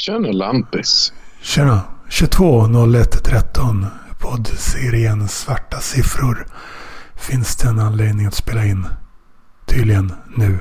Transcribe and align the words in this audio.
Tjena 0.00 0.32
Lampis. 0.32 1.12
Tjena. 1.42 1.80
22 2.08 2.66
01 2.86 3.24
13. 3.24 3.86
Poddserien 4.18 5.28
Svarta 5.28 5.80
siffror. 5.80 6.46
Finns 7.16 7.56
det 7.56 7.68
en 7.68 7.78
anledning 7.78 8.26
att 8.26 8.34
spela 8.34 8.64
in? 8.64 8.86
Tydligen 9.66 10.12
nu. 10.36 10.58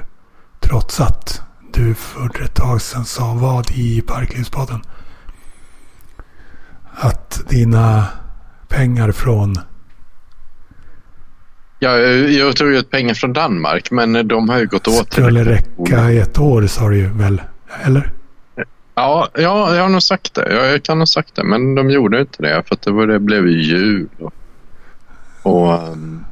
Trots 0.60 1.00
att 1.00 1.42
du 1.74 1.94
för 1.94 2.44
ett 2.44 2.56
tag 2.56 2.82
sedan 2.82 3.06
sa 3.06 3.34
vad 3.34 3.72
i 3.72 4.02
Parklivspodden? 4.02 4.82
Att 6.96 7.50
dina 7.50 8.06
pengar 8.68 9.12
från... 9.12 9.56
Ja, 11.80 11.98
jag 11.98 12.56
tog 12.56 12.68
ut 12.68 12.90
pengar 12.90 13.14
från 13.14 13.34
Danmark, 13.34 13.92
men 13.92 14.28
de 14.28 14.50
har 14.50 14.60
ju 14.60 14.68
gått 14.68 14.88
åt. 14.88 15.14
Skulle 15.14 15.44
räcka 15.44 16.12
i 16.12 16.20
ett 16.20 16.40
år 16.40 16.68
sa 16.68 16.90
du 16.90 16.98
ju 16.98 17.08
väl? 17.08 17.42
Eller? 17.84 18.19
Ja, 19.00 19.28
ja, 19.34 19.76
jag 19.76 19.82
har 19.82 19.90
nog 19.90 20.04
sagt 20.04 20.34
det. 20.34 20.54
Jag, 20.54 20.74
jag 20.74 20.84
kan 20.84 21.00
ha 21.00 21.06
sagt 21.06 21.36
det, 21.36 21.44
men 21.44 21.76
de 21.76 21.90
gjorde 21.90 22.20
inte 22.22 22.44
det 22.44 22.64
för 22.68 22.78
det, 22.84 22.92
var, 22.92 23.08
det 23.08 23.20
blev 23.20 23.48
ju 23.48 23.62
jul 23.62 24.10
och, 24.20 24.34
och, 25.44 25.90
um, 25.92 26.26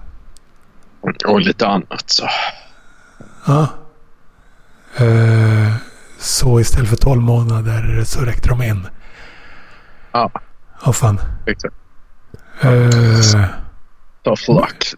och 1.27 1.41
lite 1.41 1.67
annat. 1.67 2.03
Så. 2.05 2.27
Ja. 3.45 3.67
Eh, 4.97 5.73
så 6.19 6.59
istället 6.59 6.89
för 6.89 6.95
12 6.95 7.21
månader 7.21 8.03
så 8.05 8.21
räckte 8.21 8.49
de 8.49 8.61
in. 8.61 8.87
Ja, 10.11 10.31
Åh 10.85 10.91
fan. 10.91 11.19
exakt. 11.45 11.75
Eh, 12.61 13.45
Tough 14.23 14.49
luck. 14.49 14.93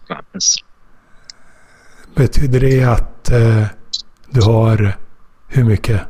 betyder 2.14 2.60
det 2.60 2.84
att 2.84 3.30
eh, 3.30 3.64
du 4.30 4.42
har 4.42 4.96
hur 5.48 5.64
mycket 5.64 6.00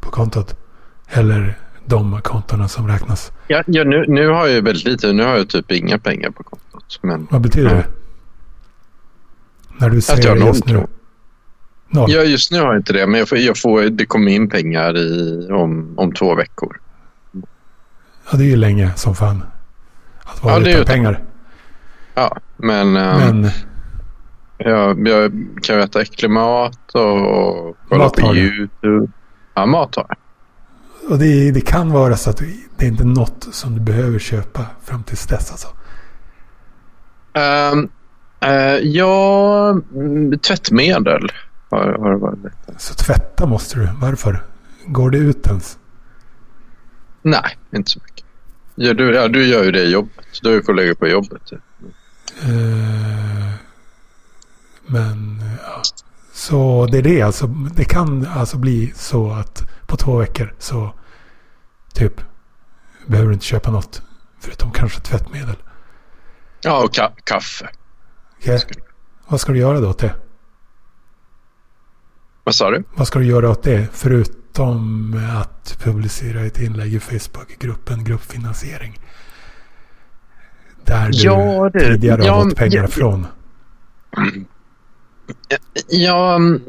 på 0.00 0.10
kontot? 0.10 0.59
Eller 1.10 1.54
de 1.84 2.20
kontona 2.22 2.68
som 2.68 2.88
räknas? 2.88 3.32
Ja, 3.48 3.62
ja, 3.66 3.84
nu, 3.84 4.04
nu 4.08 4.28
har 4.28 4.46
jag 4.46 4.54
ju 4.54 4.60
väldigt 4.60 4.84
lite. 4.84 5.12
Nu 5.12 5.24
har 5.24 5.36
jag 5.36 5.48
typ 5.48 5.70
inga 5.72 5.98
pengar 5.98 6.30
på 6.30 6.42
kontot. 6.42 6.98
Men 7.02 7.28
Vad 7.30 7.40
betyder 7.40 7.70
det? 7.70 7.86
När 9.78 9.90
du 9.90 9.98
att 9.98 10.08
jag 10.08 10.22
säger 10.22 10.34
noll 10.34 10.46
just 10.46 10.66
nu. 10.66 10.86
Noll? 11.88 12.10
Ja, 12.10 12.22
just 12.22 12.52
nu 12.52 12.60
har 12.60 12.66
jag 12.66 12.76
inte 12.76 12.92
det, 12.92 13.06
men 13.06 13.18
jag 13.18 13.28
får, 13.28 13.38
jag 13.38 13.58
får, 13.58 13.82
det 13.82 14.06
kommer 14.06 14.32
in 14.32 14.48
pengar 14.48 14.96
i, 14.96 15.48
om, 15.52 15.94
om 15.96 16.12
två 16.12 16.34
veckor. 16.34 16.80
Ja, 18.30 18.38
det 18.38 18.44
är 18.44 18.48
ju 18.48 18.56
länge 18.56 18.90
som 18.96 19.14
fan. 19.14 19.42
Att 20.24 20.42
vara 20.44 20.54
Ja, 20.54 20.60
det 20.60 20.72
utan 20.72 20.84
pengar. 20.84 21.22
Ja, 22.14 22.36
men, 22.56 22.96
ehm, 22.96 23.40
Men 23.40 23.50
jag, 24.58 25.08
jag 25.08 25.32
kan 25.62 25.76
ju 25.76 25.82
äta 25.82 26.00
äcklig 26.00 26.30
mat 26.30 26.94
och, 26.94 27.76
kolla 27.88 28.08
på? 28.08 28.34
YouTube. 28.34 29.12
Ja, 29.54 29.66
mat 29.66 29.96
har 29.96 30.06
jag. 30.08 30.16
Och 31.08 31.18
det, 31.18 31.50
det 31.50 31.60
kan 31.60 31.92
vara 31.92 32.16
så 32.16 32.30
att 32.30 32.42
det 32.76 32.84
är 32.84 32.88
inte 32.88 33.04
något 33.04 33.48
som 33.52 33.74
du 33.74 33.80
behöver 33.80 34.18
köpa 34.18 34.66
fram 34.84 35.02
tills 35.02 35.26
dess 35.26 35.50
alltså. 35.50 35.68
Um, 37.72 37.88
ja, 38.82 39.68
mm, 39.94 40.38
tvättmedel 40.38 41.32
har, 41.70 41.98
har 41.98 42.10
det 42.10 42.16
varit. 42.16 42.38
Så 42.78 42.94
tvätta 42.94 43.46
måste 43.46 43.78
du. 43.78 43.88
Varför? 44.00 44.44
Går 44.86 45.10
det 45.10 45.18
ut 45.18 45.46
ens? 45.46 45.78
Nej, 47.22 47.56
inte 47.74 47.90
så 47.90 48.00
mycket. 48.04 48.24
Ja, 48.74 48.94
du, 48.94 49.14
ja, 49.14 49.28
du 49.28 49.46
gör 49.46 49.64
ju 49.64 49.70
det 49.72 49.84
jobbet. 49.84 50.26
Du 50.42 50.52
ju 50.52 50.62
kollegor 50.62 50.94
på 50.94 51.08
jobbet. 51.08 51.52
Eh, 52.42 53.50
men 54.86 55.42
ja. 55.66 55.82
Så 56.40 56.86
det 56.86 56.98
är 56.98 57.02
det 57.02 57.22
alltså. 57.22 57.46
Det 57.46 57.84
kan 57.84 58.26
alltså 58.26 58.58
bli 58.58 58.92
så 58.96 59.30
att 59.32 59.68
på 59.86 59.96
två 59.96 60.16
veckor 60.16 60.54
så 60.58 60.94
typ 61.94 62.20
behöver 63.06 63.28
du 63.28 63.34
inte 63.34 63.46
köpa 63.46 63.70
något. 63.70 64.02
Förutom 64.40 64.70
kanske 64.70 65.00
tvättmedel. 65.00 65.56
Ja, 66.60 66.84
och 66.84 66.94
ka- 66.94 67.12
kaffe. 67.24 67.68
Okej. 68.38 68.60
Vad 69.28 69.40
ska 69.40 69.52
du 69.52 69.58
göra 69.58 69.80
då 69.80 69.88
åt 69.90 69.98
det? 69.98 70.14
Vad 72.44 72.54
sa 72.54 72.70
du? 72.70 72.84
Vad 72.94 73.06
ska 73.06 73.18
du 73.18 73.24
göra 73.26 73.50
åt 73.50 73.62
det? 73.62 73.88
Förutom 73.92 75.14
att 75.40 75.76
publicera 75.82 76.40
ett 76.40 76.60
inlägg 76.60 76.94
i 76.94 77.00
Facebookgruppen 77.00 78.04
Gruppfinansiering. 78.04 78.98
Där 80.84 81.06
du 81.10 81.18
Ja, 81.18 81.70
det- 81.72 81.80
tidigare 81.80 82.24
ja, 82.24 82.34
har 82.34 82.44
fått 82.44 82.56
pengar 82.56 82.82
ja. 82.82 82.88
från. 82.88 83.26
Ja, 85.88 86.34
mm, 86.34 86.60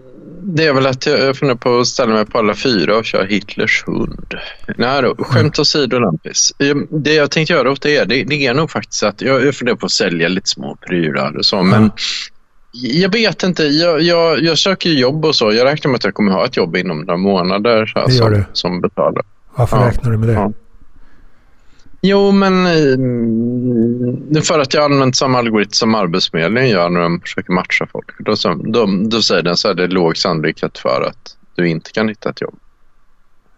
det 0.43 0.65
är 0.65 0.73
väl 0.73 0.87
att 0.87 1.05
jag 1.05 1.37
funderar 1.37 1.57
på 1.57 1.79
att 1.79 1.87
ställa 1.87 2.13
mig 2.13 2.25
på 2.25 2.37
alla 2.37 2.55
fyra 2.55 2.97
och 2.97 3.05
köra 3.05 3.23
Hitlers 3.25 3.83
hund. 3.87 4.33
Nej 4.77 5.01
då, 5.01 5.15
skämt 5.23 5.59
åsido 5.59 5.99
Lampis. 5.99 6.53
Det 6.89 7.13
jag 7.13 7.31
tänkte 7.31 7.53
göra 7.53 7.71
åt 7.71 7.81
det, 7.81 8.03
det, 8.03 8.23
det 8.23 8.45
är 8.47 8.53
nog 8.53 8.71
faktiskt 8.71 9.03
att 9.03 9.21
jag, 9.21 9.45
jag 9.45 9.55
funderar 9.55 9.77
på 9.77 9.85
att 9.85 9.91
sälja 9.91 10.27
lite 10.27 10.49
små 10.49 10.75
prylar 10.87 11.37
och 11.37 11.45
så. 11.45 11.63
Men 11.63 11.91
jag 12.73 13.11
vet 13.11 13.43
inte, 13.43 13.63
jag, 13.63 14.01
jag, 14.01 14.39
jag 14.41 14.57
söker 14.57 14.89
jobb 14.89 15.25
och 15.25 15.35
så. 15.35 15.51
Jag 15.53 15.65
räknar 15.65 15.89
med 15.91 15.95
att 15.95 16.03
jag 16.03 16.13
kommer 16.13 16.31
ha 16.31 16.45
ett 16.45 16.57
jobb 16.57 16.75
inom 16.75 16.99
några 16.99 17.17
månader 17.17 17.85
så 17.85 18.05
Det 18.07 18.13
gör 18.13 18.23
som, 18.23 18.33
du. 18.33 18.45
som 18.53 18.81
betalar. 18.81 19.23
Varför 19.55 19.77
Ja, 19.77 19.87
räknar 19.87 20.11
du 20.11 20.17
med 20.17 20.27
det? 20.29 20.33
ja. 20.33 20.51
Jo, 22.01 22.31
men 22.31 22.65
eh, 24.35 24.41
för 24.41 24.59
att 24.59 24.73
jag 24.73 24.81
har 24.81 24.89
använt 24.89 25.15
samma 25.15 25.37
algoritm 25.37 25.71
som 25.71 25.95
Arbetsförmedlingen 25.95 26.69
gör 26.69 26.89
när 26.89 27.01
de 27.01 27.21
försöker 27.21 27.53
matcha 27.53 27.87
folk. 27.91 28.05
Då, 28.19 28.35
så- 28.35 28.53
då, 28.53 28.89
då 29.09 29.21
säger 29.21 29.41
den 29.43 29.57
så 29.57 29.67
är 29.69 29.73
det 29.73 29.87
låg 29.87 30.17
sannolikhet 30.17 30.77
för 30.77 31.01
att 31.09 31.37
du 31.55 31.67
inte 31.69 31.91
kan 31.91 32.07
hitta 32.09 32.29
ett 32.29 32.41
jobb. 32.41 32.55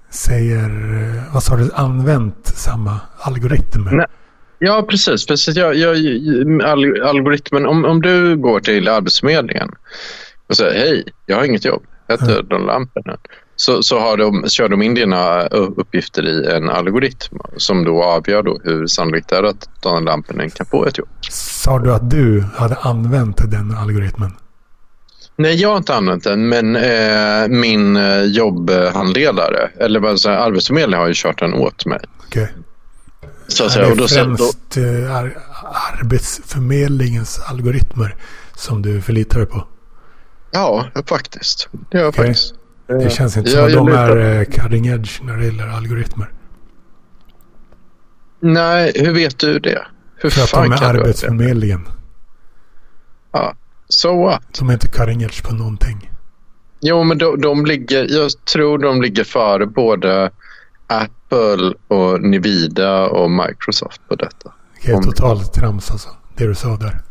Säger, 0.09 0.69
vad 1.33 1.43
sa 1.43 1.55
du, 1.55 1.69
använt 1.73 2.45
samma 2.47 2.99
algoritm? 3.19 3.83
Nej. 3.91 4.05
Ja, 4.59 4.85
precis. 4.89 5.25
precis. 5.25 5.55
Jag, 5.55 5.75
jag, 5.75 5.95
all, 6.63 7.01
algoritmen, 7.03 7.65
om, 7.65 7.85
om 7.85 8.01
du 8.01 8.37
går 8.37 8.59
till 8.59 8.87
Arbetsförmedlingen 8.87 9.69
och 10.47 10.55
säger 10.57 10.79
hej, 10.79 11.03
jag 11.25 11.35
har 11.37 11.43
inget 11.43 11.65
jobb, 11.65 11.83
jag 12.07 12.17
heter 12.21 12.43
Don 12.43 12.65
Lampinen. 12.65 13.17
Så, 13.63 13.83
så 13.83 13.99
har 13.99 14.17
de, 14.17 14.49
kör 14.49 14.69
de 14.69 14.81
in 14.81 14.93
dina 14.93 15.41
uh, 15.43 15.69
uppgifter 15.77 16.23
i 16.27 16.51
en 16.55 16.69
algoritm 16.69 17.37
som 17.57 17.83
då 17.83 18.03
avgör 18.03 18.43
då 18.43 18.59
hur 18.63 18.87
sannolikt 18.87 19.29
det 19.29 19.35
är 19.37 19.43
att 19.43 19.69
Don 19.81 20.05
Lampinen 20.05 20.49
kan 20.49 20.65
få 20.65 20.85
ett 20.85 20.97
jobb. 20.97 21.07
Sa 21.31 21.79
du 21.79 21.93
att 21.93 22.09
du 22.09 22.43
hade 22.55 22.75
använt 22.75 23.51
den 23.51 23.77
algoritmen? 23.77 24.31
Nej, 25.35 25.55
jag 25.61 25.69
har 25.69 25.77
inte 25.77 25.95
använt 25.95 26.23
den, 26.23 26.49
men 26.49 26.75
eh, 26.75 27.47
min 27.47 27.95
eh, 27.95 28.21
jobbhandledare, 28.23 29.69
eller 29.79 29.99
vad 29.99 30.19
säger 30.21 30.37
Arbetsförmedlingen 30.37 30.99
har 31.01 31.07
ju 31.07 31.13
kört 31.15 31.39
den 31.39 31.53
åt 31.53 31.85
mig. 31.85 31.99
Okej. 32.27 32.53
Så 33.47 33.65
att 33.65 33.75
Är 33.75 33.81
det 33.81 33.91
Och 33.91 33.97
då, 33.97 34.07
så- 34.07 34.15
då, 34.23 34.37
främst 34.37 34.77
eh, 34.77 35.15
ar- 35.17 35.37
Arbetsförmedlingens 36.01 37.39
algoritmer 37.39 38.15
som 38.55 38.81
du 38.81 39.01
förlitar 39.01 39.37
dig 39.39 39.47
på? 39.47 39.67
ja, 40.51 40.85
faktiskt. 41.05 41.69
Det 41.91 41.97
gör 41.97 42.03
jag 42.05 42.09
Okej. 42.09 42.25
faktiskt. 42.27 42.53
Det 42.87 43.09
känns 43.13 43.37
inte 43.37 43.49
Ja, 43.51 43.69
som 43.69 43.87
att 43.87 43.87
de 43.87 43.93
är 43.93 44.39
eh, 44.39 44.45
cutting 44.45 44.87
edge 44.87 45.23
när 45.23 45.37
det 45.37 45.45
gäller 45.45 45.67
algoritmer. 45.67 46.31
Nej, 48.39 48.91
hur 48.95 49.13
vet 49.13 49.39
du 49.39 49.59
det? 49.59 49.87
Hur 50.15 50.29
För 50.29 50.41
att 50.41 50.49
fan 50.49 50.69
de 50.69 50.75
är? 50.75 50.83
Arbetsförmedlingen. 50.83 51.87
Ja, 53.31 53.55
so 53.87 54.23
what? 54.23 54.43
De 54.59 54.69
är 54.69 54.73
inte 54.73 54.87
cutting 54.87 55.21
edge 55.21 55.43
på 55.43 55.53
någonting. 55.55 56.11
Jo, 56.81 57.03
men 57.03 57.17
de, 57.17 57.41
de 57.41 57.65
ligger, 57.65 58.05
jag 58.11 58.31
tror 58.45 58.77
de 58.77 59.01
ligger 59.01 59.23
före 59.23 59.65
både 59.65 60.31
Apple 60.87 61.73
och 61.87 62.21
Nvidia 62.21 63.05
och 63.07 63.31
Microsoft 63.31 64.01
på 64.07 64.15
detta. 64.15 64.53
Okej, 64.77 64.93
Om- 64.93 65.03
totalt 65.03 65.53
trams 65.53 65.91
alltså. 65.91 66.09
Det 66.35 66.47
du 66.47 66.55
sa 66.55 66.77
där. 66.77 67.01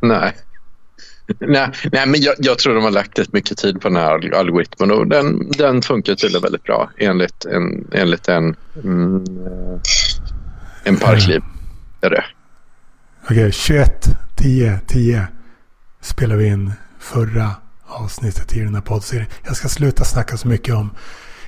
Nej. 0.00 0.32
Nej, 1.40 1.70
nej, 1.92 2.06
men 2.06 2.20
jag, 2.20 2.34
jag 2.38 2.58
tror 2.58 2.74
de 2.74 2.84
har 2.84 2.90
lagt 2.90 3.18
rätt 3.18 3.32
mycket 3.32 3.58
tid 3.58 3.80
på 3.80 3.88
den 3.88 3.96
här 3.96 4.34
algoritmen 4.34 4.90
och 4.90 5.06
den, 5.06 5.50
den 5.50 5.82
funkar 5.82 6.14
tydligen 6.14 6.42
väldigt 6.42 6.62
bra 6.62 6.90
enligt 6.96 7.44
en, 7.44 7.88
enligt 7.92 8.28
en, 8.28 8.56
mm, 8.84 9.16
eh, 9.16 9.80
en 10.84 10.96
parkliv. 10.96 11.40
Är 12.00 12.10
det. 12.10 12.24
Okej, 13.30 13.52
21, 13.52 13.90
10, 14.36 14.80
10 14.86 15.26
spelar 16.00 16.36
vi 16.36 16.46
in 16.46 16.72
förra 16.98 17.50
avsnittet 17.86 18.56
i 18.56 18.60
den 18.60 18.74
här 18.74 18.82
poddserien. 18.82 19.26
Jag 19.44 19.56
ska 19.56 19.68
sluta 19.68 20.04
snacka 20.04 20.36
så 20.36 20.48
mycket 20.48 20.74
om 20.74 20.90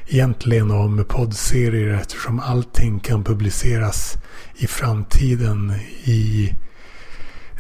egentligen 0.07 0.71
om 0.71 1.05
poddserier 1.09 1.95
eftersom 1.95 2.41
allting 2.41 3.01
kan 3.01 3.25
publiceras 3.25 4.17
i 4.57 4.67
framtiden 4.67 5.75
i 6.05 6.55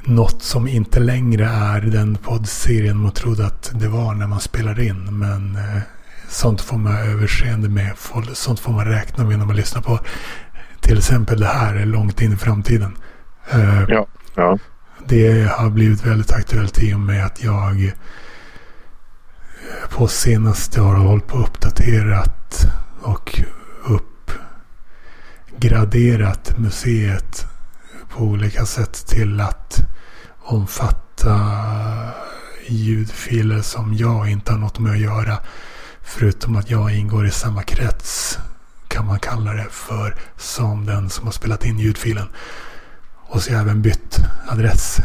något 0.04 0.42
som 0.42 0.68
inte 0.68 1.00
längre 1.00 1.44
är 1.46 1.80
den 1.80 2.16
poddserien 2.16 2.96
man 2.96 3.12
trodde 3.12 3.46
att 3.46 3.70
det 3.74 3.88
var 3.88 4.14
när 4.14 4.26
man 4.26 4.40
spelar 4.40 4.80
in. 4.80 5.18
Men 5.18 5.56
eh, 5.56 5.82
sånt 6.28 6.60
får 6.60 6.78
man 6.78 6.96
överseende 6.96 7.68
med. 7.68 7.92
Sånt 8.32 8.60
får 8.60 8.72
man 8.72 8.84
räkna 8.84 9.24
med 9.24 9.38
när 9.38 9.46
man 9.46 9.56
lyssnar 9.56 9.82
på 9.82 9.98
till 10.80 10.98
exempel 10.98 11.40
det 11.40 11.46
här 11.46 11.84
långt 11.86 12.20
in 12.20 12.32
i 12.32 12.36
framtiden. 12.36 12.96
Eh, 13.50 13.84
Ja. 13.88 14.06
Ja. 14.34 14.58
det 15.06 15.50
har 15.50 15.70
blivit 15.70 16.06
väldigt 16.06 16.32
aktuellt 16.32 16.82
i 16.82 16.94
och 16.94 17.00
med 17.00 17.26
att 17.26 17.44
jag 17.44 17.84
eh, 17.84 17.92
på 19.90 20.08
senaste 20.08 20.80
har 20.80 20.94
hållit 20.94 21.26
på 21.26 21.38
uppdaterat 21.38 22.66
och 23.02 23.42
graderat 25.58 26.58
museet 26.58 27.46
på 28.08 28.24
olika 28.24 28.66
sätt 28.66 29.06
till 29.06 29.40
att 29.40 29.80
omfatta 30.38 31.40
ljudfiler 32.66 33.62
som 33.62 33.94
jag 33.94 34.30
inte 34.30 34.52
har 34.52 34.58
något 34.58 34.78
med 34.78 34.92
att 34.92 34.98
göra. 34.98 35.38
Förutom 36.02 36.56
att 36.56 36.70
jag 36.70 36.94
ingår 36.94 37.26
i 37.26 37.30
samma 37.30 37.62
krets 37.62 38.38
kan 38.88 39.06
man 39.06 39.18
kalla 39.20 39.52
det 39.52 39.66
för 39.70 40.14
som 40.36 40.86
den 40.86 41.10
som 41.10 41.24
har 41.24 41.32
spelat 41.32 41.64
in 41.64 41.78
ljudfilen. 41.78 42.28
Och 43.16 43.42
så 43.42 43.50
har 43.50 43.56
jag 43.56 43.62
även 43.62 43.82
bytt 43.82 44.20
adress 44.48 45.00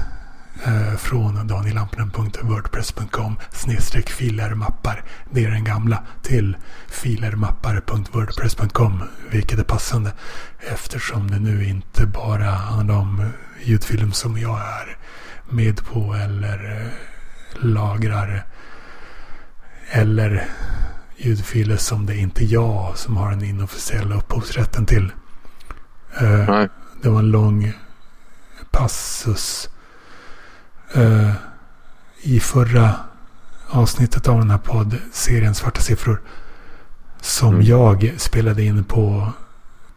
från 0.97 1.47
danielampnen.wordpress.com 1.47 3.35
snedstreck 3.51 4.09
filermappar. 4.09 5.03
Det 5.31 5.45
är 5.45 5.51
den 5.51 5.63
gamla 5.63 6.03
till 6.21 6.57
filermappar.wordpress.com. 6.87 9.03
Vilket 9.31 9.59
är 9.59 9.63
passande 9.63 10.13
eftersom 10.59 11.31
det 11.31 11.39
nu 11.39 11.65
inte 11.65 12.05
bara 12.05 12.49
handlar 12.49 12.95
om 12.95 13.29
ljudfilm 13.63 14.11
som 14.11 14.37
jag 14.37 14.59
är 14.59 14.97
med 15.49 15.85
på 15.85 16.13
eller 16.13 16.81
eh, 16.81 16.87
lagrar. 17.63 18.45
Eller 19.91 20.47
ljudfiler 21.17 21.77
som 21.77 22.05
det 22.05 22.13
är 22.13 22.19
inte 22.19 22.45
jag 22.45 22.97
som 22.97 23.17
har 23.17 23.29
den 23.29 23.43
inofficiella 23.43 24.15
upphovsrätten 24.15 24.85
till. 24.85 25.11
Uh, 26.21 26.49
Nej. 26.49 26.69
det 27.01 27.09
var 27.09 27.19
en 27.19 27.31
lång 27.31 27.73
passus 28.71 29.69
uh, 30.97 31.31
i 32.21 32.39
förra 32.39 32.95
avsnittet 33.69 34.27
av 34.27 34.39
den 34.39 34.49
här 34.51 34.57
poddserien 34.57 35.55
Svarta 35.55 35.81
siffror. 35.81 36.21
Som 37.21 37.53
Mm. 37.53 37.65
jag 37.65 38.13
spelade 38.17 38.63
in 38.63 38.83
på 38.83 39.31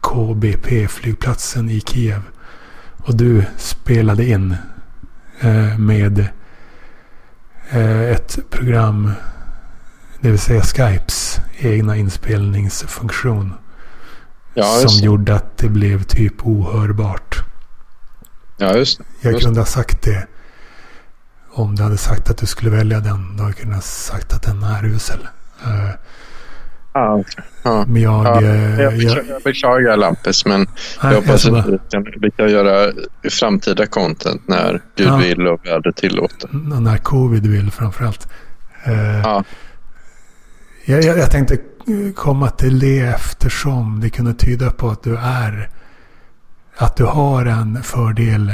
KBP-flygplatsen 0.01 1.69
i 1.69 1.79
Kiev. 1.81 2.21
Och 2.97 3.15
du 3.17 3.45
spelade 3.57 4.25
in 4.25 4.55
eh, 5.39 5.77
med 5.77 6.19
eh, 7.69 8.01
ett 8.01 8.39
program, 8.49 9.11
det 10.21 10.29
vill 10.29 10.39
säga 10.39 10.61
Skypes 10.61 11.39
egna 11.57 11.95
inspelningsfunktion. 11.97 13.53
Ja, 14.53 14.63
som 14.63 14.81
just 14.81 15.03
gjorde 15.03 15.35
att 15.35 15.57
det 15.57 15.69
blev 15.69 16.03
typ 16.03 16.45
ohörbart. 16.47 17.43
Ja, 18.57 18.75
just 18.75 18.97
det. 18.97 19.03
Jag 19.21 19.33
Just 19.33 19.45
kunde 19.45 19.59
ha 19.59 19.65
sagt 19.65 20.01
det. 20.01 20.27
Om 21.57 21.75
du 21.75 21.83
hade 21.83 21.97
sagt 21.97 22.29
att 22.29 22.37
du 22.37 22.45
skulle 22.45 22.71
välja 22.71 22.99
den. 22.99 23.37
Då 23.37 23.43
hade 23.43 23.55
jag 23.55 23.57
kunnat 23.63 23.83
sagt 23.83 24.33
att 24.33 24.43
den 24.43 24.63
är 24.63 24.85
usel. 24.85 25.27
Eh, 25.65 27.13
okej. 27.13 27.43
ja. 27.63 27.85
men 27.87 28.01
jag... 28.01 28.25
Ja, 28.25 28.41
eh, 28.41 28.81
jag, 28.81 28.81
jag, 28.81 28.93
beklagar, 28.99 29.23
jag 29.29 29.41
beklagar 29.41 29.97
Lampis, 29.97 30.45
men 30.45 30.59
nej, 30.59 30.67
jag 31.01 31.13
hoppas 31.13 31.29
alltså 31.29 31.51
bara- 31.51 31.59
att 31.61 31.67
vi 31.69 31.77
kan, 31.91 32.05
vi 32.21 32.31
kan 32.31 32.49
göra 32.51 32.91
framtida 33.31 33.85
content 33.85 34.47
när 34.47 34.81
Gud 34.95 35.07
Ja. 35.07 35.17
vill 35.17 35.47
och 35.47 35.65
vädret 35.65 35.95
tillåter. 35.95 36.49
När 36.79 36.97
covid 36.97 37.45
vill 37.47 37.71
framförallt. 37.71 38.27
Eh, 38.83 39.19
Ja. 39.19 39.43
jag, 40.85 41.03
jag, 41.03 41.17
jag 41.17 41.31
tänkte 41.31 41.57
komma 42.15 42.49
till 42.49 42.79
det 42.79 42.99
eftersom 42.99 43.99
det 43.99 44.09
kunde 44.09 44.33
tyda 44.33 44.71
på 44.71 44.89
att 44.89 45.03
du 45.03 45.17
är... 45.17 45.69
Att 46.77 46.95
du 46.97 47.03
har 47.05 47.45
en 47.45 47.83
fördel 47.83 48.53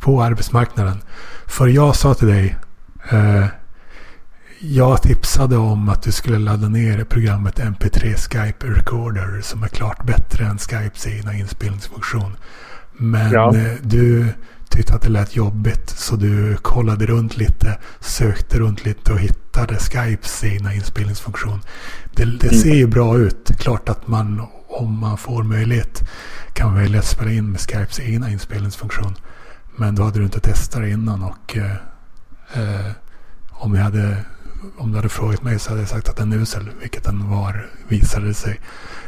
på 0.00 0.22
arbetsmarknaden. 0.22 1.02
För 1.46 1.66
jag 1.68 1.96
sa 1.96 2.14
till 2.14 2.28
dig... 2.28 2.56
Eh, 3.10 3.44
jag 4.62 5.02
tipsade 5.02 5.56
om 5.56 5.88
att 5.88 6.02
du 6.02 6.12
skulle 6.12 6.38
ladda 6.38 6.68
ner 6.68 7.04
programmet 7.04 7.58
MP3 7.58 8.14
Skype 8.14 8.66
Recorder 8.66 9.40
som 9.40 9.62
är 9.62 9.68
klart 9.68 10.04
bättre 10.04 10.44
än 10.44 10.58
Skypes 10.58 11.06
egna 11.06 11.34
inspelningsfunktion. 11.34 12.36
Men 12.92 13.32
Ja. 13.32 13.56
eh, 13.56 13.72
du 13.82 14.26
tyckte 14.68 14.94
att 14.94 15.02
det 15.02 15.08
lät 15.08 15.36
jobbigt 15.36 15.90
så 15.90 16.16
du 16.16 16.56
kollade 16.56 17.06
runt 17.06 17.36
lite, 17.36 17.78
sökte 18.00 18.58
runt 18.58 18.84
lite 18.84 19.12
och 19.12 19.18
hittade 19.18 19.76
Skypes 19.78 20.44
egna 20.44 20.74
inspelningsfunktion. 20.74 21.60
Det, 22.14 22.24
det 22.24 22.46
Mm. 22.52 22.58
ser 22.62 22.74
ju 22.74 22.86
bra 22.86 23.18
ut. 23.18 23.50
Klart 23.58 23.88
att 23.88 24.08
man 24.08 24.46
om 24.68 24.98
man 24.98 25.18
får 25.18 25.42
möjlighet 25.42 26.02
kan 26.52 26.74
välja 26.74 26.98
att 26.98 27.06
spela 27.06 27.30
in 27.30 27.50
med 27.50 27.60
Skypes 27.60 28.00
egna 28.00 28.30
inspelningsfunktion. 28.30 29.14
Men 29.80 29.94
då 29.94 30.02
hade 30.02 30.18
du 30.18 30.24
inte 30.24 30.40
testat 30.40 30.82
det 30.82 30.90
innan 30.90 31.22
och 31.22 31.56
eh, 31.56 31.72
eh, 32.54 32.90
om, 33.50 33.74
jag 33.74 33.82
hade, 33.82 34.16
om 34.78 34.90
du 34.90 34.96
hade 34.96 35.08
frågat 35.08 35.42
mig 35.42 35.58
så 35.58 35.70
hade 35.70 35.80
jag 35.80 35.88
sagt 35.88 36.08
att 36.08 36.16
den 36.16 36.32
är 36.32 36.36
usel, 36.36 36.70
vilket 36.80 37.04
den 37.04 37.30
var, 37.30 37.66
visade 37.88 38.26
det 38.26 38.34
sig. 38.34 38.60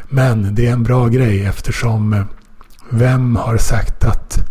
Men 0.09 0.55
det 0.55 0.67
är 0.67 0.73
en 0.73 0.83
bra 0.83 1.09
grej 1.09 1.45
eftersom 1.45 2.13
eh, 2.13 2.25
vem 2.91 3.37
har 3.37 3.57
sagt 3.57 4.05
att 4.05 4.45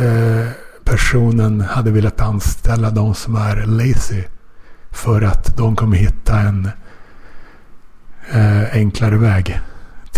eh, 0.00 0.48
personen 0.84 1.60
hade 1.60 1.90
velat 1.90 2.20
anställa 2.20 2.90
de 2.90 3.14
som 3.14 3.36
är 3.36 3.56
lazy 3.66 4.24
för 4.90 5.22
att 5.22 5.56
de 5.56 5.76
kommer 5.76 5.96
hitta 5.96 6.40
en 6.40 6.70
eh, 8.32 8.72
enklare 8.72 9.16
väg 9.16 9.60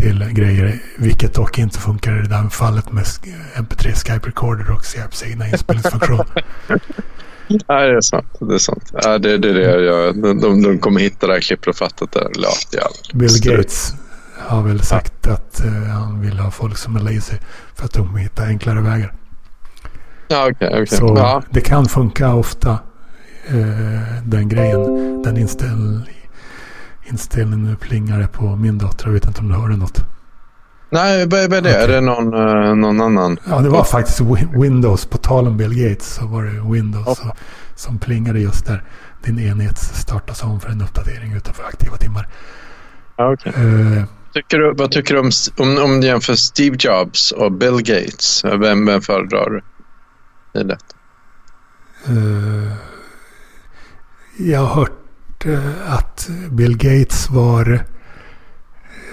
till 0.03 0.29
grejer. 0.33 0.79
Vilket 0.99 1.35
dock 1.35 1.59
inte 1.59 1.79
funkar 1.79 2.25
i 2.25 2.29
det 2.29 2.35
här 2.35 2.49
fallet 2.49 2.93
med 2.93 3.05
sk- 3.05 3.35
MP3 3.57 3.93
Skype 3.95 4.29
Recorder 4.29 4.71
och 4.73 4.85
Skypes 4.85 5.23
egna 5.25 5.49
inspelningsfunktion. 5.49 6.25
Nej, 7.49 7.59
det 7.91 7.97
är 7.97 8.01
sant. 8.01 8.27
Det 8.41 8.55
är 8.55 8.59
sant. 8.59 8.93
Ja, 9.03 9.19
det, 9.19 9.39
det 9.39 9.53
det 9.53 9.63
jag 9.63 9.83
gör. 9.83 10.13
De, 10.13 10.41
de, 10.41 10.63
de 10.63 10.79
kommer 10.79 11.01
hitta 11.01 11.27
det 11.27 11.33
här 11.33 11.41
klippet 11.41 11.77
där. 12.13 12.31
Ja, 12.35 12.49
ja. 12.73 12.89
Bill 13.15 13.41
Gates 13.43 13.95
har 14.39 14.63
väl 14.63 14.81
sagt 14.83 15.27
att 15.27 15.65
eh, 15.65 15.73
han 15.73 16.21
vill 16.21 16.39
ha 16.39 16.51
folk 16.51 16.77
som 16.79 16.97
är 16.97 17.01
lazy 17.01 17.37
för 17.75 17.85
att 17.85 17.93
de 17.93 18.07
kommer 18.07 18.19
hitta 18.19 18.43
enklare 18.45 18.81
vägar. 18.81 19.15
Ja, 20.29 20.49
okej. 20.53 20.69
okej. 20.73 20.87
Så 20.87 21.15
Ja, 21.17 21.43
det 21.51 21.61
kan 21.61 21.87
funka 21.87 22.35
ofta. 22.35 22.79
Eh, 23.47 24.23
den 24.25 24.49
grejen. 24.49 25.23
Den 25.23 25.37
inställ, 25.37 26.01
inställningen 27.05 27.65
nu 27.71 27.77
plingar 27.77 28.19
det 28.21 28.29
på 28.29 28.57
min 28.57 28.79
dator. 28.79 29.07
Jag 29.07 29.13
vet 29.13 29.27
inte 29.27 29.41
om 29.41 29.49
du 29.49 29.55
hörde 29.55 29.77
något. 29.77 30.05
Nej, 30.91 31.27
vad 31.29 31.41
är 31.41 31.49
det? 31.49 31.59
Okej. 31.59 31.73
Är 31.75 31.89
det 31.89 32.01
någon, 32.01 32.35
eh, 32.35 32.75
någon 32.75 33.01
annan? 33.01 33.39
Ja, 33.49 33.59
det 33.61 33.69
var 33.69 33.85
faktiskt 33.85 34.21
Wi- 34.21 34.61
Windows. 34.63 35.07
På 35.07 35.19
tal 35.19 35.47
om 35.47 35.57
Bill 35.57 35.75
Gates 35.89 36.15
så 36.15 36.27
var 36.27 36.43
det 36.45 36.73
Windows 36.73 37.07
Ja. 37.07 37.15
som, 37.15 37.31
som 37.75 37.99
plingade 37.99 38.41
just 38.41 38.67
där. 38.67 38.85
Din 39.25 39.39
enhet 39.39 39.79
startas 39.79 40.43
om 40.43 40.61
för 40.61 40.69
en 40.69 40.83
uppdatering 40.83 41.33
utanför 41.33 41.65
aktiva 41.65 41.97
timmar. 41.97 42.29
Ja, 43.17 43.33
okej. 43.33 43.53
Eh, 43.57 44.05
Tycker 44.35 44.59
du, 44.59 44.75
vad 44.77 44.91
tycker 44.91 45.15
du 45.15 45.21
om, 45.21 45.31
om, 45.59 45.79
om 45.85 46.01
du 46.01 46.07
jämför 46.07 46.35
Steve 46.35 46.77
Jobs 46.81 47.33
och 47.33 47.53
Bill 47.53 47.77
Gates? 47.83 48.45
Vem, 48.45 48.87
vem 48.87 49.01
föredrar 49.01 49.51
du? 49.51 49.61
Det 50.53 50.59
är 50.61 50.65
lätt. 50.65 50.85
Eh, 52.07 52.73
jag 54.39 54.61
har 54.61 54.75
hört 54.75 54.93
Eh, 55.45 55.93
att 55.93 56.31
Bill 56.51 56.77
Gates 56.77 57.31
var, 57.31 57.85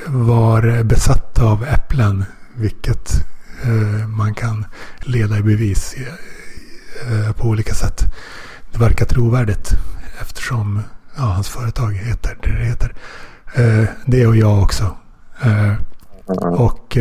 var 0.08 0.84
besatt 0.84 1.40
av 1.40 1.64
äpplen. 1.64 2.26
Vilket 2.56 3.26
eh, 3.64 4.08
man 4.08 4.34
kan 4.34 4.66
leda 5.00 5.38
i 5.38 5.42
bevis 5.42 5.96
eh, 7.08 7.32
på 7.32 7.48
olika 7.48 7.74
sätt. 7.74 8.14
Det 8.72 8.80
verkar 8.80 9.06
trovärdigt 9.06 9.72
eftersom 10.22 10.82
ja, 11.18 11.24
hans 11.24 11.50
företag 11.50 11.94
heter 11.94 12.38
det 12.44 12.52
det 12.52 12.66
heter. 12.66 12.94
Det 14.06 14.28
och 14.28 14.36
jag 14.36 14.64
också. 14.64 14.98
Och 16.58 16.98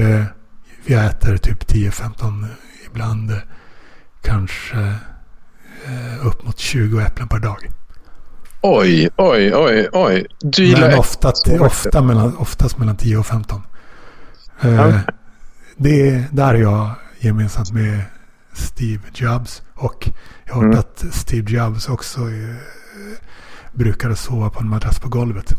vi 0.85 0.95
äter 0.95 1.37
typ 1.37 1.71
10-15 1.71 2.47
ibland 2.87 3.33
kanske 4.23 4.95
upp 6.23 6.45
mot 6.45 6.59
20 6.59 7.01
äpplen 7.01 7.29
per 7.29 7.39
dag. 7.39 7.78
Oj, 8.61 9.09
oj, 9.17 9.55
oj, 9.55 9.89
oj. 9.93 10.27
Du 10.41 10.65
gillar 10.65 10.89
Men 10.89 10.99
ofta, 10.99 11.33
ofta 11.61 12.03
mellan, 12.03 12.37
oftast 12.37 12.79
mellan 12.79 12.97
10 12.97 13.17
och 13.19 13.27
15. 13.27 13.63
Eh, 14.63 14.75
Ja. 14.75 15.01
det, 15.77 16.25
där 16.33 16.55
är 16.55 16.59
jag 16.59 16.91
gemensamt 17.19 17.73
med 17.73 18.03
Steve 18.53 19.03
Jobs. 19.15 19.63
Och 19.75 20.09
jag 20.45 20.55
har 20.55 20.63
hört 20.63 20.73
Mm. 20.75 20.79
att 20.79 21.15
Steve 21.15 21.51
Jobs 21.53 21.89
också 21.89 22.21
eh, 22.21 22.57
brukade 23.73 24.17
sova 24.17 24.51
på 24.51 24.61
en 24.61 24.69
madrass 24.69 24.99
på 25.01 25.09
golvet. 25.09 25.55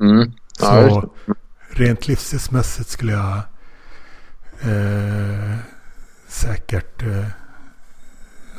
Mm. 0.00 0.32
Ja, 0.60 0.88
Så 0.90 1.10
rent 1.70 2.08
livsstilsmässigt 2.08 2.88
skulle 2.90 3.12
jag 3.12 3.36
eh, 4.60 5.56
säkert 6.28 7.02
eh, 7.02 7.24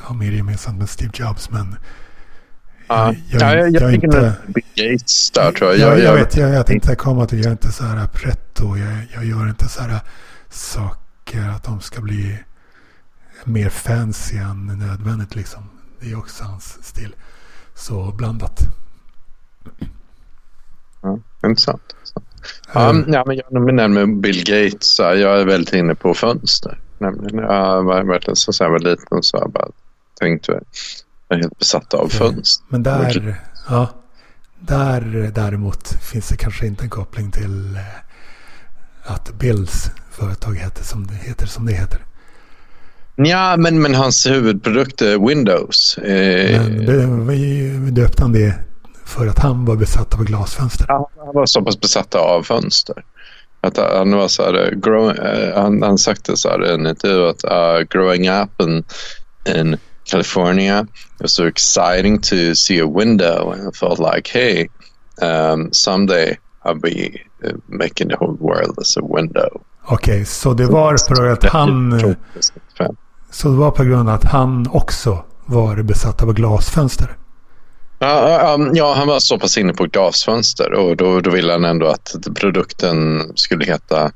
ha 0.03 0.15
mer 0.15 0.31
gemensamt 0.31 0.77
med 0.77 0.89
Steve 0.89 1.12
Jobs. 1.13 1.50
Men 1.50 1.75
Ja, 2.89 3.13
jag, 3.29 3.41
ja, 3.41 3.55
jag, 3.55 3.69
jag, 3.69 3.81
jag 3.81 3.89
är 3.89 3.93
inte... 3.93 4.34
Bill 4.48 4.63
Gates 4.75 5.31
där 5.31 5.51
tror 5.51 5.69
jag. 5.69 5.79
Jag, 5.79 6.00
jag, 6.00 6.05
jag, 6.05 6.13
vet, 6.13 6.38
jag, 6.38 6.50
jag 6.50 6.65
tänkte 6.65 6.96
komma 6.96 7.25
till, 7.25 7.38
jag 7.38 7.48
är 7.48 7.51
inte 7.51 7.72
så 7.72 7.84
här 7.84 8.08
pretto. 8.08 8.77
Jag, 8.77 9.08
jag 9.13 9.25
gör 9.25 9.50
inte 9.50 9.67
så 9.67 9.81
här 9.81 10.00
saker 10.50 11.50
att 11.50 11.63
de 11.63 11.81
ska 11.81 12.01
bli 12.01 12.38
mer 13.43 13.69
fancy 13.69 14.38
än 14.38 14.65
nödvändigt 14.65 15.36
liksom. 15.36 15.69
Det 16.00 16.12
är 16.12 16.17
också 16.17 16.43
hans 16.43 16.84
stil. 16.84 17.15
Så 17.75 18.12
blandat. 18.12 18.60
Ja, 21.01 21.19
intressant. 21.43 21.96
Ja, 22.74 22.89
mm. 22.89 23.13
ja, 23.13 23.24
men 23.25 23.77
jag 23.77 23.91
med 23.91 24.17
Bill 24.17 24.43
Gates. 24.43 25.00
Jag 25.00 25.41
är 25.41 25.46
väldigt 25.46 25.74
inne 25.74 25.96
på 25.96 26.13
fönster. 26.13 26.79
Nämligen, 26.98 27.39
jag 27.39 27.84
var 27.84 28.03
verkligen 28.03 28.36
så, 28.36 28.53
så 28.53 28.63
jag 28.63 28.72
var 28.72 28.79
liten 28.79 29.24
så 29.24 29.38
jag 29.38 29.51
bara 29.51 29.67
tänkte 30.19 30.62
är 31.29 31.38
helt 31.38 31.59
besatt 31.59 31.93
av 31.93 32.07
fönster. 32.07 32.65
Men 32.69 32.83
där, 32.83 33.41
ja, 33.69 33.88
där 34.59 35.31
däremot 35.36 35.88
finns 35.88 36.29
det 36.29 36.38
kanske 36.38 36.67
inte 36.67 36.83
en 36.83 36.89
koppling 36.89 37.31
till 37.31 37.75
eh, 37.75 39.12
att 39.13 39.33
Bills 39.39 39.91
företag 40.12 40.55
heter 40.55 40.83
som 40.83 41.07
det 41.07 41.13
heter. 41.13 41.48
Som 41.48 41.65
det 41.65 41.74
heter. 41.74 42.05
Ja, 43.15 43.57
men, 43.57 43.81
men 43.81 43.95
hans 43.95 44.27
huvudprodukt 44.27 45.01
är 45.01 45.27
Windows. 45.27 45.98
Eh, 45.98 46.62
men 47.79 47.93
döpte 47.93 48.21
han 48.21 48.31
det 48.31 48.55
för 49.05 49.27
att 49.27 49.39
han 49.39 49.65
var 49.65 49.75
besatt 49.75 50.13
av 50.13 50.24
glasfönster? 50.24 50.86
Ja, 50.89 51.09
han 51.17 51.33
var 51.33 51.45
så 51.45 51.62
pass 51.62 51.79
besatt 51.79 52.15
av 52.15 52.43
fönster. 52.43 53.03
Att 53.62 53.77
han 53.77 54.12
var 54.15 54.27
så 54.27 54.43
här, 54.43 54.74
grow, 54.75 55.09
uh, 55.09 55.62
han, 55.62 55.81
han 55.81 55.98
sagt 55.98 56.38
så 56.39 56.50
här 56.50 56.65
i 56.65 56.74
en 56.74 56.88
intervju 56.88 57.29
att 57.29 57.43
uh, 57.43 57.88
growing 57.89 58.29
up 58.29 58.62
in, 58.62 58.83
in 59.55 59.77
California 60.11 60.87
it 61.15 61.21
was 61.21 61.33
so 61.33 61.47
exciting 61.47 62.21
to 62.21 62.55
see 62.55 62.79
a 62.79 62.87
window 62.87 63.51
and 63.51 63.67
I 63.67 63.71
felt 63.71 63.99
like 63.99 64.29
hey 64.39 64.69
um, 65.21 65.73
someday 65.73 66.37
I'll 66.65 66.79
be 66.79 67.21
uh, 67.43 67.51
making 67.67 68.09
the 68.09 68.15
whole 68.15 68.37
world 68.39 68.79
as 68.81 68.97
a 68.97 69.01
window. 69.03 69.61
Okej, 69.83 70.13
okay, 70.13 70.25
så 70.25 70.53
det 70.53 70.65
var 70.65 70.97
för 71.15 71.25
att 71.25 71.43
han... 71.43 72.01
Så 73.31 73.49
det 73.49 73.55
var 73.55 73.71
på 73.71 73.83
grund 73.83 74.09
av 74.09 74.15
att 74.15 74.23
han 74.23 74.67
också 74.71 75.23
var 75.45 75.83
besatt 75.83 76.23
av 76.23 76.33
glasfönster? 76.33 77.17
Ja, 77.99 78.57
ja, 78.73 78.93
han 78.93 79.07
var 79.07 79.19
så 79.19 79.39
pass 79.39 79.57
inne 79.57 79.73
på 79.73 79.85
glasfönster 79.85 80.73
och 80.73 80.97
då, 80.97 81.19
då 81.19 81.31
ville 81.31 81.51
han 81.51 81.65
ändå 81.65 81.87
att 81.87 82.15
produkten 82.35 83.21
skulle 83.35 83.65
heta 83.65 84.11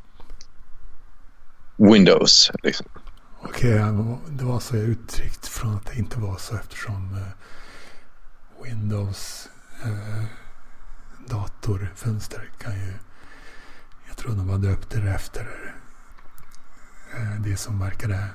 Windows. 1.77 2.51
Liksom. 2.63 2.85
Okej, 3.45 3.83
okay, 3.83 4.15
det 4.29 4.45
var 4.45 4.59
så 4.59 4.75
jag 4.75 4.85
uttryckt 4.85 5.47
från 5.47 5.75
att 5.75 5.85
det 5.85 5.99
inte 5.99 6.19
var 6.19 6.37
så 6.37 6.55
eftersom 6.55 7.13
uh, 7.13 8.63
Windows 8.63 9.49
uh, 9.85 10.23
datorfönster 11.27 12.49
kan 12.59 12.73
ju... 12.73 12.93
Jag 14.07 14.17
tror 14.17 14.31
de 14.31 14.47
var 14.47 14.57
döpte 14.57 14.99
det 14.99 15.09
efter 15.09 15.41
uh, 17.19 17.41
det 17.41 17.57
som 17.57 17.79
verkade 17.79 18.27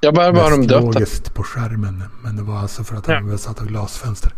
Ja, 0.00 0.10
var 0.10 0.32
var 0.32 0.50
de 0.50 0.66
logiskt 0.66 1.34
på 1.34 1.42
skärmen. 1.42 2.04
Men 2.22 2.36
det 2.36 2.42
var 2.42 2.58
alltså 2.58 2.84
för 2.84 2.96
att 2.96 3.06
han 3.06 3.24
var 3.24 3.32
besatt 3.32 3.60
av 3.60 3.66
glasfönster. 3.66 4.32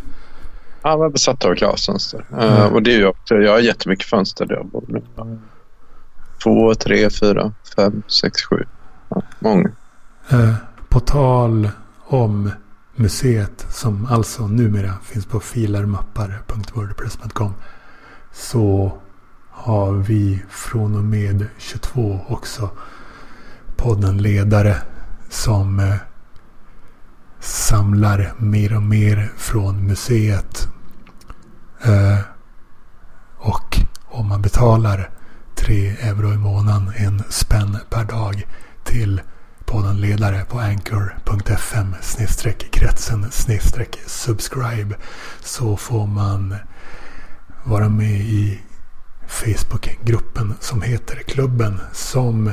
Han 0.83 0.99
var 0.99 1.11
besatt 1.11 1.45
av 1.45 1.55
glasfönster. 1.55 2.27
Mm. 2.33 2.45
Uh, 2.45 2.75
och 2.75 2.83
det 2.83 2.95
är 2.95 3.01
jag 3.01 3.11
också. 3.11 3.35
Jag 3.35 3.53
har 3.53 3.61
jättemycket 3.61 4.07
fönster 4.07 4.47
där 4.47 4.55
jag 4.55 4.67
bor 4.67 4.85
nu. 4.89 5.03
Två, 6.43 6.75
tre, 6.75 7.11
fyra, 7.11 7.53
fem, 7.77 8.03
sex, 8.09 8.43
sju. 8.43 8.65
Många. 9.39 9.71
Eh, 10.31 10.55
på 10.89 11.01
tal 11.01 11.71
om 12.05 12.51
museet 12.97 13.67
som 13.71 14.07
alltså 14.07 14.47
numera 14.47 14.95
finns 15.03 15.27
på 15.27 15.41
filarmappar.wordpress.com 15.41 17.55
så 18.33 18.93
har 19.51 19.93
vi 19.93 20.43
från 20.51 20.97
och 20.97 21.05
med 21.05 21.47
22 21.59 22.21
också 22.29 22.71
podden 23.77 24.19
Ledare 24.19 24.77
som 25.31 25.81
eh, 25.81 25.95
samlar 27.41 28.33
mer 28.39 28.77
och 28.77 28.83
mer 28.83 29.33
från 29.37 29.87
museet. 29.87 30.69
Eh, 31.83 32.19
och 33.39 33.81
om 34.05 34.29
man 34.29 34.43
betalar 34.43 35.11
3 35.55 35.89
euro 35.89 36.33
i 36.33 36.37
månaden, 36.37 36.93
en 36.97 37.23
spänn 37.29 37.79
per 37.91 38.05
dag 38.05 38.47
till 38.85 39.21
poddenledare 39.65 40.45
på 40.45 40.59
anchor.fm 40.59 41.95
kretsen 42.71 43.27
subscribe 44.07 44.97
så 45.41 45.77
får 45.77 46.07
man 46.07 46.57
vara 47.65 47.89
med 47.89 48.21
i 48.21 48.61
Facebookgruppen 49.27 50.55
som 50.61 50.83
heter 50.83 51.17
Klubben 51.17 51.81
som 51.93 52.53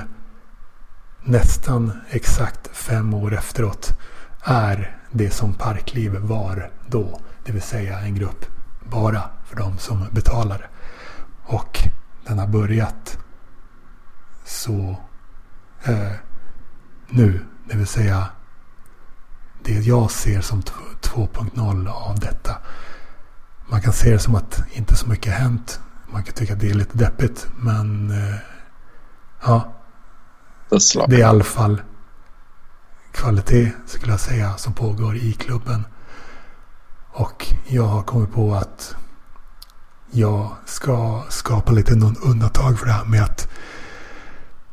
nästan 1.24 1.92
exakt 2.10 2.78
fem 2.78 3.14
år 3.14 3.34
efteråt 3.34 3.94
är 4.44 4.98
det 5.12 5.30
som 5.30 5.54
Parkliv 5.54 6.16
var 6.16 6.72
då. 6.88 7.20
Det 7.46 7.52
vill 7.52 7.62
säga 7.62 8.00
en 8.00 8.16
grupp 8.16 8.46
bara 8.84 9.22
för 9.46 9.56
de 9.56 9.78
som 9.78 10.06
betalar. 10.12 10.70
Och 11.44 11.80
den 12.28 12.40
har 12.40 12.48
börjat 12.48 13.18
så 14.46 14.96
eh, 15.84 16.12
nu. 17.10 17.46
Det 17.66 17.78
vill 17.78 17.88
säga 17.88 18.28
det 19.64 19.74
jag 19.74 20.12
ser 20.12 20.42
som 20.42 20.62
2.0 20.62 21.88
av 21.90 22.20
detta. 22.20 22.58
Man 23.70 23.82
kan 23.82 23.94
se 23.94 24.12
det 24.12 24.20
som 24.20 24.36
att 24.36 24.64
inte 24.72 24.96
så 24.96 25.08
mycket 25.08 25.34
har 25.34 25.40
hänt. 25.40 25.80
Man 26.12 26.24
kan 26.24 26.34
tycka 26.34 26.54
att 26.54 26.60
det 26.60 26.70
är 26.70 26.74
lite 26.74 26.98
deppigt. 26.98 27.48
Men 27.58 28.12
eh, 28.12 28.36
ja, 29.44 29.74
det 31.08 31.16
är 31.16 31.20
i 31.20 31.24
alla 31.24 31.44
fall 31.44 31.82
kvalitet 33.12 33.72
skulle 33.86 34.12
jag 34.14 34.20
säga 34.20 34.58
som 34.58 34.74
pågår 34.74 35.16
i 35.16 35.34
klubben. 35.34 35.86
Och 37.12 37.48
jag 37.68 37.84
har 37.84 38.04
kommit 38.04 38.34
på 38.34 38.56
att 38.56 38.96
jag 40.12 40.56
ska 40.66 41.24
skapa 41.30 41.72
lite 41.72 41.94
undantag 42.22 42.80
för 42.80 42.86
det 42.86 42.92
här 42.92 43.06
med 43.06 43.24
att 43.24 43.50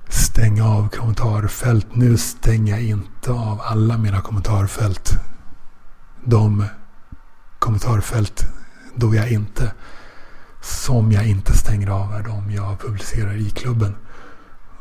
stänga 0.09 0.65
av 0.65 0.89
kommentarfält. 0.89 1.87
Nu 1.95 2.17
stänger 2.17 2.73
jag 2.73 2.83
inte 2.83 3.31
av 3.31 3.61
alla 3.61 3.99
mina 3.99 4.21
kommentarfält. 4.21 5.19
De 6.25 6.65
kommentarfält 7.59 8.47
då 8.95 9.15
jag 9.15 9.31
inte 9.31 9.73
som 10.63 11.13
jag 11.13 11.27
inte 11.27 11.57
stänger 11.57 11.91
av 11.91 12.13
är 12.13 12.23
de 12.23 12.51
jag 12.51 12.81
publicerar 12.81 13.37
i 13.37 13.51
klubben. 13.51 13.97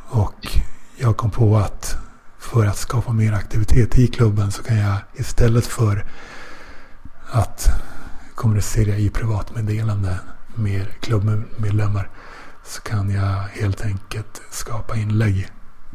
Och 0.08 0.60
jag 0.98 1.18
kom 1.18 1.32
på 1.32 1.58
att 1.58 1.98
för 2.40 2.66
att 2.66 2.78
skapa 2.78 3.14
mer 3.14 3.34
aktivitet 3.34 3.98
i 3.98 4.08
klubben 4.08 4.52
så 4.52 4.64
kan 4.64 4.78
jag 4.78 4.98
istället 5.14 5.66
för 5.66 6.06
att 7.32 7.70
kommunicera 8.36 8.96
i 8.96 9.10
privatmeddelande 9.10 10.20
med 10.56 10.88
klubbmedlemmar 11.02 12.10
så 12.66 12.82
kan 12.82 13.10
jag 13.10 13.42
helt 13.42 13.82
enkelt 13.82 14.42
skapa 14.50 14.96
inlägg 14.96 15.50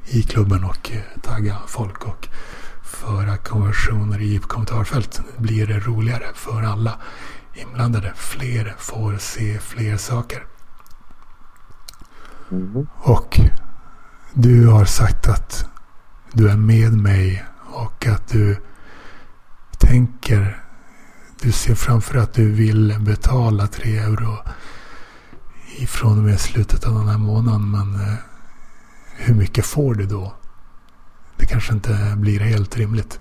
i 0.07 0.23
klubben 0.23 0.65
och 0.65 0.91
tagga 1.23 1.57
folk 1.67 2.05
och 2.07 2.29
föra 2.83 3.37
konversationer 3.37 4.21
i 4.23 4.39
kommentarfält. 4.39 5.21
blir 5.39 5.67
det 5.67 5.81
roligare 5.81 6.27
för 6.35 6.62
alla 6.62 6.99
inblandade. 7.55 8.12
Fler 8.17 8.75
får 8.79 9.17
se 9.19 9.59
fler 9.59 9.97
saker. 9.97 10.45
Mm. 12.50 12.87
Och 12.97 13.41
du 14.35 14.67
har 14.67 14.85
sagt 14.85 15.29
att 15.29 15.67
du 16.33 16.50
är 16.50 16.57
med 16.57 16.93
mig 16.93 17.45
och 17.73 18.07
att 18.07 18.29
du 18.29 18.57
tänker, 19.79 20.65
du 21.43 21.53
ser 21.53 21.75
framför 21.75 22.19
att 22.19 22.35
du 22.35 22.53
vill 22.53 22.97
betala 23.00 23.67
3 23.67 23.99
euro 23.99 24.39
ifrån 25.77 26.19
och 26.19 26.25
med 26.25 26.41
slutet 26.41 26.87
av 26.87 26.95
den 26.95 27.09
här 27.09 27.19
månaden. 27.19 27.71
Men 27.71 27.95
eh, 27.95 28.15
hur 29.17 29.35
mycket 29.35 29.65
får 29.65 29.95
du 29.95 30.07
då? 30.07 30.33
Det 31.37 31.47
kanske 31.47 31.73
inte 31.73 32.15
blir 32.17 32.41
helt 32.41 32.77
rimligt. 32.77 33.21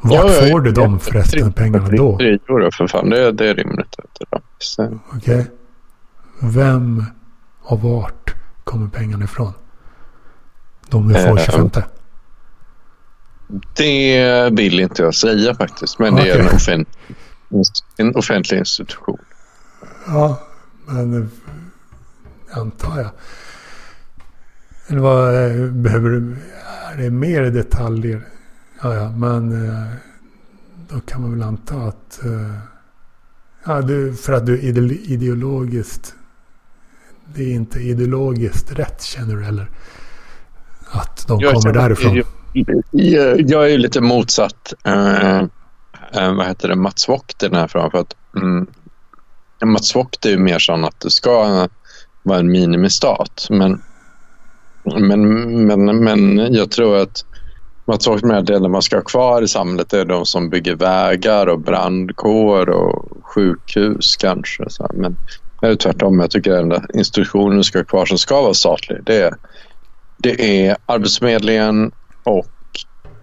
Vart 0.00 0.12
ja, 0.12 0.48
får 0.48 0.60
du 0.60 0.72
dem 0.72 1.00
förresten, 1.00 1.52
pengarna 1.52 1.88
då? 1.88 2.18
3 2.18 2.26
euro 2.28 2.70
för 2.72 2.86
fan, 2.86 3.10
det, 3.10 3.32
det 3.32 3.48
är 3.48 3.54
rimligt. 3.54 3.96
Okej. 4.78 4.98
Okay. 5.16 5.44
Vem 6.40 7.04
och 7.62 7.80
vart 7.80 8.34
kommer 8.64 8.88
pengarna 8.88 9.24
ifrån? 9.24 9.52
De 10.88 11.08
du 11.08 11.14
får 11.14 11.38
25? 11.38 11.70
Eh, 13.78 14.50
det 14.50 14.50
vill 14.50 14.80
inte 14.80 15.02
jag 15.02 15.14
säga 15.14 15.54
faktiskt. 15.54 15.98
Men 15.98 16.14
okay. 16.14 16.26
det 16.26 16.32
är 16.32 16.38
en, 16.38 16.46
offent 16.46 16.88
en 17.96 18.16
offentlig 18.16 18.58
institution. 18.58 19.18
Ja, 20.06 20.47
men 20.88 21.22
eh, 21.22 22.58
antar 22.58 22.98
jag. 22.98 23.10
Eller 24.86 25.00
vad 25.00 25.28
eh, 25.28 25.66
behöver 25.72 26.10
du? 26.10 26.36
Är 26.92 26.96
det 26.96 27.10
mer 27.10 27.42
detaljer? 27.42 28.22
Ja, 28.82 28.94
ja, 28.94 29.10
men 29.10 29.50
då 30.88 31.00
kan 31.00 31.22
man 31.22 31.30
väl 31.30 31.42
anta 31.42 31.74
att... 31.74 32.20
Ja, 33.64 33.80
du, 33.80 34.14
för 34.14 34.32
att 34.32 34.46
du 34.46 34.60
ideologiskt... 34.60 36.14
Det 37.34 37.42
är 37.42 37.54
inte 37.54 37.80
ideologiskt 37.80 38.72
rätt 38.72 39.02
känner 39.02 39.36
du 39.36 39.44
eller? 39.44 39.70
Att 40.90 41.24
de 41.28 41.40
jag 41.40 41.54
kommer 41.54 41.74
därifrån. 41.74 42.22
Jag, 42.90 43.50
jag, 43.50 43.72
är 43.72 43.78
lite 43.78 44.00
motsatt. 44.00 44.74
Uh, 44.88 45.42
vad 46.12 46.46
heter 46.46 46.68
det? 46.68 46.76
Mats 46.76 47.08
Wock 47.08 47.34
den 47.38 47.54
här 47.54 47.68
frågan. 47.68 47.90
För 47.90 47.98
att, 47.98 48.16
um, 48.32 48.66
Mats 49.64 49.96
Vogt 49.96 50.24
är 50.24 50.30
ju 50.30 50.38
mer 50.38 50.58
sån 50.58 50.84
att 50.84 51.00
det 51.00 51.10
ska 51.10 51.68
vara 52.22 52.38
en 52.38 52.52
minimistat. 52.52 53.46
Men, 53.50 53.82
men, 54.84 55.66
men, 55.66 56.04
men 56.04 56.54
jag 56.54 56.70
tror 56.70 56.96
att 56.96 57.24
Mats 57.86 58.06
Vogt 58.06 58.22
det 58.46 58.68
man 58.68 58.82
ska 58.82 58.96
ha 58.96 59.02
kvar 59.02 59.42
i 59.42 59.48
samhället 59.48 59.92
är 59.92 60.04
de 60.04 60.26
som 60.26 60.50
bygger 60.50 60.74
vägar 60.74 61.46
och 61.46 61.60
brandkår 61.60 62.70
och 62.70 63.08
sjukhus 63.22 64.16
kanske. 64.16 64.70
Så 64.70 64.90
men 64.94 65.16
det 65.60 65.66
är 65.66 65.76
tvärtom. 65.76 66.20
Jag 66.20 66.30
tycker 66.30 66.72
att 66.72 66.94
institutionen 66.94 67.64
ska 67.64 67.78
ha 67.78 67.84
kvar 67.84 68.06
som 68.06 68.18
ska 68.18 68.42
vara 68.42 68.54
statlig. 68.54 68.98
Det 69.04 69.16
är, 69.16 69.34
det 70.16 70.66
är 70.66 70.76
Arbetsförmedlingen 70.86 71.92
och 72.24 72.50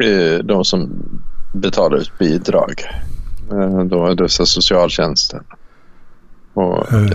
eh, 0.06 0.40
de 0.44 0.66
som 0.66 0.90
betalar 1.54 1.98
ut 1.98 2.18
bidrag. 2.20 2.84
Eh, 3.52 3.80
då 3.80 4.06
är 4.06 4.16
det 4.16 4.30
socialtjänsten. 4.30 5.44
Och, 6.56 6.94
Mm. 6.94 7.12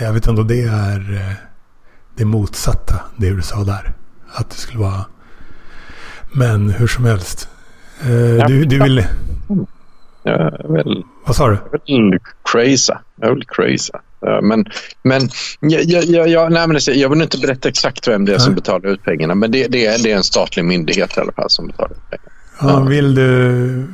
Jag 0.00 0.12
vet 0.12 0.26
inte 0.26 0.40
om 0.40 0.48
det 0.48 0.62
är 0.62 1.14
eh, 1.14 1.34
det 2.16 2.24
motsatta, 2.24 2.94
det 3.16 3.30
du 3.30 3.42
sa 3.42 3.64
där. 3.64 3.92
Att 4.32 4.50
det 4.50 4.56
skulle 4.56 4.78
vara... 4.78 5.04
Men 6.32 6.70
hur 6.70 6.86
som 6.86 7.04
helst. 7.04 7.48
Eh, 8.02 8.10
Ja. 8.12 8.46
Du, 8.48 8.64
du 8.64 8.82
vill... 8.82 9.04
Jag 10.22 10.40
är 10.40 10.72
väl, 10.72 11.04
Vad 11.26 11.36
sa 11.36 11.48
du? 11.48 11.58
jag 11.72 12.10
väl 12.10 12.18
crazy. 12.52 12.92
Jag 13.20 13.28
väl 13.34 13.44
crazy. 13.48 13.92
Men, 14.42 14.64
men, 15.02 15.28
jag, 15.60 15.84
jag, 15.84 16.28
jag, 16.28 16.52
nej, 16.52 16.68
men 16.68 16.78
jag 16.86 17.08
vill 17.08 17.22
inte 17.22 17.38
berätta 17.38 17.68
exakt 17.68 18.08
vem 18.08 18.24
det 18.24 18.34
är 18.34 18.38
som 18.38 18.52
Nej. 18.52 18.60
betalar 18.60 18.90
ut 18.90 19.02
pengarna. 19.02 19.34
Men 19.34 19.50
det, 19.50 19.66
det, 19.68 19.86
är, 19.86 20.02
det 20.02 20.12
är 20.12 20.16
en 20.16 20.22
statlig 20.22 20.64
myndighet 20.64 21.16
i 21.16 21.20
alla 21.20 21.32
fall 21.32 21.50
som 21.50 21.66
betalar 21.66 21.90
ut 21.90 22.10
pengarna. 22.10 22.80
Ja. 22.80 22.88
vill, 22.88 23.14
du, 23.14 23.86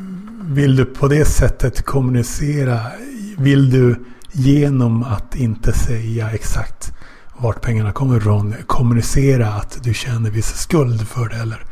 vill 0.42 0.76
du 0.76 0.84
på 0.84 1.08
det 1.08 1.24
sättet 1.24 1.84
kommunicera? 1.84 2.80
Vill 3.38 3.70
du 3.70 4.04
genom 4.32 5.02
att 5.02 5.34
inte 5.36 5.72
säga 5.72 6.30
exakt 6.30 6.92
vart 7.36 7.60
pengarna 7.60 7.92
kommer 7.92 8.16
ifrån 8.16 8.54
kommunicera 8.66 9.46
att 9.48 9.78
du 9.84 9.94
känner 9.94 10.30
viss 10.30 10.54
skuld 10.54 11.08
för 11.08 11.28
det? 11.28 11.36
Eller? 11.36 11.64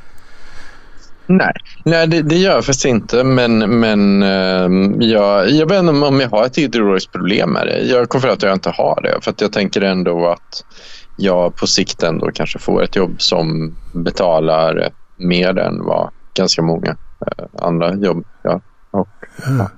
Nej, 1.26 1.52
nej 1.85 2.07
det, 2.07 2.23
det 2.23 2.37
gör 2.37 2.55
jag 2.55 2.64
faktiskt 2.64 2.85
inte. 2.85 3.25
Men, 3.25 3.81
men 3.81 4.23
ehm, 4.23 5.00
jag, 5.02 5.50
jag 5.50 5.69
vet 5.69 5.79
inte 5.79 5.93
om- 6.07 6.21
jag 6.21 6.29
har 6.31 6.45
ett 6.47 6.59
ideologiskt 6.59 7.12
problem 7.12 7.50
med 7.52 7.67
det. 7.67 7.79
Jag 7.81 8.09
kommer 8.09 8.21
för 8.23 8.29
att 8.29 8.43
jag 8.43 8.52
inte 8.52 8.71
har 8.71 9.00
det. 9.02 9.19
För 9.23 9.35
jag 9.38 9.52
tänker 9.52 9.81
ändå 9.81 10.26
att 10.29 10.64
jag 11.17 11.57
på 11.57 11.67
sikt 11.67 12.02
ändå 12.02 12.31
kanske 12.35 12.59
får 12.59 12.83
ett 12.83 12.97
jobb 12.97 13.14
som 13.19 13.76
betalar 13.95 14.88
mer 15.19 15.59
än 15.59 15.85
vad 15.85 16.11
ganska 16.37 16.62
många 16.62 16.90
eh, 17.26 17.45
andra 17.62 17.95
jobb 17.95 18.25
gör. 18.45 18.61
Och, 18.90 19.09
Ja. 19.59 19.71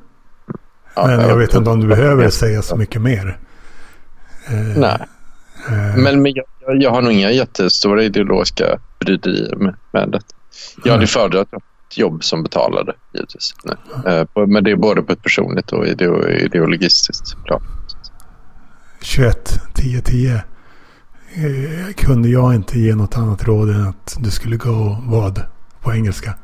Ja, 0.95 1.07
Men 1.07 1.21
jag 1.29 1.37
vet 1.37 1.55
inte 1.55 1.71
om 1.71 1.81
du 1.81 1.87
behöver 1.87 2.31
säga 2.31 2.63
så 2.63 2.77
mycket 2.77 3.03
mer. 3.03 3.39
Eh, 4.49 4.55
Nej, 4.77 4.99
eh, 5.69 5.97
men, 5.97 6.23
men 6.23 6.33
jag, 6.35 6.45
jag- 6.83 6.91
har 6.91 7.03
nog 7.03 7.13
inga 7.13 7.31
jättestora 7.31 8.03
ideologiska 8.03 8.79
bryderier 9.01 9.57
med, 9.57 9.75
med 9.93 10.09
det. 10.11 10.21
Jag 10.85 10.93
hade 10.93 11.07
föredragit 11.07 11.53
ett 11.53 11.99
jobb 11.99 12.25
som 12.25 12.43
betalade 12.43 12.93
givetvis. 13.15 13.55
På- 14.35 14.47
Men 14.47 14.65
det 14.65 14.71
är 14.71 14.77
både 14.77 15.03
på 15.03 15.13
ett 15.13 15.23
personligt 15.23 15.73
och 15.73 15.87
ideo, 15.87 16.29
ideologistiskt 16.29 17.45
plan. 17.45 17.63
21, 19.01 19.61
10, 19.75 20.01
10. 20.01 20.35
Eh, 21.35 21.93
kunde 21.97 22.29
jag 22.29 22.55
inte 22.55 22.79
ge 22.79 22.95
något 22.95 23.17
annat 23.17 23.45
råd 23.45 23.69
än 23.71 23.89
att 23.89 24.17
du 24.21 24.31
skulle 24.31 24.57
gå 24.57 25.03
vad 25.07 25.43
på 25.81 25.93
engelska? 25.95 26.35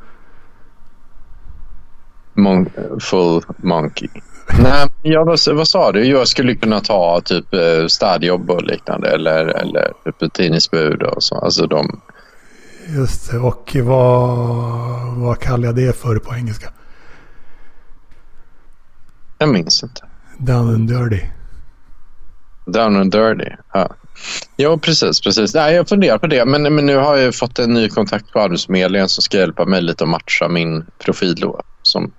Mon- 2.35 2.99
full 2.99 3.41
monkey. 3.57 4.09
Nej, 4.57 4.87
jag, 5.01 5.25
vad, 5.25 5.39
vad 5.47 5.67
sa 5.67 5.91
du? 5.91 6.05
Jag 6.05 6.27
skulle 6.27 6.55
kunna 6.55 6.79
ta 6.79 7.21
typ 7.25 7.53
eh, 7.53 7.87
städjobb 7.87 8.49
och 8.49 8.63
liknande 8.63 9.09
eller, 9.09 9.45
eller 9.45 9.93
typ 10.05 10.33
tidningsbud 10.33 11.03
och 11.03 11.23
så. 11.23 11.35
Alltså 11.35 11.67
de, 11.67 12.01
Just 12.97 13.31
det. 13.31 13.37
Och 13.37 13.75
vad, 13.83 14.37
vad 15.15 15.39
kallar 15.39 15.65
jag 15.65 15.75
det 15.75 15.97
för 15.97 16.19
på 16.19 16.35
engelska? 16.35 16.69
jag 19.37 19.49
minns 19.49 19.83
inte. 19.83 20.01
Down 20.37 20.69
and 20.75 20.87
dirty. 20.87 21.25
Down 22.65 22.95
and 22.95 23.11
dirty. 23.11 23.51
Ja, 23.73 23.89
ja 24.55 24.77
precis. 24.77 25.21
precis. 25.21 25.53
Nej, 25.53 25.75
jag 25.75 25.89
funderar 25.89 26.17
på 26.17 26.27
det. 26.27 26.45
Men, 26.45 26.75
men 26.75 26.85
nu 26.85 26.97
har 26.97 27.17
jag 27.17 27.35
fått 27.35 27.59
en 27.59 27.73
ny 27.73 27.89
kontakt 27.89 28.31
på 28.31 28.39
Arbetsförmedlingen 28.39 29.09
som 29.09 29.21
ska 29.21 29.37
hjälpa 29.37 29.65
mig 29.65 29.81
lite 29.81 30.03
att 30.03 30.09
matcha 30.09 30.47
min 30.47 30.85
profil 30.97 31.35
då. 31.35 31.61
Som, 31.81 32.11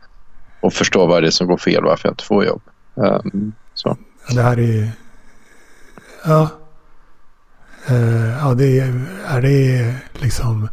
och 0.60 0.72
förstå 0.72 1.06
vad 1.06 1.22
det 1.22 1.26
är 1.26 1.30
som 1.30 1.46
går 1.46 1.56
fel 1.56 1.84
varför 1.84 2.08
jag 2.08 2.12
inte 2.12 2.24
får 2.24 2.44
jobb. 2.44 2.62
Ehm, 2.96 3.52
så. 3.74 3.96
Ja, 4.28 4.34
Det 4.34 4.42
här 4.42 4.58
är... 4.58 4.90
Ja. 6.24 6.48
Eh, 7.88 8.38
ja, 8.38 8.54
det 8.54 8.80
är, 8.80 9.06
är 9.26 9.42
det 9.42 9.94
liksom 10.12 10.68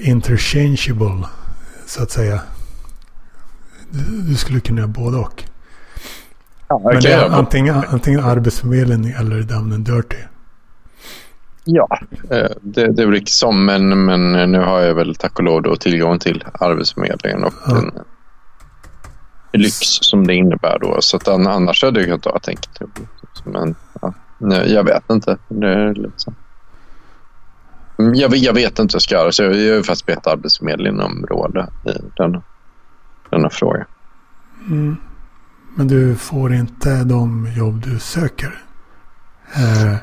interchangeable 0.00 1.26
så 1.86 2.02
att 2.02 2.10
säga. 2.10 2.40
Du, 3.90 4.22
du 4.22 4.36
skulle 4.36 4.60
kunna 4.60 4.80
göra 4.80 4.88
både 4.88 5.16
och. 5.16 5.44
Ja, 6.68 6.80
Men 6.84 7.00
det 7.00 7.12
är 7.12 7.30
antingen, 7.30 7.84
antingen 7.88 8.20
Arbetsförmedlingen 8.20 9.14
eller 9.20 9.42
Down 9.42 9.72
and 9.72 9.84
Dirty. 9.86 10.16
Ja, 11.70 11.98
eh, 12.30 12.50
det, 12.62 12.92
det 12.92 13.02
är 13.02 13.06
väl 13.06 13.16
inte 13.16 13.30
som, 13.32 13.64
men, 13.64 14.04
men 14.04 14.32
nu 14.52 14.58
har 14.58 14.80
jag 14.80 14.94
väl 14.94 15.14
tack 15.14 15.38
och 15.38 15.44
lov 15.44 15.62
då 15.62 15.76
tillgång 15.76 16.18
till 16.18 16.44
Arbetsförmedlingen 16.60 17.44
och 17.44 17.52
Ja. 17.66 17.74
den 17.74 17.92
lyx 19.52 19.76
som 19.80 20.26
det 20.26 20.34
innebär 20.34 20.78
då. 20.78 20.96
Så 21.00 21.16
att 21.16 21.28
an- 21.28 21.46
annars 21.46 21.82
hade 21.84 22.00
jag 22.02 22.22
kunnat 22.22 22.48
jobb. 22.80 22.90
Men 23.44 23.74
ja, 24.00 24.12
jag 24.66 24.84
vet 24.84 25.10
inte. 25.10 25.36
Det 25.48 25.68
är 25.68 25.94
liksom. 25.94 26.34
Jag, 28.14 28.28
vet- 28.28 28.42
jag 28.42 28.52
vet 28.54 28.78
inte 28.78 28.82
vad 28.82 28.94
jag 28.94 29.02
ska 29.02 29.14
göra, 29.14 29.32
så 29.32 29.42
jag, 29.42 29.56
jag 29.56 29.74
har 29.76 29.82
faktiskt 29.82 30.06
bett 30.06 30.26
Arbetsförmedlingen 30.26 31.00
om 31.00 31.26
råd 31.30 31.66
i 31.86 31.90
denna, 32.16 32.42
denna 33.30 33.50
fråga. 33.50 33.86
Mm. 34.66 34.96
Men 35.76 35.88
du 35.88 36.14
får 36.16 36.54
inte 36.54 37.04
de 37.04 37.52
jobb 37.56 37.80
du 37.86 37.98
söker. 37.98 38.62
Eh, 39.56 39.94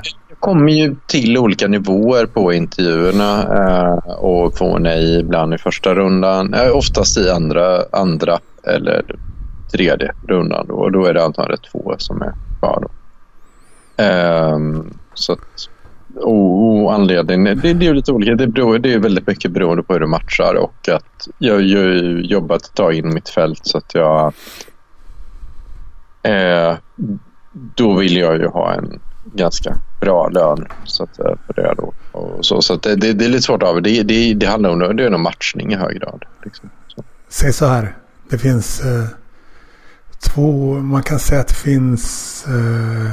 kommer 0.46 0.72
ju 0.72 0.96
till 1.06 1.38
olika 1.38 1.68
nivåer 1.68 2.26
på 2.26 2.52
intervjuerna 2.52 3.42
eh, 3.42 4.12
och 4.14 4.58
får 4.58 4.78
nej 4.78 5.20
ibland 5.20 5.54
i 5.54 5.58
första 5.58 5.94
rundan. 5.94 6.54
Eh, 6.54 6.76
oftast 6.76 7.18
i 7.18 7.30
andra, 7.30 7.82
andra 7.92 8.38
eller 8.64 9.02
tredje 9.72 10.12
rundan. 10.28 10.66
Då, 10.68 10.74
och 10.74 10.92
då 10.92 11.04
är 11.04 11.14
det 11.14 11.24
antagligen 11.24 11.62
två 11.72 11.94
som 11.98 12.22
är 12.22 12.32
kvar. 12.58 12.78
Då. 12.82 12.88
Ehm, 14.02 14.90
så 15.14 15.32
att, 15.32 15.68
och, 16.16 16.82
och 16.84 16.94
anledningen, 16.94 17.60
det, 17.62 17.72
det 17.72 17.86
är 17.86 17.94
lite 17.94 18.12
olika. 18.12 18.34
Det, 18.34 18.46
beror, 18.46 18.78
det 18.78 18.92
är 18.92 18.98
väldigt 18.98 19.26
mycket 19.26 19.50
beroende 19.50 19.82
på 19.82 19.92
hur 19.92 20.00
du 20.00 20.06
matchar 20.06 20.54
och 20.54 20.88
att 20.88 21.28
jag, 21.38 21.54
har 21.54 21.60
jobbat 22.22 22.62
ett 22.62 22.74
tag 22.74 22.94
in 22.94 23.14
mitt 23.14 23.28
fält 23.28 23.60
så 23.62 23.78
att 23.78 23.94
jag 23.94 24.32
eh, 26.22 26.74
då 27.52 27.94
vill 27.94 28.16
jag 28.16 28.36
ju 28.36 28.46
ha 28.46 28.74
en 28.74 29.00
ganska 29.34 29.74
bra 30.06 30.28
lön 30.28 30.66
så 30.84 31.02
att, 31.02 31.18
eh, 31.18 31.34
för 31.46 31.54
det 31.54 31.74
då. 31.76 31.92
Och 32.12 32.46
så 32.46 32.62
så 32.62 32.74
att 32.74 32.82
det, 32.82 32.96
det, 32.96 33.12
det 33.12 33.24
är 33.24 33.28
lite 33.28 33.42
svårt 33.42 33.62
att 33.62 33.84
det. 33.84 34.02
Det, 34.02 34.34
det 34.34 34.46
handlar 34.46 34.70
om 34.70 34.96
det 34.96 35.04
är 35.04 35.10
nog 35.10 35.20
matchning 35.20 35.72
i 35.72 35.76
hög 35.76 36.00
grad. 36.00 36.24
Liksom. 36.44 36.70
Så. 36.88 37.04
Säg 37.28 37.52
så 37.52 37.66
här. 37.66 37.96
Det 38.30 38.38
finns 38.38 38.80
eh, 38.80 39.04
två, 40.20 40.74
man 40.74 41.02
kan 41.02 41.18
säga 41.18 41.40
att 41.40 41.48
det 41.48 41.54
finns 41.54 42.44
eh, 42.48 43.12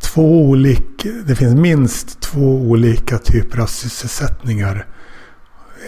två 0.00 0.42
olika, 0.42 1.08
det 1.26 1.36
finns 1.36 1.54
minst 1.54 2.20
två 2.20 2.60
olika 2.60 3.18
typer 3.18 3.58
av 3.58 3.66
sysselsättningar. 3.66 4.86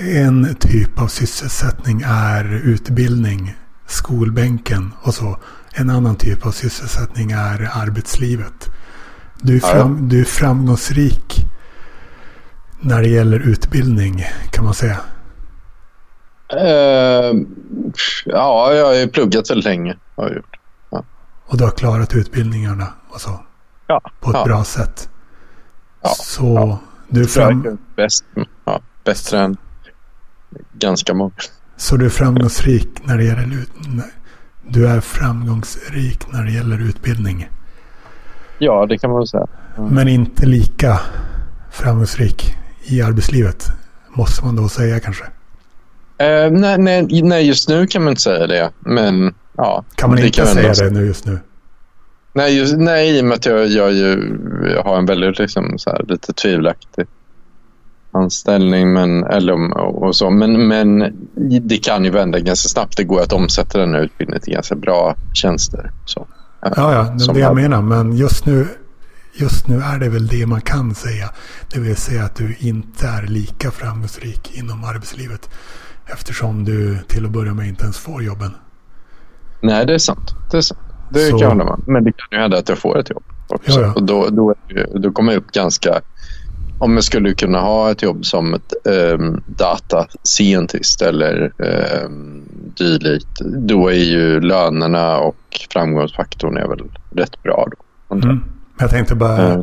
En 0.00 0.54
typ 0.54 1.00
av 1.00 1.06
sysselsättning 1.06 2.02
är 2.06 2.54
utbildning, 2.64 3.54
skolbänken 3.86 4.92
och 5.02 5.14
så. 5.14 5.38
En 5.74 5.90
annan 5.90 6.16
typ 6.16 6.46
av 6.46 6.50
sysselsättning 6.50 7.30
är 7.30 7.70
arbetslivet. 7.72 8.70
Du 9.40 9.56
är, 9.56 9.60
Ja. 9.62 9.68
fram, 9.68 10.08
du 10.08 10.20
är 10.20 10.24
framgångsrik 10.24 11.46
när 12.80 13.02
det 13.02 13.08
gäller 13.08 13.38
utbildning 13.38 14.24
kan 14.50 14.64
man 14.64 14.74
säga. 14.74 14.96
Eh, 16.52 17.32
ja, 18.24 18.72
jag 18.74 18.86
har 18.86 18.94
ju 18.94 19.08
pluggat 19.08 19.50
väldigt 19.50 19.64
länge. 19.64 19.96
Har 20.16 20.24
jag 20.24 20.36
gjort. 20.36 20.56
Och 21.48 21.58
du 21.58 21.64
har 21.64 21.70
klarat 21.70 22.14
utbildningarna 22.14 22.86
och 23.08 23.20
så. 23.20 23.40
Ja, 23.86 24.00
På 24.20 24.30
ett 24.30 24.36
ja. 24.36 24.44
bra 24.44 24.64
sätt. 24.64 25.08
Ja, 26.02 26.08
Så 26.08 26.54
ja. 26.56 26.78
du 27.08 27.22
är 27.22 27.26
fram, 27.26 27.78
bäst, 27.96 28.24
ja, 28.64 28.80
bättre 29.04 29.40
än 29.40 29.56
ganska 30.72 31.14
många. 31.14 31.32
så 31.76 31.96
du 31.96 32.04
är 32.06 32.10
framgångsrik 32.10 32.88
när 33.04 33.16
det 33.18 33.24
gäller 33.24 33.54
ut. 33.54 33.70
Du 34.68 34.88
är 34.88 35.00
framgångsrik 35.00 36.32
när 36.32 36.44
det 36.44 36.50
gäller 36.50 36.78
utbildning. 36.78 37.48
Ja, 38.58 38.86
det 38.86 38.98
kan 38.98 39.10
man 39.10 39.18
väl 39.18 39.26
säga. 39.26 39.46
Men 39.76 40.08
inte 40.08 40.46
lika 40.46 41.00
framgångsrik 41.70 42.54
i 42.84 43.02
arbetslivet. 43.02 43.66
Måste 44.14 44.44
man 44.44 44.56
då 44.56 44.68
säga 44.68 45.00
kanske. 45.00 45.24
Eh, 46.18 46.50
nej, 46.50 46.78
nej, 46.78 47.22
nej, 47.22 47.46
just 47.46 47.68
nu 47.68 47.86
kan 47.86 48.04
man 48.04 48.10
inte 48.10 48.22
säga 48.22 48.46
det. 48.46 48.70
Men, 48.78 49.34
ja. 49.56 49.84
Kan 49.94 50.10
man 50.10 50.18
inte 50.18 50.30
kan 50.30 50.46
säga 50.46 50.72
det 50.72 50.90
nu 50.90 51.06
just 51.06 51.26
nu? 51.26 51.38
Nej, 52.32 52.58
just, 52.58 52.76
nej, 52.76 53.18
i 53.18 53.20
och 53.20 53.24
med 53.24 53.34
att 53.34 53.46
jag, 53.46 53.66
jag, 53.68 53.92
ju, 53.92 54.38
jag 54.74 54.82
har 54.82 54.98
en 54.98 55.06
väldigt 55.06 55.38
liksom, 55.38 55.78
så 55.78 55.90
här, 55.90 56.04
lite 56.08 56.32
tvivelaktig 56.32 57.06
anställning. 58.12 58.92
Men, 58.92 59.24
eller, 59.24 59.76
och 59.78 60.16
så. 60.16 60.30
Men, 60.30 60.68
men 60.68 60.98
det 61.62 61.76
kan 61.76 62.04
ju 62.04 62.10
vända 62.10 62.40
ganska 62.40 62.68
snabbt. 62.68 62.96
Det 62.96 63.04
går 63.04 63.20
att 63.20 63.32
omsätta 63.32 63.78
den 63.78 63.94
här 63.94 64.00
utbildningen 64.00 64.42
till 64.42 64.54
ganska 64.54 64.74
bra 64.74 65.16
tjänster. 65.34 65.90
Så. 66.04 66.26
Ja, 66.76 66.92
ja, 66.94 67.02
det 67.02 67.24
är 67.24 67.34
det 67.34 67.40
jag 67.40 67.46
har- 67.48 67.54
menar. 67.54 67.82
Men 67.82 68.12
just 68.16 68.46
nu, 68.46 68.68
just 69.34 69.68
nu 69.68 69.80
är 69.80 69.98
det 69.98 70.08
väl 70.08 70.26
det 70.26 70.46
man 70.46 70.60
kan 70.60 70.94
säga. 70.94 71.30
Det 71.72 71.80
vill 71.80 71.96
säga 71.96 72.24
att 72.24 72.36
du 72.36 72.56
inte 72.58 73.06
är 73.06 73.22
lika 73.22 73.70
framgångsrik 73.70 74.58
inom 74.58 74.84
arbetslivet. 74.84 75.50
Eftersom 76.06 76.64
du 76.64 76.98
till 77.08 77.24
att 77.24 77.30
börja 77.30 77.54
med 77.54 77.68
inte 77.68 77.82
ens 77.82 77.98
får 77.98 78.22
jobben. 78.22 78.50
Nej, 79.60 79.86
det 79.86 79.94
är 79.94 79.98
sant. 79.98 80.30
Det, 80.50 80.56
är 80.56 80.60
sant. 80.60 80.80
det 81.10 81.20
Så- 81.24 81.30
kan 81.30 81.40
jag 81.40 81.48
hålla 81.48 81.64
med. 81.64 81.88
Men 81.88 82.04
det 82.04 82.12
kan 82.12 82.26
ju 82.30 82.38
hända 82.38 82.58
att 82.58 82.68
jag 82.68 82.78
får 82.78 82.98
ett 82.98 83.10
jobb 83.10 83.22
också. 83.48 83.80
Ja, 83.80 83.86
ja. 83.86 83.92
Och 83.92 84.02
då, 84.02 84.28
då, 84.30 84.54
då 84.94 85.12
kommer 85.12 85.32
jag 85.32 85.38
upp 85.40 85.52
ganska... 85.52 86.00
Om 86.78 86.94
jag 86.94 87.04
skulle 87.04 87.34
kunna 87.34 87.60
ha 87.60 87.90
ett 87.90 88.02
jobb 88.02 88.24
som 88.26 88.54
ett 88.54 88.72
um, 88.84 89.42
data 89.46 90.06
scientist 90.22 91.02
eller 91.02 91.52
um, 92.04 92.42
dylikt, 92.78 93.40
då 93.44 93.88
är 93.88 93.94
ju 94.04 94.40
lönerna 94.40 95.18
och 95.18 95.36
framgångsfaktorn 95.72 96.56
är 96.56 96.68
väl 96.68 96.80
rätt 97.10 97.42
bra. 97.42 97.66
Då. 98.08 98.14
Mm. 98.14 98.40
Jag 98.78 98.90
tänkte 98.90 99.14
bara... 99.14 99.52
Eh, 99.52 99.60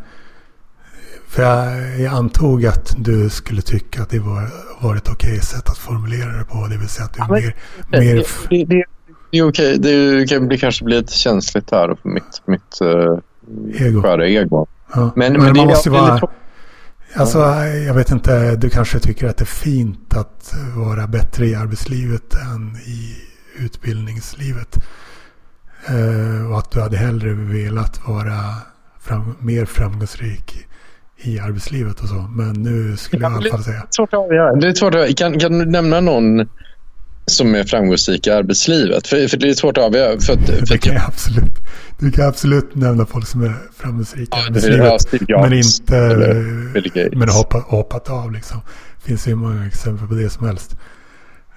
För 1.28 1.44
jag, 1.44 2.00
jag 2.00 2.14
antog 2.14 2.66
att 2.66 2.96
du 2.98 3.30
skulle 3.30 3.62
tycka 3.62 4.02
att 4.02 4.10
det 4.10 4.20
var, 4.20 4.50
var 4.82 4.96
ett 4.96 5.10
okej 5.10 5.40
sätt 5.40 5.70
att 5.70 5.78
formulera 5.78 6.38
det 6.38 6.44
på. 6.46 6.68
Det 6.70 6.78
vill 6.78 6.88
säga 6.90 7.06
att 7.06 7.14
du 7.14 7.22
är 7.22 7.26
Ja, 7.28 7.34
mer... 7.34 7.56
mer 8.00 8.16
det, 8.16 8.22
f- 8.22 8.48
det, 8.50 8.66
det, 8.66 8.84
det 9.32 9.38
är 9.38 9.50
okej. 9.50 9.78
Det 9.80 10.30
kan 10.30 10.48
bli, 10.48 10.58
kanske 10.58 10.86
bli 10.86 10.96
lite 10.98 11.14
känsligt 11.14 11.72
här 11.72 11.98
för 12.02 12.10
mitt, 12.10 12.42
mitt 12.46 12.80
uh, 12.82 13.18
Ego. 13.88 14.02
sköra 14.02 14.28
ego. 14.28 14.68
ja. 14.94 15.12
Men, 15.16 15.34
Men, 15.34 15.42
men, 15.44 15.54
det 15.54 15.60
man 15.60 15.70
är 15.70 15.72
måste 15.74 15.90
väldigt 15.90 16.10
vara... 16.10 16.18
tråkigt. 16.20 16.38
Alltså, 17.16 17.40
jag 17.88 17.94
vet 17.94 18.12
inte. 18.12 18.56
Du 18.56 18.70
kanske 18.70 19.00
tycker 19.00 19.28
att 19.28 19.38
det 19.38 19.44
är 19.44 19.46
fint 19.46 20.18
att 20.18 20.56
vara 20.76 21.08
bättre 21.08 21.46
i 21.46 21.56
arbetslivet 21.56 22.34
än 22.34 22.76
i 22.76 23.16
utbildningslivet. 23.60 24.78
Eh, 25.88 26.52
och 26.52 26.58
att 26.58 26.72
du 26.72 26.82
hade 26.82 26.98
hellre 26.98 27.34
velat 27.34 28.08
vara 28.08 28.40
fram, 29.00 29.36
mer 29.40 29.66
framgångsrik 29.66 30.68
i 31.18 31.40
arbetslivet 31.40 32.00
och 32.02 32.08
så. 32.08 32.16
Men 32.16 32.54
nu 32.54 32.98
skulle 32.98 33.24
jag 33.24 33.32
i 33.32 33.36
alla 33.36 33.50
fall 33.50 33.64
säga. 33.64 33.78
Det 33.78 33.84
är 33.84 33.92
svårt 33.92 34.14
att 34.14 34.20
avgöra. 34.20 34.56
Det 34.56 34.68
är 34.68 34.74
svårt 34.74 34.96
att 34.96 35.02
avgöra. 35.02 35.14
Kan, 35.14 35.40
kan 35.40 35.60
du 35.60 35.66
nämna 35.66 36.00
någon 36.02 36.40
som 37.26 37.56
är 37.56 37.64
framgångsrik 37.64 38.28
i 38.28 38.30
arbetslivet? 38.32 39.08
För, 39.08 39.28
för 39.28 39.38
det 39.38 39.50
är 39.50 39.54
svårt 39.54 39.78
att 39.78 39.84
avgöra. 39.84 40.20
För 40.20 40.36
för 40.38 40.66
Det 40.66 40.78
kan 40.78 40.94
jag 40.94 41.04
absolut. 41.08 41.54
Du 42.00 42.12
kan 42.12 42.28
absolut 42.28 42.76
nämna 42.76 43.06
folk 43.06 43.28
som 43.28 43.44
är 43.44 43.54
framgångsrika 43.78 44.38
i 44.38 44.40
Ja, 44.42 44.48
arbetslivet. 44.48 45.30
Jobs 45.30 45.50
Men 45.50 45.54
inte... 45.54 45.98
eller. 45.98 47.16
Men 47.16 47.30
hoppat, 47.30 47.64
hoppat 47.64 48.10
av 48.10 48.32
liksom. 48.32 48.62
Det 49.02 49.08
finns 49.08 49.28
ju 49.28 49.36
många 49.36 49.66
exempel 49.68 50.08
på 50.08 50.14
det 50.14 50.30
som 50.30 50.48
helst. 50.48 50.76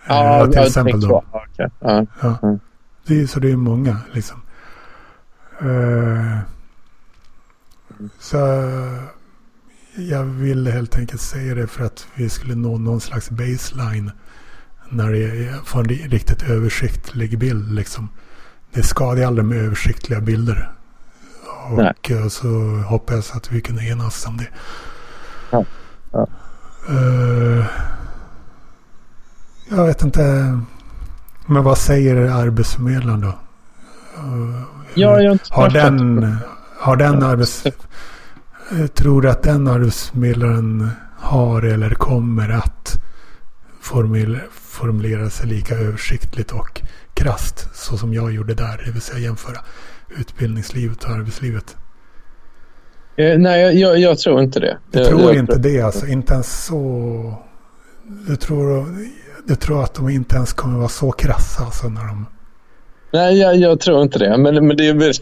ja, 0.09 0.39
Eh, 0.41 0.45
till 0.45 0.55
jag 0.57 0.67
exempel 0.67 1.01
då. 1.01 1.09
så. 1.09 1.25
Okej. 1.33 1.69
Ja. 1.81 2.07
Ja. 2.23 2.39
Mm. 2.43 2.59
Det 3.07 3.21
är, 3.21 3.27
så 3.27 3.41
det 3.41 3.51
är 3.51 3.57
många 3.57 3.97
liksom. 4.13 4.41
Eh, 5.61 6.39
så 8.21 8.37
jag 9.97 10.25
ville 10.25 10.71
helt 10.71 10.99
enkelt 10.99 11.21
säga 11.21 11.55
det 11.55 11.67
för 11.67 11.85
att 11.85 12.07
vi 12.15 12.29
skulle 12.29 12.55
nå 12.55 12.79
någon 12.79 13.01
slags 13.01 13.31
baseline. 13.31 14.11
När 14.89 15.13
det 15.13 15.55
får 15.65 15.81
en 15.81 15.87
ri- 15.87 16.09
riktigt 16.09 16.43
översiktlig 16.43 17.39
bild 17.39 17.73
liksom. 17.75 18.09
Det 18.73 18.83
skadar 18.83 19.17
ju 19.17 19.25
aldrig 19.25 19.45
med 19.45 19.59
översiktliga 19.65 20.21
bilder. 20.21 20.71
Nej. 21.71 21.93
Och 22.01 22.11
eh, 22.11 22.29
så 22.29 22.49
hoppas 22.89 23.29
jag 23.31 23.37
att 23.37 23.53
vi 23.53 23.61
kunde 23.61 23.85
enas 23.85 24.27
om 24.27 24.37
det. 24.37 24.49
Ja. 25.51 25.65
Ja. 26.13 26.27
Eh, 26.89 27.65
jag 29.71 29.87
vet 29.87 30.03
inte. 30.03 30.59
Men 31.47 31.63
vad 31.65 31.79
säger 31.79 32.17
arbetsförmedlaren 32.17 33.21
då? 33.21 33.29
Eh, 33.29 34.63
Ja, 34.95 35.21
jag 35.21 35.31
har 35.51 35.63
har 35.63 35.71
den, 35.71 36.37
har 36.79 36.97
den 36.97 37.23
arbets... 37.23 37.67
eh, 37.67 38.87
Tror 38.87 39.23
du 39.23 39.31
att 39.31 39.43
den 39.43 39.69
arbetsförmedlaren 39.69 40.91
har 41.19 41.63
eller 41.63 41.91
kommer 41.91 42.49
att 42.49 43.03
formulera, 43.81 44.41
formulera 44.77 45.31
sig 45.31 45.47
lika 45.47 45.75
översiktligt 45.75 46.53
och 46.53 46.83
krast 47.15 47.69
så 47.75 47.97
som 47.97 48.15
jag 48.15 48.35
gjorde 48.35 48.55
där. 48.55 48.83
Det 48.85 48.91
vill 48.91 49.03
säga 49.03 49.19
jämföra 49.19 49.59
utbildningslivet 50.21 51.05
och 51.05 51.11
arbetslivet. 51.11 51.77
Eh, 53.17 53.39
nej, 53.39 53.63
jag, 53.63 53.75
jag, 53.75 53.99
jag 53.99 54.19
tror 54.19 54.43
inte 54.43 54.61
det. 54.61 54.79
Jag 54.91 55.07
tror 55.07 55.35
inte 55.35 55.59
det 55.59 55.81
alltså. 55.81 56.07
Inte 56.07 56.35
ens 56.35 56.65
så... 56.65 57.35
Du 58.29 58.37
tror, 58.37 58.87
du 59.47 59.55
tror 59.55 59.85
att 59.85 59.95
de 59.95 60.09
inte 60.09 60.37
ens 60.37 60.53
kommer 60.53 60.79
vara 60.79 60.89
så 60.89 61.13
krassa 61.13 61.65
alltså 61.65 61.89
när 61.89 62.05
de... 62.05 62.27
Nej, 63.13 63.39
jag, 63.39 63.57
jag 63.57 63.81
tror 63.81 64.03
inte 64.03 64.19
det. 64.19 64.39
Men, 64.39 64.67
men 64.67 64.77
det 64.77 64.89
är 64.89 64.95
väl... 64.95 65.13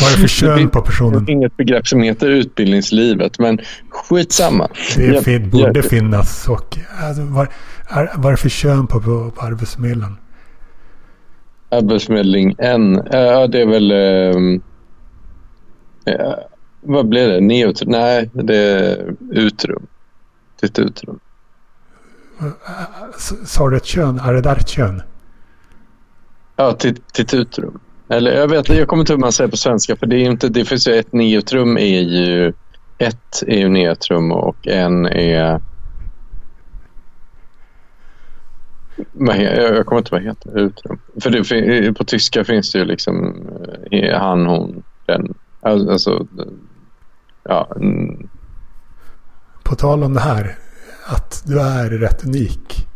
Vad 0.00 0.12
är 0.12 0.16
det 0.16 0.20
för 0.20 0.28
kön 0.40 0.70
på 0.70 0.82
personen? 0.82 1.28
inget 1.28 1.56
begrepp 1.56 1.88
som 1.88 2.02
heter 2.02 2.28
utbildningslivet, 2.28 3.38
men 3.38 3.60
skitsamma. 3.90 4.68
Det 4.96 5.24
fin, 5.24 5.50
borde 5.50 5.82
finnas. 5.82 6.48
Och, 6.48 6.78
alltså, 7.02 7.22
vad, 7.22 7.42
är, 7.44 7.50
vad 8.16 8.26
är 8.26 8.30
det 8.30 8.36
för 8.36 8.48
kön 8.48 8.86
på, 8.86 9.00
på, 9.00 9.30
på 9.30 9.40
arbetsförmedlaren? 9.46 10.16
Arbetsförmedling 11.70 12.54
en. 12.58 12.98
eh, 12.98 13.20
Ja, 13.20 13.46
det 13.46 13.60
är 13.62 13.66
väl... 13.66 13.90
ehm, 13.92 14.62
eh, 16.06 16.34
vad 16.80 17.08
blir 17.08 17.28
det? 17.28 17.40
Neutrum? 17.40 17.90
Nej, 17.90 18.30
det 18.32 18.56
är 18.56 19.14
utrum. 19.30 19.86
Ditt 20.60 20.78
utrum. 20.78 21.18
S- 23.16 23.32
Sa 23.52 23.68
du 23.70 23.76
ett 23.76 23.84
kön? 23.86 24.18
Är 24.18 24.32
det 24.34 24.40
där 24.40 24.56
ett 24.56 24.68
kön? 24.68 25.02
Ja, 26.56 26.72
till 26.72 27.40
utrum. 27.40 27.78
Eller 28.08 28.32
jag 28.32 28.48
vet 28.48 28.68
jag 28.68 28.88
kommer 28.88 29.00
inte 29.02 29.12
ihåg 29.12 29.18
hur 29.18 29.24
man 29.24 29.32
säger 29.32 29.50
på 29.50 29.56
svenska. 29.56 29.96
För 29.96 30.06
det, 30.06 30.16
är 30.16 30.30
inte, 30.30 30.48
det 30.48 30.64
finns 30.64 30.88
ju 30.88 30.94
ett 30.94 31.12
neutrum 31.12 31.78
är 31.78 32.00
ju... 32.00 32.52
Ett 32.98 33.42
är 33.46 33.58
ju 33.58 33.68
neutrum 33.68 34.32
och 34.32 34.66
en 34.68 35.06
är... 35.06 35.60
Vad 38.91 38.91
he- 38.91 38.91
jag 39.28 39.86
kommer 39.86 40.00
inte 40.00 40.14
vad 40.14 40.22
heter. 40.22 40.58
Utrum. 40.58 40.98
För 41.22 41.30
det, 41.30 41.44
fin- 41.44 41.94
på 41.94 42.04
tyska 42.04 42.44
finns 42.44 42.72
det 42.72 42.78
ju 42.78 42.84
liksom 42.84 43.46
eh, 43.90 44.20
han, 44.20 44.46
hon, 44.46 44.82
den. 45.06 45.34
Alltså, 45.60 46.26
ja, 47.44 47.76
På 49.62 49.74
tal 49.74 50.02
om 50.02 50.14
det 50.14 50.20
här. 50.20 50.56
Att 51.06 51.42
du 51.46 51.60
är 51.60 51.90
rätt 51.90 52.24
unik. 52.24 52.86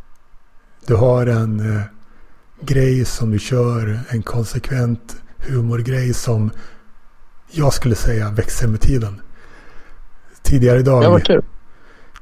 Du 0.86 0.94
har 0.94 1.26
en 1.26 1.76
eh, 1.76 1.82
grej 2.60 3.04
som 3.04 3.30
du 3.30 3.38
kör. 3.38 4.00
En 4.08 4.22
konsekvent 4.22 5.22
humorgrej 5.38 6.14
som 6.14 6.50
jag 7.50 7.72
skulle 7.72 7.94
säga 7.94 8.30
växer 8.30 8.68
med 8.68 8.80
tiden. 8.80 9.20
Tidigare 10.42 10.78
idag, 10.78 11.04
ja, 11.04 11.10
vad 11.10 11.24
kul. 11.24 11.42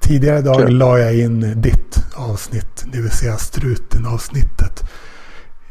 Tidigare 0.04 0.38
idag 0.38 0.56
Kul. 0.56 0.78
la 0.78 0.98
jag 0.98 1.18
in 1.18 1.60
ditt 1.62 1.98
avsnitt. 2.14 2.84
Det 2.92 3.00
vill 3.00 3.10
säga 3.10 3.36
struten 3.36 4.06
avsnittet. 4.06 4.84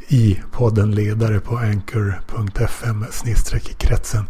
I 0.08 0.39
podden 0.52 0.91
ledare 0.91 1.39
på 1.39 1.58
anchor.fm 1.58 3.06
snedstreck 3.12 3.78
kretsen. 3.78 4.26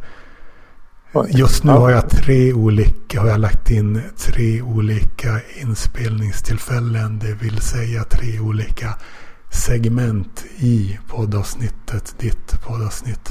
Just 1.30 1.64
nu 1.64 1.72
har 1.72 1.90
jag 1.90 2.10
tre 2.10 2.54
olika, 2.54 3.22
har 3.22 3.28
jag 3.28 3.40
lagt 3.40 3.72
in 3.72 4.02
tre 4.18 4.62
olika 4.62 5.40
inspelningstillfällen. 5.62 7.20
Det 7.20 7.34
vill 7.34 7.62
säga 7.62 8.04
tre 8.04 8.40
olika 8.40 8.96
segment 9.52 10.46
i 10.58 11.00
poddavsnittet, 11.08 12.16
ditt 12.20 12.62
poddavsnitt. 12.68 13.30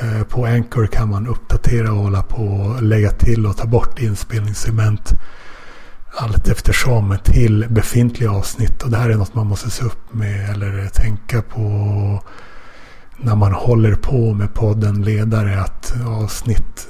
Eh, 0.00 0.22
På 0.22 0.46
Anchor 0.46 0.86
kan 0.86 1.10
man 1.10 1.26
uppdatera 1.26 1.92
och 1.92 1.98
hålla 1.98 2.22
på 2.22 2.42
och 2.44 2.82
lägga 2.82 3.10
till 3.10 3.46
och 3.46 3.56
ta 3.56 3.66
bort 3.66 3.98
inspelningssegment 4.02 5.12
allt 6.14 6.48
eftersom 6.48 7.16
till 7.24 7.66
befintliga 7.70 8.30
avsnitt. 8.30 8.82
Och 8.82 8.90
det 8.90 8.96
här 8.96 9.10
är 9.10 9.14
något 9.14 9.34
man 9.34 9.46
måste 9.46 9.70
se 9.70 9.84
upp 9.84 10.14
med 10.14 10.50
eller 10.50 10.88
tänka 10.88 11.42
på 11.42 11.60
när 13.16 13.36
man 13.36 13.52
håller 13.52 13.94
på 13.94 14.34
med 14.34 14.54
podden 14.54 15.02
ledare 15.02 15.60
att 15.60 15.94
avsnitt 16.06 16.88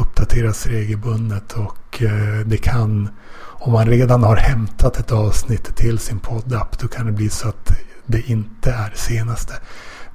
uppdateras 0.00 0.66
regelbundet 0.66 1.52
och 1.52 2.02
eh, 2.02 2.46
det 2.46 2.56
kan 2.56 3.08
om 3.38 3.72
man 3.72 3.86
redan 3.86 4.22
har 4.22 4.36
hämtat 4.36 4.98
ett 4.98 5.12
avsnitt 5.12 5.76
till 5.76 5.98
sin 5.98 6.18
poddapp 6.18 6.78
då 6.78 6.88
kan 6.88 7.06
det 7.06 7.12
bli 7.12 7.28
så 7.28 7.48
att 7.48 7.72
det 8.06 8.30
inte 8.30 8.70
är 8.70 8.92
senaste 8.94 9.54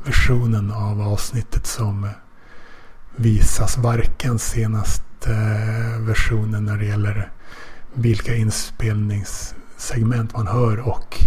versionen 0.06 0.72
av 0.72 1.02
avsnittet 1.02 1.68
som 1.68 2.10
visas 3.16 3.78
varken 3.78 4.40
senaste 4.40 5.30
versionen 6.00 6.66
när 6.66 6.78
det 6.78 6.86
gäller 6.86 7.32
vilka 7.98 8.36
inspelningssegment 8.36 10.34
man 10.34 10.48
hör 10.48 10.80
och 10.80 11.18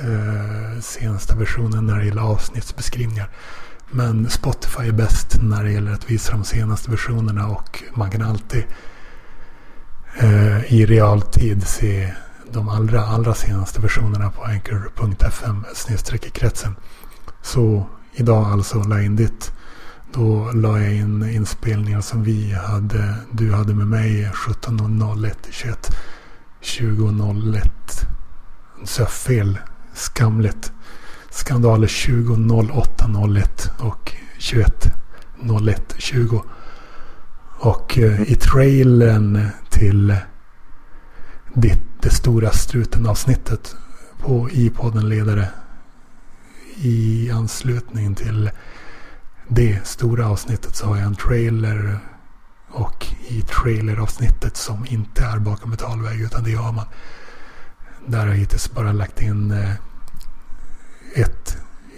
eh, 0.00 0.80
senaste 0.80 1.34
versionen 1.36 1.86
när 1.86 1.98
det 1.98 2.04
gäller 2.04 2.22
avsnittsbeskrivningar. 2.22 3.30
Men 3.90 4.30
Spotify 4.30 4.88
är 4.88 4.92
bäst 4.92 5.38
när 5.42 5.64
det 5.64 5.72
gäller 5.72 5.92
att 5.92 6.10
visa 6.10 6.32
de 6.32 6.44
senaste 6.44 6.90
versionerna 6.90 7.48
och 7.48 7.82
man 7.94 8.10
kan 8.10 8.22
alltid 8.22 8.64
eh, 10.18 10.72
i 10.72 10.86
realtid 10.86 11.66
se 11.66 12.14
de 12.52 12.68
allra, 12.68 13.06
allra 13.06 13.34
senaste 13.34 13.80
versionerna 13.80 14.30
på 14.30 14.44
anchor.fm 14.44 15.64
kretsen. 16.32 16.76
Så 17.42 17.86
idag 18.12 18.46
alltså 18.46 18.82
la 18.82 19.02
in 19.02 19.16
ditt. 19.16 19.52
Då 20.16 20.50
la 20.54 20.80
jag 20.80 20.94
in 20.94 21.28
inspelningar 21.28 22.00
som 22.00 22.22
vi 22.22 22.52
hade, 22.52 23.14
du 23.32 23.52
hade 23.52 23.74
med 23.74 23.86
mig 23.86 24.30
17.01 24.34 25.34
21 25.50 25.96
20.01. 26.62 27.68
Så 28.84 29.02
jag 29.02 29.10
fel. 29.10 29.58
Skamligt. 29.94 30.72
Skandaler 31.30 31.86
20.08.01 31.86 33.70
och 33.78 34.12
21.01.20. 34.38 36.42
Och 37.58 37.98
eh, 37.98 38.22
i 38.22 38.34
trailern 38.34 39.48
till 39.70 40.16
ditt, 41.54 42.02
det 42.02 42.10
stora 42.10 42.50
struten-avsnittet 42.50 43.76
på 44.18 44.50
i 44.50 44.70
podden 44.70 45.08
Ledare 45.08 45.48
i 46.76 47.30
anslutning 47.30 48.14
till 48.14 48.50
det 49.48 49.86
stora 49.86 50.28
avsnittet 50.28 50.76
så 50.76 50.86
har 50.86 50.96
jag 50.96 51.06
en 51.06 51.14
trailer 51.14 51.98
och 52.68 53.06
i 53.28 53.42
traileravsnittet 53.42 54.56
som 54.56 54.86
inte 54.88 55.24
är 55.24 55.38
bakom 55.38 55.70
betalväg 55.70 56.20
utan 56.20 56.44
det 56.44 56.54
har 56.54 56.72
man. 56.72 56.86
Där 58.06 58.18
har 58.18 58.26
jag 58.26 58.34
hittills 58.34 58.72
bara 58.72 58.92
lagt 58.92 59.22
in 59.22 59.50
eh, 59.50 59.72
ett 61.14 61.56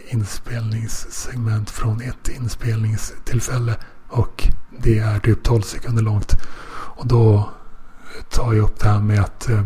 inspelningssegment 0.09 1.71
från 1.71 2.01
ett 2.01 2.29
inspelningstillfälle 2.29 3.77
och 4.09 4.49
det 4.79 4.99
är 4.99 5.19
typ 5.19 5.43
12 5.43 5.63
sekunder 5.63 6.03
långt. 6.03 6.37
Och 6.71 7.07
då 7.07 7.51
tar 8.31 8.53
jag 8.53 8.65
upp 8.65 8.81
det 8.81 8.89
här 8.89 9.01
med 9.01 9.21
att 9.21 9.49
eh, 9.49 9.65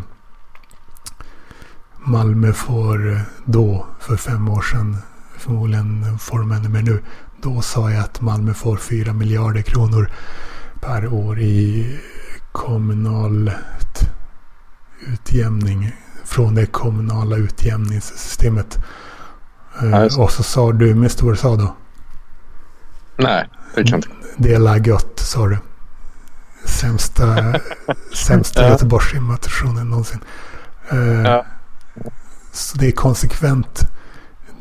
Malmö 1.98 2.52
får 2.52 3.12
eh, 3.12 3.20
då, 3.44 3.86
för 4.00 4.16
fem 4.16 4.48
år 4.48 4.62
sedan, 4.62 4.96
förmodligen 5.36 6.18
får 6.18 6.38
de 6.38 6.52
ännu 6.52 6.68
mer 6.68 6.82
nu. 6.82 7.02
Då 7.42 7.62
sa 7.62 7.90
jag 7.90 8.00
att 8.00 8.20
Malmö 8.20 8.54
får 8.54 8.76
4 8.76 9.12
miljarder 9.12 9.62
kronor 9.62 10.10
per 10.80 11.06
år 11.06 11.40
i 11.40 11.86
kommunal 12.52 13.50
utjämning 15.00 15.92
från 16.24 16.54
det 16.54 16.66
kommunala 16.66 17.36
utjämningssystemet. 17.36 18.78
Eh, 19.82 20.20
och 20.20 20.30
så 20.30 20.42
sa 20.42 20.72
du, 20.72 20.94
med 20.94 21.12
stor 21.12 21.34
sa 21.34 21.56
då? 21.56 21.76
Nej, 23.16 23.48
det 23.74 23.84
kan 23.84 23.98
inte. 23.98 24.08
Det 24.36 24.54
är 24.54 24.86
gött, 24.86 25.18
sa 25.18 25.46
du. 25.46 25.58
Sämsta, 26.64 27.54
sämsta 28.26 28.68
Göteborgsimitationen 28.68 29.90
någonsin. 29.90 30.20
Uh, 30.92 31.22
ja. 31.22 31.46
Så 32.52 32.78
det 32.78 32.86
är 32.86 32.92
konsekvent 32.92 33.88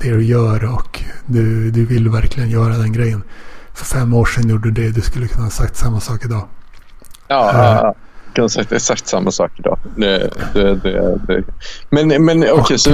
det 0.03 0.11
du 0.11 0.23
gör 0.23 0.73
och 0.73 1.03
du, 1.25 1.71
du 1.71 1.85
vill 1.85 2.09
verkligen 2.09 2.49
göra 2.49 2.77
den 2.77 2.93
grejen. 2.93 3.23
För 3.73 3.85
fem 3.85 4.13
år 4.13 4.25
sedan 4.25 4.49
gjorde 4.49 4.71
du 4.71 4.83
det. 4.83 4.91
Du 4.91 5.01
skulle 5.01 5.27
kunna 5.27 5.43
ha 5.43 5.51
sagt 5.51 5.75
samma 5.75 5.99
sak 5.99 6.25
idag. 6.25 6.47
Ja, 7.27 7.51
uh, 7.53 7.59
ja 7.59 7.95
jag 8.33 8.35
kan 8.35 8.49
säga 8.49 8.65
exakt 8.71 9.07
samma 9.07 9.31
sak 9.31 9.51
idag. 9.57 9.79
Det, 9.95 10.29
det, 10.53 10.75
det, 11.27 11.43
men 11.89 12.25
men 12.25 12.37
okej, 12.43 12.51
okay, 12.51 12.77
så 12.77 12.89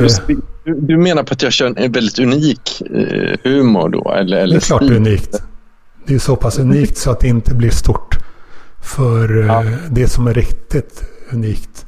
du, 0.66 0.74
du, 0.74 0.98
menar 0.98 1.24
på 1.24 1.34
att 1.34 1.42
jag 1.42 1.54
kör 1.54 1.74
en 1.78 1.92
väldigt 1.92 2.20
unik 2.20 2.82
eh, 2.82 3.38
humor 3.44 3.90
då? 3.90 4.14
Eller, 4.14 4.38
eller 4.38 4.56
det 4.56 4.60
är 4.60 4.66
klart 4.66 4.82
är 4.82 4.96
unikt. 4.96 5.44
Det 6.06 6.16
är 6.16 6.20
så 6.20 6.36
pass 6.36 6.60
unikt 6.60 6.98
så 6.98 7.12
att 7.12 7.20
det 7.20 7.28
inte 7.28 7.56
blir 7.56 7.70
stort. 7.70 8.18
För 8.82 9.44
ja. 9.44 9.64
Eh, 9.64 9.72
det 9.90 10.08
som 10.08 10.28
är 10.28 10.34
riktigt 10.34 11.04
unikt, 11.32 11.86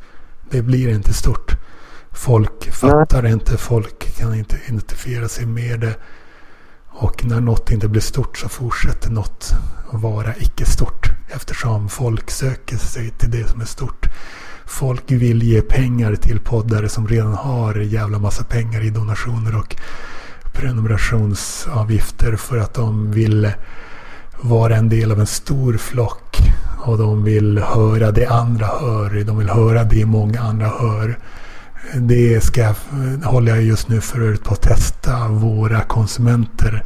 det 0.52 0.62
blir 0.62 0.90
inte 0.90 1.14
stort. 1.14 1.56
Folk 2.12 2.72
fattar 2.72 3.22
Nej. 3.22 3.32
inte, 3.32 3.58
folk 3.58 4.18
kan 4.18 4.36
inte 4.36 4.60
identifiera 4.68 5.28
sig 5.28 5.46
med 5.46 5.80
det. 5.80 5.96
Och 6.92 7.26
när 7.26 7.40
något 7.40 7.72
inte 7.72 7.88
blir 7.88 8.02
stort 8.02 8.38
så 8.38 8.50
fortsätter 8.50 9.10
något 9.10 9.54
att 9.92 10.02
vara 10.02 10.36
icke-stort. 10.36 11.10
Eftersom 11.28 11.90
folk 11.90 12.32
söker 12.32 12.78
sig 12.78 13.10
till 13.10 13.32
det 13.32 13.48
som 13.50 13.62
är 13.62 13.66
stort. 13.66 14.10
Folk 14.66 15.12
vill 15.12 15.44
ge 15.44 15.62
pengar 15.62 16.16
till 16.16 16.40
poddare 16.40 16.90
som 16.90 17.08
redan 17.08 17.34
har 17.34 17.76
jävla 17.76 18.20
massa 18.20 18.44
pengar 18.44 18.86
i 18.86 18.90
donationer 18.90 19.56
och 19.56 19.76
prenumerationsavgifter 20.54 22.36
för 22.36 22.58
att 22.58 22.74
de 22.74 23.12
vill 23.12 23.52
vara 24.42 24.76
en 24.76 24.90
del 24.90 25.12
av 25.12 25.20
en 25.20 25.28
stor 25.28 25.78
flock. 25.78 26.38
Och 26.86 26.98
de 26.98 27.24
vill 27.24 27.58
höra 27.58 28.12
det 28.12 28.26
andra 28.26 28.66
hör. 28.66 29.24
De 29.24 29.38
vill 29.38 29.50
höra 29.50 29.84
det 29.84 30.06
många 30.06 30.42
andra 30.42 30.68
hör. 30.68 31.18
Det 31.94 32.44
ska, 32.44 32.76
håller 33.24 33.56
jag 33.56 33.64
just 33.64 33.88
nu 33.88 34.02
för 34.02 34.36
på 34.36 34.54
att 34.54 34.62
testa 34.62 35.28
våra 35.28 35.82
konsumenter. 35.82 36.86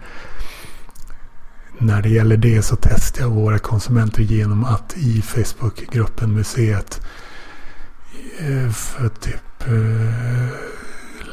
När 1.78 2.02
det 2.02 2.10
gäller 2.10 2.38
det 2.38 2.62
så 2.62 2.76
testar 2.76 3.22
jag 3.22 3.30
våra 3.30 3.60
konsumenter 3.60 4.22
genom 4.22 4.66
att 4.66 4.98
i 4.98 5.22
Facebookgruppen 5.22 6.34
Museet 6.34 7.02
eh, 8.40 8.72
för 8.72 9.10
typ 9.10 9.68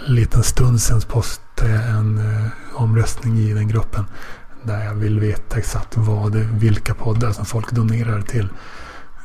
en 0.07 0.15
liten 0.15 0.43
stund 0.43 0.81
sedan 0.81 1.01
postade 1.01 1.71
jag 1.71 1.89
en 1.91 2.19
eh, 2.19 2.47
omröstning 2.75 3.39
i 3.39 3.55
den 3.55 3.69
gruppen. 3.69 4.05
Där 4.63 4.85
jag 4.85 4.95
vill 4.95 5.21
veta 5.21 5.59
exakt 5.59 5.97
vad, 5.97 6.35
vilka 6.35 6.95
poddar 6.95 7.33
som 7.33 7.45
folk 7.45 7.71
donerar 7.71 8.23
till. 8.23 8.49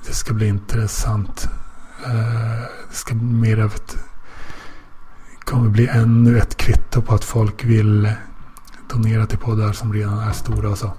Det 0.08 0.14
ska 0.14 0.34
bli 0.34 0.48
intressant. 0.48 1.50
Det 2.90 2.96
ska 2.96 3.16
bli 3.16 3.26
mer 3.26 3.60
av 3.60 3.74
ett 3.76 3.98
kommer 5.46 5.70
bli 5.70 5.88
ännu 5.88 6.38
ett 6.38 6.58
kvitto 6.58 7.02
på 7.02 7.16
att 7.16 7.24
folk 7.24 7.64
vill 7.64 8.10
donera 8.94 9.26
till 9.26 9.38
poddar 9.38 9.72
som 9.72 9.94
redan 9.94 10.20
är 10.20 10.32
stora 10.32 10.70
och 10.70 10.78
så. 10.78 10.92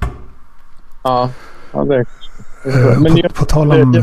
Ja, 1.02 1.30
ja 1.72 1.84
det 1.84 1.94
är 1.94 2.06
uh, 2.66 3.00
Men 3.00 3.12
på, 3.12 3.18
jag, 3.18 3.34
på 3.34 3.44
tal 3.44 3.72
om... 3.72 3.92
Det, 3.92 4.00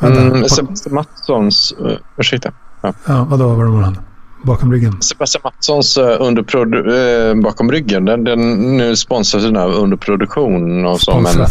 det, 0.00 0.20
mm, 0.20 0.44
Sebastian 0.44 0.94
Mattssons... 0.94 1.74
Uh, 1.80 1.92
ursäkta. 2.16 2.52
Ja, 2.80 2.92
ja 3.06 3.26
vadå? 3.30 3.54
Var 3.54 3.64
var 3.64 3.82
han? 3.82 3.98
Bakom 4.44 4.72
ryggen? 4.72 5.02
Sebastian 5.02 5.40
Mattssons 5.44 5.98
uh, 5.98 6.04
underprodu- 6.04 6.88
uh, 6.88 7.42
bakom 7.42 7.72
ryggen. 7.72 8.04
Den, 8.04 8.24
den 8.24 8.76
nu 8.76 8.96
sponsras 8.96 9.44
av 9.44 9.70
underproduktion 9.70 10.86
och 10.86 11.00
så. 11.00 11.20
Men, 11.20 11.46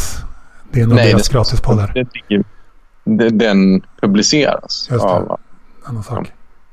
det 0.71 0.79
är 0.79 0.83
en 0.83 0.91
av 0.91 0.97
deras 0.97 1.29
gratispoddar. 1.29 2.05
Den 3.31 3.81
publiceras. 4.01 4.87
Just 4.91 5.03
det. 5.03 5.11
Av, 5.11 5.39
Annan 5.83 6.03
sak. 6.03 6.31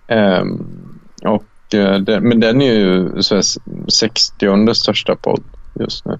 Um, 0.08 0.89
och, 1.24 1.74
eh, 1.74 1.98
det, 1.98 2.20
men 2.20 2.40
den 2.40 2.62
är 2.62 2.72
ju 2.72 3.22
så 3.22 3.42
60 3.88 4.74
största 4.74 5.16
podd 5.16 5.42
just 5.74 6.04
nu. 6.04 6.18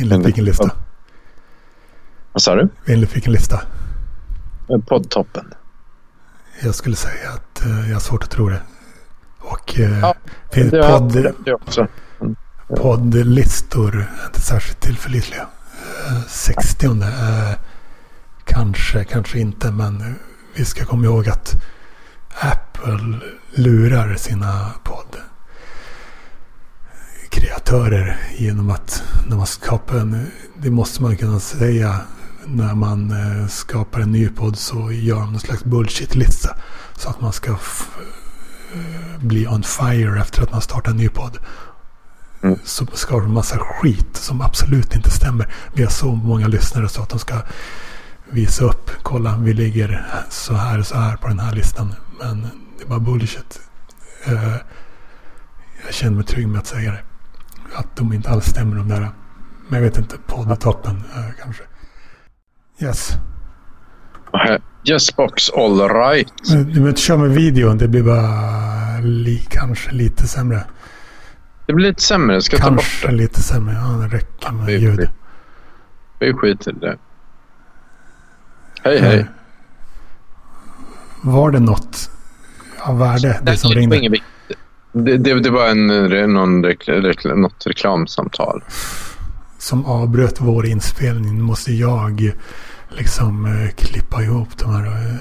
Enligt 0.00 0.26
vilken 0.26 0.44
lista? 0.44 0.70
Vad 2.32 2.42
sa 2.42 2.54
du? 2.54 2.68
Enligt 2.86 3.16
vilken 3.16 3.32
lista? 3.32 3.62
Eh, 4.68 4.78
poddtoppen. 4.78 5.54
Jag 6.62 6.74
skulle 6.74 6.96
säga 6.96 7.30
att 7.30 7.66
uh, 7.66 7.88
jag 7.88 7.94
har 7.94 8.00
svårt 8.00 8.22
att 8.22 8.30
tro 8.30 8.48
det. 8.48 8.60
Och 9.38 9.78
ja, 9.78 10.14
finns 10.52 10.70
det 10.70 10.82
podd, 10.82 11.34
det 11.44 11.54
också. 11.54 11.86
Mm. 12.20 12.36
poddlistor 12.76 14.06
inte 14.26 14.40
särskilt 14.40 14.80
tillförlitliga. 14.80 15.46
Uh, 16.10 16.20
60 16.28 16.86
uh, 16.86 17.02
kanske, 18.44 19.04
kanske 19.04 19.38
inte. 19.38 19.70
Men 19.70 20.14
vi 20.54 20.64
ska 20.64 20.84
komma 20.84 21.04
ihåg 21.04 21.28
att 21.28 21.54
Apple 22.40 23.20
lurar 23.54 24.14
sina 24.14 24.70
poddkreatörer 27.28 28.16
genom 28.36 28.70
att 28.70 29.02
när 29.28 29.36
man 29.36 29.46
skapar 29.46 29.96
en, 29.96 30.30
det 30.62 30.70
måste 30.70 31.02
man 31.02 31.16
kunna 31.16 31.40
säga, 31.40 32.00
när 32.46 32.74
man 32.74 33.10
eh, 33.10 33.46
skapar 33.46 34.00
en 34.00 34.12
ny 34.12 34.28
podd 34.28 34.58
så 34.58 34.92
gör 34.92 35.20
de 35.20 35.32
någon 35.32 35.40
slags 35.40 35.64
bullshit-lista. 35.64 36.56
Så 36.96 37.08
att 37.08 37.20
man 37.20 37.32
ska 37.32 37.50
eh, 37.50 37.58
bli 39.20 39.48
on 39.48 39.62
fire 39.62 40.20
efter 40.20 40.42
att 40.42 40.52
man 40.52 40.60
startar 40.60 40.90
en 40.90 40.96
ny 40.96 41.08
podd. 41.08 41.38
Mm. 42.42 42.58
Så 42.64 42.86
skapar 42.92 43.20
de 43.20 43.32
massa 43.32 43.58
skit 43.58 44.16
som 44.16 44.40
absolut 44.40 44.94
inte 44.94 45.10
stämmer. 45.10 45.54
Vi 45.74 45.82
har 45.82 45.90
så 45.90 46.12
många 46.14 46.48
lyssnare 46.48 46.88
så 46.88 47.02
att 47.02 47.08
de 47.08 47.18
ska 47.18 47.34
visa 48.30 48.64
upp. 48.64 48.90
Kolla, 49.02 49.36
vi 49.36 49.52
ligger 49.52 50.06
så 50.30 50.54
här 50.54 50.78
och 50.78 50.86
så 50.86 50.96
här 50.96 51.16
på 51.16 51.28
den 51.28 51.38
här 51.38 51.52
listan. 51.52 51.94
Men 52.18 52.42
det 52.78 52.84
är 52.84 52.88
bara 52.88 53.00
bullshit. 53.00 53.60
Uh, 54.28 54.56
jag 55.84 55.94
känner 55.94 56.16
mig 56.16 56.24
trygg 56.24 56.48
med 56.48 56.58
att 56.58 56.66
säga 56.66 56.92
det. 56.92 57.02
Att 57.74 57.96
de 57.96 58.12
inte 58.12 58.30
alls 58.30 58.44
stämmer 58.46 58.76
de 58.76 58.88
där. 58.88 59.10
Men 59.68 59.82
jag 59.82 59.90
vet 59.90 59.98
inte, 59.98 60.16
poddtoppen 60.26 60.96
uh, 60.96 61.30
kanske. 61.42 61.62
Yes. 62.80 63.12
Yes 64.84 65.16
box 65.16 65.50
all 65.50 65.88
right. 65.88 66.32
Du 66.44 66.64
behöver 66.64 66.88
inte 66.88 67.00
köra 67.00 67.18
med 67.18 67.30
videon. 67.30 67.78
Det 67.78 67.88
blir 67.88 68.02
bara 68.02 69.00
li, 69.00 69.46
kanske 69.50 69.90
lite 69.92 70.26
sämre. 70.26 70.64
Det 71.66 71.72
blir 71.72 71.86
lite 71.88 72.02
sämre. 72.02 72.42
Ska 72.42 72.56
jag 72.56 72.64
ta 72.64 72.70
bort 72.70 72.80
Kanske 72.80 73.06
det? 73.06 73.12
lite 73.14 73.42
sämre. 73.42 73.74
Ja, 73.74 73.88
det 73.88 74.16
räcker 74.16 74.52
med 74.52 74.80
ljud. 74.80 75.08
Vi 76.18 76.32
skiter 76.32 76.70
i 76.70 76.74
det. 76.80 76.98
Hej, 78.82 79.00
hej. 79.00 79.26
Var 81.22 81.50
det 81.50 81.60
något 81.60 82.10
av 82.80 82.98
värde, 82.98 83.40
det 83.42 83.56
som 83.56 83.70
ringde? 83.72 84.18
Det, 84.92 85.16
det, 85.16 85.40
det 85.40 85.50
var 85.50 85.68
en, 85.68 85.86
någon 86.32 86.64
rekl, 86.64 87.34
något 87.34 87.66
reklamsamtal. 87.66 88.64
som 89.58 89.84
avbröt 89.84 90.40
vår 90.40 90.66
inspelning. 90.66 91.36
Nu 91.36 91.42
måste 91.42 91.72
jag 91.72 92.32
liksom 92.88 93.46
eh, 93.46 93.70
klippa 93.70 94.22
ihop 94.22 94.48
de 94.58 94.74
här 94.74 94.86
eh, 94.86 95.16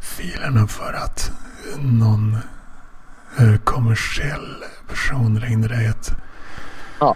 filerna 0.00 0.66
för 0.66 0.92
att 0.92 1.32
någon 1.80 2.36
eh, 3.38 3.56
kommersiell 3.64 4.54
person 4.88 5.40
ringde 5.40 5.68
dig 5.68 5.86
ett 5.86 6.12
Ja. 7.00 7.14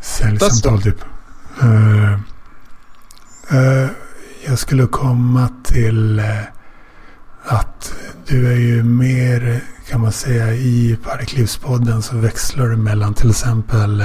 säljsamtal 0.00 0.82
typ. 0.82 1.04
Eh, 1.62 2.12
eh, 3.56 3.88
jag 4.46 4.58
skulle 4.58 4.86
komma 4.86 5.48
till 5.64 6.18
eh, 6.18 6.24
att 7.44 7.94
du 8.26 8.52
är 8.52 8.56
ju 8.56 8.82
mer 8.82 9.60
kan 9.88 10.00
man 10.00 10.12
säga 10.12 10.52
i 10.52 10.98
Parklivspodden 11.04 12.02
så 12.02 12.16
växlar 12.16 12.68
du 12.68 12.76
mellan 12.76 13.14
till 13.14 13.30
exempel 13.30 14.04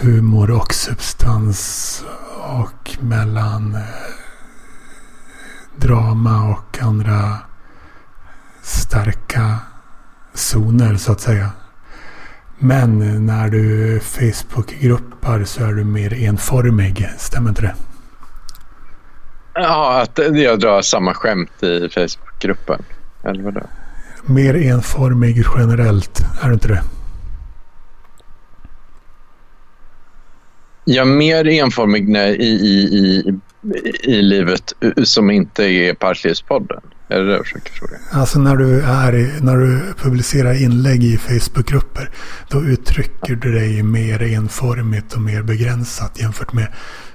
humor 0.00 0.50
och 0.50 0.74
substans 0.74 2.04
och 2.36 2.96
mellan 3.00 3.74
eh, 3.74 3.80
drama 5.76 6.48
och 6.50 6.78
andra 6.82 7.38
starka 8.62 9.58
zoner 10.34 10.96
så 10.96 11.12
att 11.12 11.20
säga. 11.20 11.50
Men 12.58 13.26
när 13.26 13.48
du 13.48 14.00
Facebookgruppar 14.00 15.44
så 15.44 15.64
är 15.64 15.72
du 15.72 15.84
mer 15.84 16.14
enformig. 16.14 17.08
Stämmer 17.18 17.48
inte 17.48 17.62
det? 17.62 17.74
Ja, 19.60 20.00
att 20.02 20.18
jag 20.34 20.60
drar 20.60 20.82
samma 20.82 21.14
skämt 21.14 21.62
i 21.62 21.88
Facebookgruppen. 21.88 22.82
Eller 23.24 23.42
vadå? 23.42 23.60
Mer 24.26 24.54
enformig 24.54 25.44
generellt, 25.56 26.20
är 26.42 26.48
du 26.48 26.54
inte 26.54 26.68
det? 26.68 26.82
Är 31.00 31.04
mer 31.04 31.48
enformig 31.48 32.08
när, 32.08 32.28
i, 32.28 32.48
i, 32.48 32.78
i, 32.98 33.34
i 34.02 34.22
livet 34.22 34.72
som 35.04 35.30
inte 35.30 35.64
är 35.64 35.94
Parklivspodden. 35.94 36.80
Är 37.08 37.18
det 37.18 37.26
det 37.26 37.32
jag 37.32 37.44
försöker 37.44 37.72
fråga? 37.72 37.96
Alltså 38.12 38.38
när 38.38 38.56
du, 38.56 38.80
är, 38.82 39.42
när 39.44 39.56
du 39.56 39.94
publicerar 39.96 40.62
inlägg 40.62 41.04
i 41.04 41.16
Facebookgrupper 41.16 42.10
då 42.48 42.62
uttrycker 42.62 43.34
du 43.34 43.52
dig 43.52 43.82
mer 43.82 44.22
enformigt 44.22 45.14
och 45.14 45.20
mer 45.20 45.42
begränsat 45.42 46.20
jämfört 46.20 46.52
med 46.52 46.66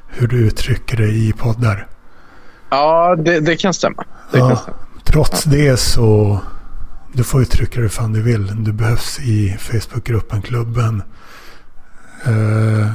hur 0.08 0.28
du 0.28 0.38
uttrycker 0.48 0.98
dig 0.98 1.30
i 1.30 1.34
poddar. 1.34 1.88
Ja, 2.74 3.16
det, 3.16 3.40
det 3.40 3.56
kan 3.58 3.74
stämma. 3.74 4.04
Det 4.32 4.38
kan 4.40 4.50
Ja, 4.50 4.56
stämma. 4.56 4.78
trots 5.04 5.44
det 5.44 5.78
så 5.80 6.40
du 7.14 7.24
får 7.24 7.42
uttrycka 7.42 7.80
dig 7.80 7.90
fan 7.90 8.14
du 8.14 8.22
vill. 8.22 8.64
Du 8.64 8.72
behövs 8.74 9.20
i 9.20 9.58
Facebookgruppen, 9.60 10.42
klubben. 10.42 11.04
Eh, 12.26 12.88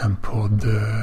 en 0.03 0.17
podd 0.17 0.65
eh, 0.65 1.03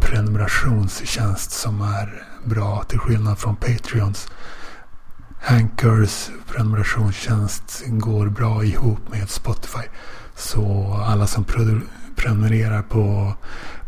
prenumerationstjänst 0.00 1.50
som 1.50 1.80
är 1.80 2.22
bra 2.44 2.84
till 2.88 2.98
skillnad 2.98 3.38
från 3.38 3.56
Patreons. 3.56 4.28
Hankers 5.42 6.30
prenumerationstjänst 6.46 7.82
går 7.86 8.26
bra 8.26 8.64
ihop 8.64 9.08
med 9.10 9.30
Spotify. 9.30 9.88
Så 10.34 10.94
alla 11.06 11.26
som 11.26 11.44
prenumererar 12.16 12.82
på 12.82 13.34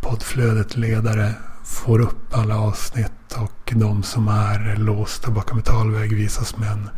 poddflödet 0.01 0.77
ledare 0.77 1.35
får 1.65 2.01
upp 2.01 2.35
alla 2.35 2.59
avsnitt 2.59 3.13
och 3.37 3.73
de 3.77 4.03
som 4.03 4.29
är 4.29 4.77
låsta 4.77 5.31
bakom 5.31 5.59
betalväg 5.59 6.17
visas 6.17 6.57
med 6.57 6.73
en 6.73 6.91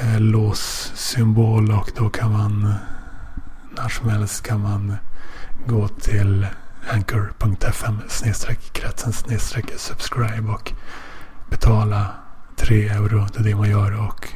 eh, 0.00 0.20
låssymbol 0.20 1.70
och 1.70 1.90
då 1.96 2.10
kan 2.10 2.32
man 2.32 2.74
när 3.76 3.88
som 3.88 4.08
helst 4.08 4.46
kan 4.46 4.60
man 4.60 4.96
gå 5.66 5.88
till 5.88 6.46
anchor.fm 6.88 7.98
kretsen 8.72 9.12
subscribe 9.76 10.52
och 10.52 10.72
betala 11.50 12.06
3 12.56 12.88
euro. 12.88 13.26
Det 13.32 13.38
är 13.38 13.44
det 13.44 13.54
man 13.54 13.70
gör 13.70 14.06
och 14.06 14.28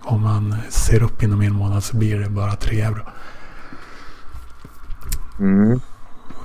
om 0.00 0.22
man 0.22 0.56
ser 0.68 1.02
upp 1.02 1.22
inom 1.22 1.40
en 1.40 1.52
månad 1.52 1.84
så 1.84 1.96
blir 1.96 2.18
det 2.18 2.30
bara 2.30 2.56
3 2.56 2.80
euro. 2.80 3.02
Mm. 5.38 5.80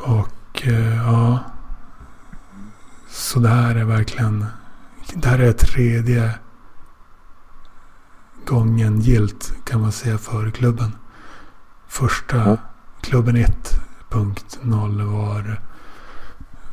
Och 0.04 0.62
eh, 0.64 0.98
ja. 0.98 1.40
Så 3.10 3.40
det 3.40 3.50
här 3.50 3.76
är 3.76 3.84
verkligen. 3.84 4.46
Det 5.14 5.28
här 5.28 5.40
är 5.40 5.54
tredje 5.54 6.32
gången 8.46 9.00
gilt 9.00 9.54
kan 9.64 9.82
man 9.82 9.92
säga 9.92 10.18
för 10.18 10.52
klubben. 10.52 10.92
Första 11.88 12.58
klubben 13.02 13.36
1.0 14.10 15.04
var 15.04 15.62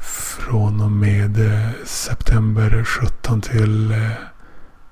från 0.01 0.81
och 0.81 0.91
med 0.91 1.47
eh, 1.47 1.71
september 1.85 2.85
17 2.85 3.41
till 3.41 3.93
eh, 3.93 4.11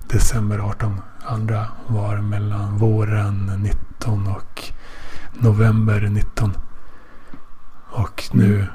december 0.08 0.58
18. 0.58 1.00
Andra 1.26 1.66
var 1.86 2.16
mellan 2.16 2.78
våren 2.78 3.46
19 3.62 4.26
och 4.26 4.62
november 5.32 6.00
19. 6.00 6.52
Och 7.90 8.24
nu 8.32 8.66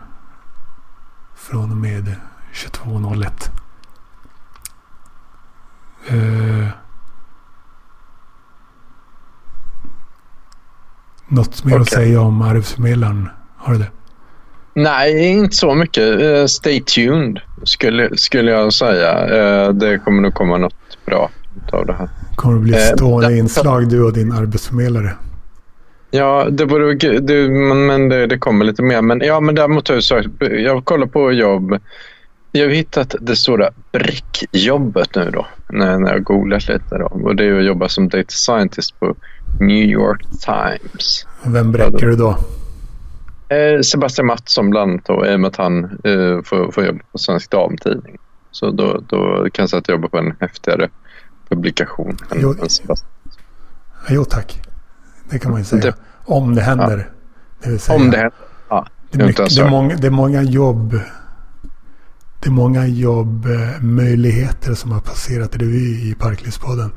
från 1.36 1.71
och 1.71 1.78
med 1.78 2.15
22.01. 2.54 3.49
Eh, 6.08 6.69
något 11.28 11.63
mer 11.63 11.75
att 11.75 11.82
Okej. 11.82 11.93
säga 11.95 12.21
om 12.21 12.41
arvsförmedlaren? 12.41 13.30
Har 13.65 13.73
du 13.73 13.80
det? 13.80 13.88
Nej, 14.73 15.28
inte 15.28 15.56
så 15.56 15.75
mycket. 15.75 16.21
Eh, 16.21 16.45
stay 16.45 16.82
tuned 16.82 17.39
skulle, 17.63 18.17
skulle 18.17 18.51
jag 18.51 18.73
säga. 18.73 19.12
Eh, 19.28 19.69
det 19.73 19.97
kommer 19.99 20.21
nog 20.21 20.34
komma 20.34 20.58
något 20.58 20.75
bra 21.06 21.30
av 21.71 21.86
det 21.86 21.93
här. 21.93 22.10
Kommer 22.36 22.56
det 22.56 22.62
bli 22.62 22.73
Eh, 22.73 22.79
stående 22.79 23.27
det- 23.29 23.37
inslag 23.37 23.89
du 23.89 24.04
och 24.04 24.13
din 24.13 24.31
arbetsförmedlare? 24.31 25.12
Ja, 26.12 26.48
det 26.52 26.65
borde, 26.65 26.94
det, 27.19 27.50
men 27.50 27.85
men 27.85 28.10
det, 28.10 28.27
det 28.27 28.37
kommer 28.37 28.65
lite 28.65 28.81
mer. 28.83 29.02
Men, 29.02 29.21
ja, 29.21 29.39
men 29.39 29.56
däremot 29.56 29.87
har 29.87 29.96
jag 29.96 30.04
sökt. 30.04 30.27
Jag 30.39 30.85
kollar 30.85 31.08
på 31.08 31.31
jobb. 31.31 31.77
Jag 32.52 32.65
har 32.65 32.73
hittat 32.73 33.15
det 33.21 33.35
stora 33.35 33.69
brickjobbet 33.92 35.15
nu 35.15 35.29
då. 35.33 35.46
När, 35.69 36.00
när 36.00 36.12
jag 36.12 36.23
googlat 36.23 36.67
lite 36.67 36.98
då. 36.98 37.06
Och 37.06 37.35
det 37.35 37.46
är 37.46 37.60
att 37.60 37.65
jobba 37.65 37.89
som 37.89 38.10
data 38.10 38.29
scientist 38.29 39.00
på 39.00 39.15
New 39.60 39.83
York 39.85 40.21
Times. 40.46 41.25
Vem 41.46 41.71
bräcker 41.71 42.06
du 42.08 42.15
då? 42.15 42.37
Eh, 43.50 43.81
Sebastian 43.81 44.25
Mattsson 44.27 44.69
bland 44.69 44.91
annat 44.91 45.06
då, 45.06 45.25
i 45.25 45.35
och 45.35 45.39
med 45.39 45.48
att 45.48 45.56
han 45.56 45.83
eh, 45.83 46.41
får, 46.43 46.71
får 46.71 46.85
jobba 46.85 47.00
på 47.12 47.17
Svensk 47.17 47.52
Damtidning. 47.52 48.17
Så 48.52 48.71
då, 48.71 49.02
då 49.08 49.48
kan 49.54 49.63
jag 49.63 49.69
säga 49.69 49.79
att 49.79 49.87
jag 49.87 49.96
jobbar 49.96 50.10
på 50.10 50.17
en 50.17 50.33
häftigare 50.39 50.89
publikation 51.50 52.17
än, 52.31 52.37
Jo. 52.41 52.56
än 52.62 52.69
Sebastian. 52.69 53.10
Jo 54.10 54.25
tack. 54.25 54.62
Det 55.29 55.39
kan 55.39 55.52
man 55.52 55.60
ju 55.62 55.65
säga. 55.65 55.81
Det- 55.81 55.96
om 56.25 56.56
det 56.56 56.62
händer. 56.62 57.10
Det 57.63 57.69
vill 57.69 57.79
säga, 57.79 57.96
Om 57.96 58.12
det 58.12 58.17
händer. 58.17 58.33
Ja, 58.69 58.87
Det 59.12 59.21
är, 59.21 59.27
mycket, 59.27 59.56
det, 59.56 59.62
är 59.62 59.69
många, 59.69 59.96
det 59.96 60.08
är 60.08 60.12
många 60.12 60.41
jobb. 60.41 61.00
Det 62.39 62.48
är 62.50 62.52
många 62.52 62.87
jobbmöjligheter 62.87 64.73
som 64.73 64.91
har 64.91 65.00
passerat 65.00 65.56
revy 65.56 66.10
i 66.12 66.15
Parklivspodden. 66.19 66.91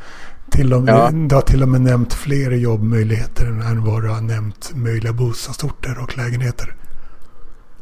Till 0.50 0.74
och 0.74 0.82
med, 0.82 0.94
ja. 0.94 1.10
Du 1.10 1.34
har 1.34 1.42
till 1.42 1.62
och 1.62 1.68
med 1.68 1.80
nämnt 1.80 2.12
fler 2.12 2.50
jobbmöjligheter 2.50 3.46
än 3.46 3.84
vad 3.84 4.02
du 4.02 4.08
har 4.08 4.20
nämnt 4.20 4.72
möjliga 4.74 5.12
bostadsorter 5.12 5.98
och 6.02 6.16
lägenheter. 6.16 6.74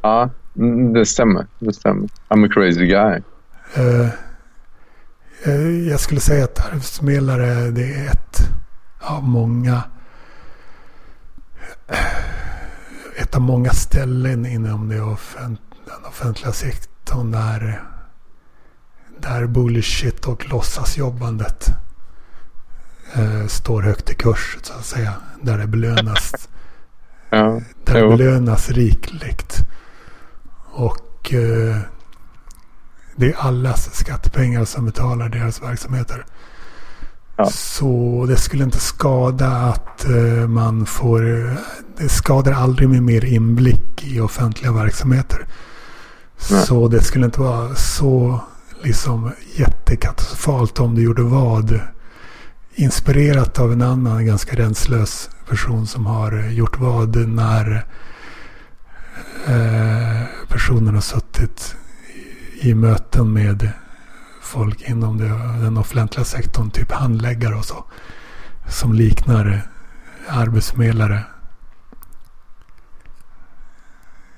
Ja, 0.02 0.30
mm, 0.56 0.92
det 0.92 1.06
stämmer. 1.06 1.46
Det 1.58 1.72
stämmer. 1.72 2.08
I'm 2.28 2.46
a 2.46 2.48
crazy 2.54 2.86
guy. 2.86 3.22
Uh, 3.78 4.08
uh, 5.46 5.88
jag 5.88 6.00
skulle 6.00 6.20
säga 6.20 6.44
att 6.44 6.72
arbetsförmedlare 6.72 7.70
det 7.70 7.94
är 7.94 8.10
ett 8.10 8.48
av 9.00 9.24
många 9.24 9.82
ett 13.16 13.34
av 13.34 13.40
många 13.40 13.70
ställen 13.70 14.46
inom 14.46 14.88
det 14.88 15.00
offent 15.00 15.60
den 15.86 16.04
offentliga 16.04 16.52
sektorn 16.52 17.30
där, 17.30 17.82
där 19.18 19.46
bullshit 19.46 20.26
och 20.26 20.48
låtsasjobbandet 20.48 21.68
eh, 23.16 23.46
står 23.46 23.82
högt 23.82 24.10
i 24.10 24.14
kurs 24.14 24.58
så 24.62 24.72
att 24.72 24.84
säga. 24.84 25.12
Där 25.42 25.58
det 25.58 25.66
belönas, 25.66 26.48
ja, 27.30 27.60
där 27.84 27.94
det 27.94 28.08
belönas 28.08 28.70
rikligt. 28.70 29.58
Och 30.72 31.34
eh, 31.34 31.76
det 33.16 33.26
är 33.26 33.36
allas 33.38 33.94
skattepengar 33.94 34.64
som 34.64 34.84
betalar 34.84 35.28
deras 35.28 35.62
verksamheter. 35.62 36.26
Ja. 37.36 37.50
Så 37.50 38.24
det 38.28 38.36
skulle 38.36 38.64
inte 38.64 38.80
skada 38.80 39.46
att 39.48 40.06
uh, 40.08 40.48
man 40.48 40.86
får... 40.86 41.20
Det 41.98 42.08
skadar 42.08 42.52
aldrig 42.52 42.88
med 42.88 43.02
mer 43.02 43.24
inblick 43.24 44.04
i 44.04 44.20
offentliga 44.20 44.72
verksamheter. 44.72 45.46
Nej. 46.50 46.66
Så 46.66 46.88
det 46.88 47.02
skulle 47.02 47.24
inte 47.24 47.40
vara 47.40 47.74
så 47.74 48.40
liksom 48.82 49.30
jättekatastrofalt 49.54 50.80
om 50.80 50.94
du 50.94 51.02
gjorde 51.02 51.22
vad. 51.22 51.80
Inspirerat 52.78 53.58
av 53.58 53.72
en 53.72 53.82
annan 53.82 54.26
ganska 54.26 54.56
renslös 54.56 55.30
person 55.48 55.86
som 55.86 56.06
har 56.06 56.38
eh, 56.38 56.52
gjort 56.52 56.78
vad 56.78 57.28
när 57.28 57.86
eh, 59.46 60.22
personen 60.48 60.94
har 60.94 61.00
suttit 61.00 61.76
i, 62.60 62.74
möten 62.74 63.32
med 63.32 63.70
folk 64.42 64.82
inom 64.82 65.18
den 65.60 65.76
offentliga 65.76 66.24
sektorn, 66.24 66.70
typ 66.70 66.92
handläggare 66.92 67.54
och 67.54 67.64
så. 67.64 67.84
Som 68.68 68.92
liknar 68.92 69.62
arbetsförmedlare. 70.28 71.24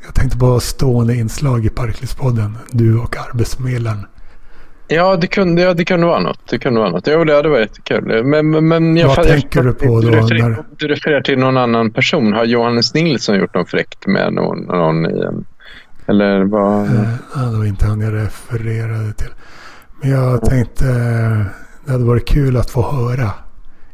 Jag 0.05 0.15
tänkte 0.15 0.39
på 0.39 0.61
stående 0.61 1.15
inslag 1.15 1.67
i 1.67 1.69
Parklivspodden. 1.69 2.59
Du 2.71 2.99
och 2.99 3.17
arbetsförmedlaren. 3.17 4.07
Ja, 4.89 5.17
det 5.17 5.27
kunde, 5.27 5.63
ja, 5.63 5.75
det 5.75 5.85
kunde 5.85 6.07
vara 6.07 6.21
något. 6.21 6.41
Det 6.51 6.59
kunde 6.59 6.81
vara 6.81 6.91
något. 6.91 7.07
Jo, 7.07 7.25
det 7.25 7.35
hade 7.35 7.49
varit 7.49 7.69
jättekul. 7.69 8.25
Men, 8.25 8.69
men 8.69 8.97
jag, 8.97 9.09
Vad 9.09 9.19
jag, 9.19 9.27
tänker 9.27 9.63
du 9.63 9.73
på 9.73 9.87
då? 9.87 10.01
Du 10.01 10.11
refererar, 10.11 10.49
när... 10.49 10.65
du 10.79 10.89
refererar 10.89 11.21
till 11.21 11.39
någon 11.39 11.57
annan 11.57 11.91
person. 11.91 12.33
Har 12.33 12.45
Johannes 12.45 12.95
Nilsson 12.95 13.37
gjort 13.37 13.55
något 13.55 13.71
fräckt 13.71 14.07
med 14.07 14.33
någon, 14.33 14.59
någon 14.61 15.07
i 15.07 15.21
en... 15.21 15.45
Eller 16.07 16.45
vad? 16.45 16.85
Eh, 16.85 17.15
ja, 17.35 17.41
det 17.41 17.59
var 17.59 17.65
inte 17.65 17.87
han 17.87 18.01
jag 18.01 18.15
refererade 18.15 19.13
till. 19.13 19.31
Men 20.01 20.11
jag 20.11 20.45
tänkte 20.45 20.85
det 21.85 21.93
hade 21.93 22.05
varit 22.05 22.29
kul 22.29 22.57
att 22.57 22.71
få 22.71 22.83
höra 22.83 23.31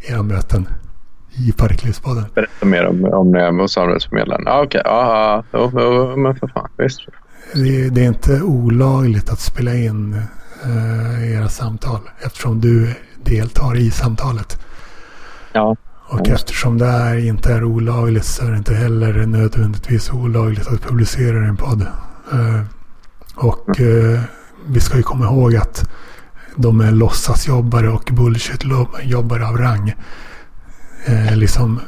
era 0.01 0.23
möten 0.23 0.69
i 1.49 1.53
Parklivspodden. 1.53 2.25
Berätta 2.35 2.67
mer 2.67 2.87
om, 2.87 3.05
om 3.05 3.33
det 3.33 3.51
hos 3.51 3.79
arbetsförmedlaren. 3.79 4.49
Ah, 4.49 4.63
Okej, 4.63 4.81
okay. 4.81 4.93
ja, 4.93 5.45
ja, 5.53 6.17
men 6.17 6.37
för 6.37 6.47
fan. 6.47 6.71
Visst. 6.77 7.01
Det, 7.55 7.89
det, 7.89 8.01
är 8.01 8.09
inte 8.09 8.43
olagligt 8.43 9.31
att 9.31 9.41
spela 9.41 9.75
in 9.75 10.23
era 11.21 11.49
samtal 11.49 12.01
eftersom 12.21 12.61
du 12.61 12.95
deltar 13.25 13.77
i 13.77 13.91
samtalet. 13.91 14.59
Ja. 15.53 15.77
Och 16.07 16.29
eftersom 16.29 16.79
det 16.79 16.87
här 16.87 17.17
inte 17.17 17.53
är 17.53 17.65
olagligt 17.65 18.25
så 18.25 18.45
är 18.45 18.51
det 18.51 18.57
inte 18.57 18.75
heller 18.75 19.27
nödvändigtvis 19.27 20.11
olagligt 20.11 20.69
att 20.69 20.83
publicera 20.83 21.47
en 21.47 21.57
podd. 21.57 21.87
Uh, 22.35 22.63
och 23.35 23.81
uh, 23.81 24.21
vi 24.67 24.81
ska 24.81 24.97
ju 24.97 25.03
komma 25.03 25.25
ihåg 25.25 25.57
att 25.57 25.89
de 26.57 26.81
är 26.81 26.91
låtsasjobbare 26.91 27.89
och 27.89 28.11
bullshitjobbare 28.13 29.47
av 29.47 29.59
rang. 29.59 29.95
Eh, 31.05 31.37
liksom, 31.37 31.81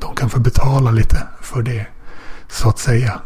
de 0.00 0.14
kan 0.14 0.30
få 0.30 0.40
betala 0.40 0.90
lite 0.90 1.22
för 1.40 1.62
det, 1.62 1.86
så 2.48 2.68
att 2.68 2.78
säga. 2.78 3.20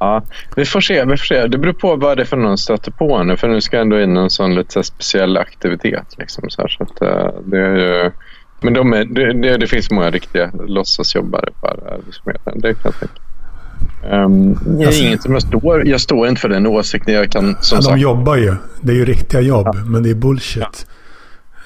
Ja, 0.00 0.22
vi 0.56 0.64
får 0.64 0.80
se. 0.80 1.04
Vi 1.04 1.16
får 1.16 1.24
se. 1.24 1.46
Det 1.46 1.58
beror 1.58 1.72
på 1.72 1.96
vad 1.96 2.16
det 2.16 2.22
är 2.22 2.24
för 2.24 2.36
någon 2.36 2.58
stöter 2.58 2.90
på 2.90 3.22
nu. 3.22 3.36
För 3.36 3.48
nu 3.48 3.60
ska 3.60 3.80
ändå 3.80 4.00
in 4.00 4.16
en 4.16 4.30
sån 4.30 4.54
lite 4.54 4.82
speciell 4.82 5.36
aktivitet. 5.36 6.14
Liksom, 6.18 6.50
så, 6.50 6.62
här, 6.62 6.68
så 6.68 6.82
att, 6.82 7.02
uh, 7.02 7.40
det 7.44 7.58
är 7.58 7.76
ju, 7.76 8.10
men 8.60 8.74
de 8.74 8.92
är, 8.92 9.04
det, 9.04 9.32
det, 9.32 9.56
det, 9.56 9.66
finns 9.66 9.90
många 9.90 10.10
riktiga 10.10 10.50
låtsasjobbare 10.66 11.50
på 11.60 11.68
Arbetsförmedlingen. 11.68 12.60
Det 12.60 12.74
kan 12.74 12.80
jag 12.84 12.98
tänka 12.98 13.20
Um, 14.10 14.58
jag, 14.78 14.86
alltså, 14.86 15.02
inget 15.02 15.22
som 15.22 15.32
jag, 15.32 15.42
står, 15.42 15.86
jag 15.86 16.00
står 16.00 16.28
inte 16.28 16.40
för 16.40 16.48
den 16.48 16.66
åsikten. 16.66 17.14
Jag 17.14 17.30
kan, 17.30 17.56
som 17.60 17.76
ja, 17.76 17.82
sagt, 17.82 17.94
de 17.94 18.00
jobbar 18.00 18.36
ju. 18.36 18.54
Det 18.80 18.92
är 18.92 18.96
ju 18.96 19.04
riktiga 19.04 19.40
jobb, 19.40 19.66
ja. 19.66 19.84
men 19.84 20.02
det 20.02 20.10
är 20.10 20.14
bullshit. 20.14 20.86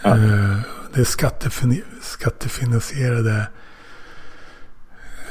Ja. 0.03 0.11
Uh, 0.11 0.57
det 0.95 1.01
är 1.01 1.05
skattefin 1.05 1.83
skattefinansierade. 2.03 3.47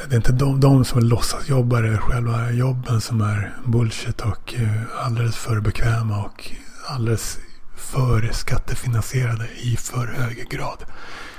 Det 0.08 0.16
är 0.16 0.18
inte 0.18 0.32
de, 0.32 0.60
de 0.60 0.86
som 0.86 1.00
låtsasjobbare, 1.00 1.97
själva 1.97 2.52
jobben 2.52 3.02
som 3.02 3.22
är 3.22 3.54
bullshit 3.66 4.22
och 4.22 4.56
eh, 4.58 5.06
alldeles 5.06 5.36
för 5.36 5.60
bekväma 5.60 6.24
och 6.24 6.52
alldeles 6.88 7.38
för 7.76 8.30
skattefinansierade 8.34 9.47
i 9.62 9.78
för 9.78 10.08
hög 10.08 10.50
grad. 10.50 10.86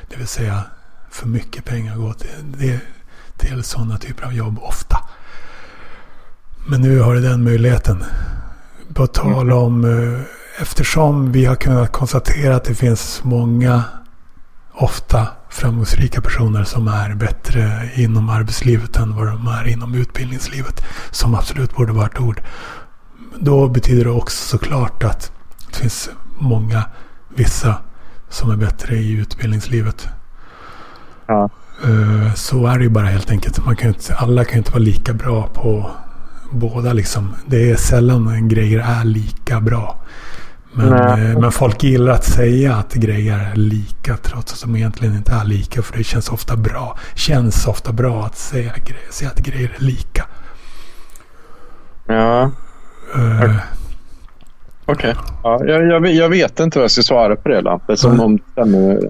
Det 0.09 0.17
vill 0.17 0.27
säga 0.27 0.63
för 1.11 1.27
mycket 1.27 1.65
pengar 1.65 1.97
går 1.97 2.13
till, 2.13 2.31
det, 2.59 2.81
till 3.37 3.63
sådana 3.63 3.99
typer 3.99 4.25
av 4.25 4.35
jobb 4.35 4.59
ofta. 4.63 4.97
Men 6.69 6.81
nu 6.81 7.01
har 7.01 7.15
du 7.15 7.21
den 7.21 7.45
möjligheten. 7.45 8.05
På 8.95 9.07
tal 9.07 9.53
om, 9.53 9.85
eh, 9.85 10.21
eftersom 10.63 11.33
vi 11.33 11.45
har 11.45 11.57
kunnat 11.57 11.93
konstatera 11.93 12.57
att 12.57 12.65
det 12.65 12.75
finns 12.75 13.21
många, 13.25 13.85
ofta 14.83 15.27
framgångsrika 15.49 16.21
personer 16.21 16.65
som 16.65 16.89
är 16.89 17.15
bättre 17.15 17.91
inom 17.95 18.29
arbetslivet 18.29 18.97
än 18.97 19.17
vad 19.17 19.27
de 19.27 19.47
är 19.47 19.69
inom 19.69 19.95
utbildningslivet. 19.95 20.85
Som 21.11 21.35
absolut 21.35 21.75
borde 21.77 21.93
vara 21.93 22.07
ett 22.07 22.21
ord. 22.21 22.43
Då 23.39 23.69
betyder 23.69 24.05
det 24.05 24.11
också 24.11 24.49
såklart 24.59 25.05
att 25.05 25.33
det 25.69 25.77
finns 25.77 26.11
många, 26.39 26.85
vissa, 27.29 27.77
som 28.29 28.51
är 28.51 28.57
bättre 28.57 28.97
i 28.97 29.13
utbildningslivet. 29.13 30.09
Ja. 31.27 31.51
Eh, 31.85 32.35
så 32.35 32.67
är 32.67 32.79
det 32.79 32.85
ju 32.85 32.91
bara 32.91 33.07
helt 33.07 33.31
enkelt. 33.31 33.65
Man 33.67 33.77
kan 33.77 33.89
inte, 33.89 34.15
alla 34.15 34.45
kan 34.45 34.59
inte 34.59 34.71
vara 34.71 34.83
lika 34.83 35.13
bra 35.13 35.47
på 35.47 35.91
båda 36.51 36.93
liksom. 36.93 37.35
Det 37.47 37.71
är 37.71 37.77
sällan 37.77 38.49
grejer 38.49 38.79
är 38.79 39.05
lika 39.05 39.61
bra. 39.61 40.03
Men, 40.73 40.93
eh, 40.93 41.39
men 41.41 41.53
folk 41.53 41.83
gillar 41.83 42.13
att 42.13 42.25
säga 42.25 42.75
att 42.75 42.95
grejer 42.95 43.39
är 43.53 43.57
lika 43.57 44.17
trots 44.17 44.53
att 44.53 44.61
de 44.61 44.77
egentligen 44.77 45.15
inte 45.15 45.33
är 45.33 45.45
lika. 45.45 45.83
För 45.83 45.99
det 45.99 46.05
känns 46.05 46.29
ofta 46.29 46.57
bra. 46.57 46.99
Känns 47.15 47.67
ofta 47.67 47.93
bra 47.93 48.25
att 48.25 48.37
säga, 48.37 48.73
säga 49.11 49.31
att 49.31 49.39
grejer 49.39 49.73
är 49.79 49.85
lika. 49.85 50.27
Ja. 52.07 52.51
Uh, 53.17 53.57
Okej. 54.87 55.11
Okay. 55.11 55.15
Ja, 55.43 55.65
jag, 55.65 56.07
jag, 56.07 56.29
vet 56.29 56.61
inte 56.61 56.79
vad 56.79 56.85
jag 56.85 56.91
ska 56.91 57.03
svara 57.03 57.37
på 57.37 57.49
det 57.49 57.61
Lampe. 57.61 57.97
Som 57.97 58.13
mm. 58.13 58.25
om, 58.25 58.39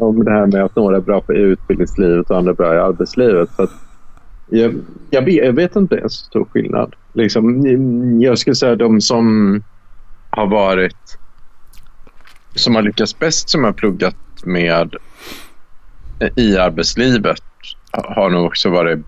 om 0.01 0.25
det 0.25 0.31
här 0.31 0.47
med 0.47 0.65
att 0.65 0.77
några 0.77 0.97
är 0.97 1.01
bra 1.01 1.21
på 1.21 1.33
utbildningslivet 1.33 2.31
och 2.31 2.39
andra 2.39 2.51
är 2.51 2.55
bra 2.57 2.75
i 2.75 2.79
arbetslivet. 2.79 3.51
För 3.57 3.69
jag, 4.49 4.75
jag, 5.11 5.23
vet, 5.23 5.35
jag 5.35 5.53
vet 5.53 5.77
inte 5.77 5.95
ens 5.95 6.13
stor 6.13 6.45
skillnad. 6.45 6.95
Liksom, 7.13 7.63
jag 8.21 8.39
skulle 8.39 8.57
säga 8.57 8.77
de 8.77 9.01
som 9.01 9.63
har 10.31 10.47
varit 10.47 11.19
som 12.61 12.75
har 12.75 12.83
lyckats 12.83 13.19
bäst 13.19 13.51
som 13.51 13.65
har 13.65 13.73
pluggat 13.73 14.17
med 14.45 14.95
i 16.37 16.59
arbetslivet 16.59 17.43
har 17.93 18.31
nog 18.31 18.47
också 18.47 18.71
varit 18.71 18.99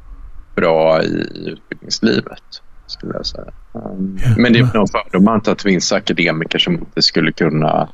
bra 0.54 1.02
i 1.02 1.26
utbildningslivet. 1.46 2.42
Skulle 2.86 3.14
jag 3.14 3.26
säga. 3.26 3.52
Um, 3.72 4.18
men 4.36 4.52
det 4.52 4.58
är 4.58 4.74
nog 4.74 4.88
fördom 4.90 5.28
att 5.28 5.44
det 5.44 5.62
finns 5.62 5.92
akademiker 5.92 6.58
som 6.58 6.74
inte 6.74 7.02
skulle 7.02 7.32
kunna 7.32 7.88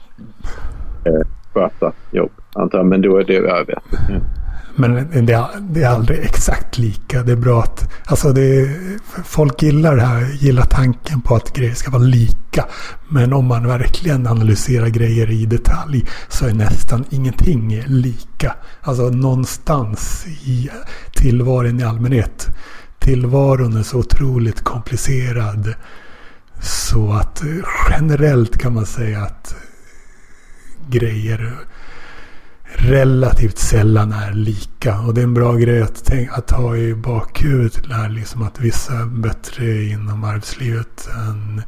eh, 1.04 1.26
sköta 1.54 1.92
jobb. 2.11 2.32
Antar 2.54 2.82
Men 2.82 3.02
då 3.02 3.16
är 3.16 3.24
det, 3.24 3.34
jag 3.34 3.61
inte. 3.61 3.80
Men 4.79 5.26
det 5.26 5.33
är, 5.33 5.61
det 5.61 5.83
är 5.83 5.89
aldrig 5.89 6.18
exakt 6.18 6.79
lika. 6.79 7.22
Det 7.22 7.33
är 7.33 7.37
bra 7.37 7.62
att... 7.62 7.91
Alltså 8.05 8.33
det 8.33 8.61
är, 8.61 8.99
folk 9.24 9.62
gillar 9.62 9.97
det 9.97 10.03
här, 10.03 10.24
gillar 10.41 10.62
tanken 10.62 11.20
på 11.20 11.35
att 11.37 11.53
grejer 11.53 11.74
ska 11.74 11.91
vara 11.91 12.03
lika. 12.03 12.64
Men 13.09 13.33
om 13.33 13.47
man 13.47 13.66
verkligen 13.66 14.26
analyserar 14.26 14.89
grejer 14.89 15.31
i 15.31 15.47
detalj 15.47 16.05
så 16.29 16.47
är 16.47 16.55
nästan 16.55 17.05
ingenting 17.11 17.83
lika. 17.87 18.55
Alltså 18.81 19.03
någonstans 19.03 20.26
i 20.45 20.70
tillvaron 21.14 21.81
i 21.81 21.85
allmänhet. 21.85 22.47
Tillvaron 22.99 23.76
är 23.76 23.83
så 23.83 23.99
otroligt 23.99 24.61
komplicerad. 24.61 25.74
Så 26.61 27.12
att 27.12 27.43
generellt 27.91 28.59
kan 28.59 28.74
man 28.74 28.87
säga 28.87 29.22
att 29.22 29.55
grejer 30.91 31.55
relativt 32.77 33.59
sällan 33.59 34.12
är 34.12 34.33
lika. 34.33 34.99
Och 35.01 35.14
det 35.14 35.21
är 35.21 35.25
en 35.25 35.35
bra 35.35 35.53
grej 35.53 35.83
att, 35.83 36.05
tänka, 36.05 36.33
att 36.33 36.51
ha 36.51 36.77
i 36.77 36.95
bakhuvudet. 36.95 37.89
Där 37.89 38.09
liksom 38.09 38.43
att 38.43 38.61
vissa 38.61 38.93
är 38.93 39.07
bättre 39.07 39.83
inom 39.83 40.25
arbetslivet 40.25 41.09
än 41.29 41.62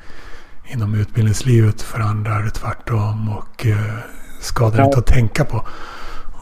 inom 0.72 0.94
utbildningslivet. 0.94 1.82
För 1.82 2.00
andra 2.00 2.34
är 2.34 2.42
det 2.42 2.50
tvärtom. 2.50 3.28
Och 3.28 3.66
eh, 3.66 3.76
skadar 4.40 4.78
ja. 4.78 4.84
inte 4.84 4.98
att 4.98 5.06
tänka 5.06 5.44
på. 5.44 5.66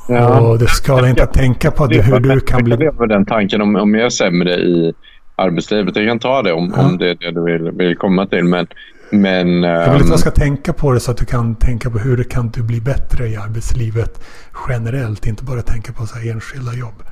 Ja. 0.09 0.41
Och 0.41 0.59
det 0.59 0.69
skadar 0.69 1.07
inte 1.07 1.23
att 1.23 1.33
tänka 1.33 1.71
på 1.71 1.87
det, 1.87 2.03
hur 2.03 2.21
du 2.21 2.41
kan 2.41 2.65
bli... 2.65 2.73
Jag 2.73 2.81
lever 2.81 3.07
den 3.07 3.27
tanken 3.27 3.61
om, 3.61 3.77
om 3.77 3.95
jag 3.95 4.05
är 4.07 4.11
sämre 4.11 4.55
i 4.55 4.95
arbetslivet. 5.37 5.97
Jag 5.97 6.09
kan 6.09 6.19
ta 6.19 6.43
det 6.43 6.53
om, 6.53 6.73
ja. 6.77 6.83
om 6.83 6.99
det 6.99 7.11
är 7.11 7.15
det 7.15 7.31
du 7.31 7.45
vill, 7.45 7.71
vill 7.71 7.97
komma 7.97 8.27
till. 8.27 8.45
Men 8.45 8.67
men, 9.11 9.63
jag 9.63 9.93
vill 9.93 10.03
att 10.03 10.09
jag 10.09 10.19
ska 10.19 10.31
tänka 10.31 10.73
på 10.73 10.93
det 10.93 11.01
så 11.01 11.11
att 11.11 11.17
du 11.17 11.25
kan 11.25 11.55
tänka 11.55 11.91
på 11.91 11.99
hur 11.99 12.17
det 12.17 12.25
kan 12.25 12.49
du 12.49 12.63
bli 12.63 12.81
bättre 12.81 13.29
i 13.29 13.37
arbetslivet 13.37 14.21
generellt. 14.69 15.27
Inte 15.27 15.45
bara 15.45 15.63
tänka 15.63 15.93
på 15.93 16.07
så 16.07 16.19
enskilda 16.19 16.75
jobb. 16.75 17.03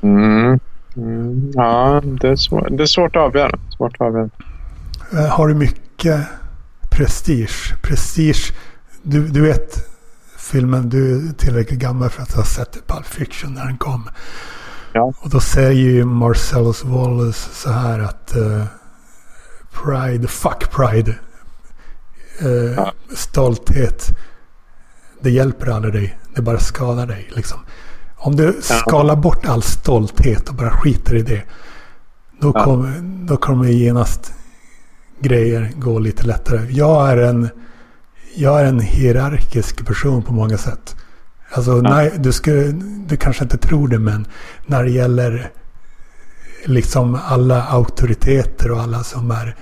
Mm. 0.00 0.58
Mm. 0.96 1.50
Ja, 1.54 2.02
det 2.04 2.28
är, 2.28 2.36
svår, 2.36 2.68
det 2.70 2.82
är 2.82 2.86
svårt 2.86 3.16
att 3.16 3.22
avgöra. 3.22 3.58
Svårt 3.76 3.94
att 3.94 4.00
avgöra. 4.00 4.30
Eh, 5.12 5.26
har 5.26 5.48
du 5.48 5.54
mycket 5.54 6.20
prestige? 6.90 7.74
Prestige, 7.82 8.52
du, 9.02 9.28
du 9.28 9.40
vet 9.40 9.88
filmen, 10.38 10.88
du 10.88 11.28
är 11.28 11.32
tillräckligt 11.32 11.80
gammal 11.80 12.10
för 12.10 12.22
att 12.22 12.32
ha 12.32 12.44
sett 12.44 12.86
Pulp 12.86 13.06
Fiction 13.06 13.54
när 13.54 13.64
den 13.64 13.76
kom. 13.76 14.08
Ja. 14.92 15.12
Och 15.20 15.30
då 15.30 15.40
säger 15.40 15.90
ju 15.90 16.04
Marcellus 16.04 16.84
Wallace 16.84 17.50
så 17.52 17.70
här 17.70 17.98
att 18.00 18.32
uh, 18.36 18.64
Pride, 19.82 20.28
fuck 20.28 20.70
pride. 20.70 21.14
Ja. 22.76 22.92
Stolthet. 23.14 24.16
Det 25.20 25.30
hjälper 25.30 25.66
aldrig 25.66 25.94
dig. 25.94 26.18
Det 26.34 26.42
bara 26.42 26.58
skadar 26.58 27.06
dig. 27.06 27.30
Liksom. 27.36 27.58
Om 28.16 28.36
du 28.36 28.60
skalar 28.62 29.16
bort 29.16 29.46
all 29.46 29.62
stolthet 29.62 30.48
och 30.48 30.54
bara 30.54 30.70
skiter 30.70 31.14
i 31.14 31.22
det. 31.22 31.42
Då, 32.40 32.52
kommer, 32.52 33.00
då 33.26 33.36
kommer 33.36 33.68
genast 33.68 34.32
grejer 35.20 35.72
gå 35.76 35.98
lite 35.98 36.26
lättare. 36.26 36.66
Jag 36.70 37.10
är 37.10 37.16
en, 37.16 37.48
jag 38.34 38.60
är 38.60 38.64
en 38.64 38.80
hierarkisk 38.80 39.86
person 39.86 40.22
på 40.22 40.32
många 40.32 40.58
sätt. 40.58 40.96
Alltså, 41.50 41.72
nej, 41.74 42.12
du, 42.18 42.32
skulle, 42.32 42.72
du 43.06 43.16
kanske 43.16 43.44
inte 43.44 43.58
tror 43.58 43.88
det, 43.88 43.98
men 43.98 44.26
när 44.66 44.84
det 44.84 44.90
gäller 44.90 45.50
liksom 46.64 47.18
alla 47.26 47.62
auktoriteter 47.62 48.70
och 48.70 48.80
alla 48.80 49.02
som 49.02 49.30
är 49.30 49.56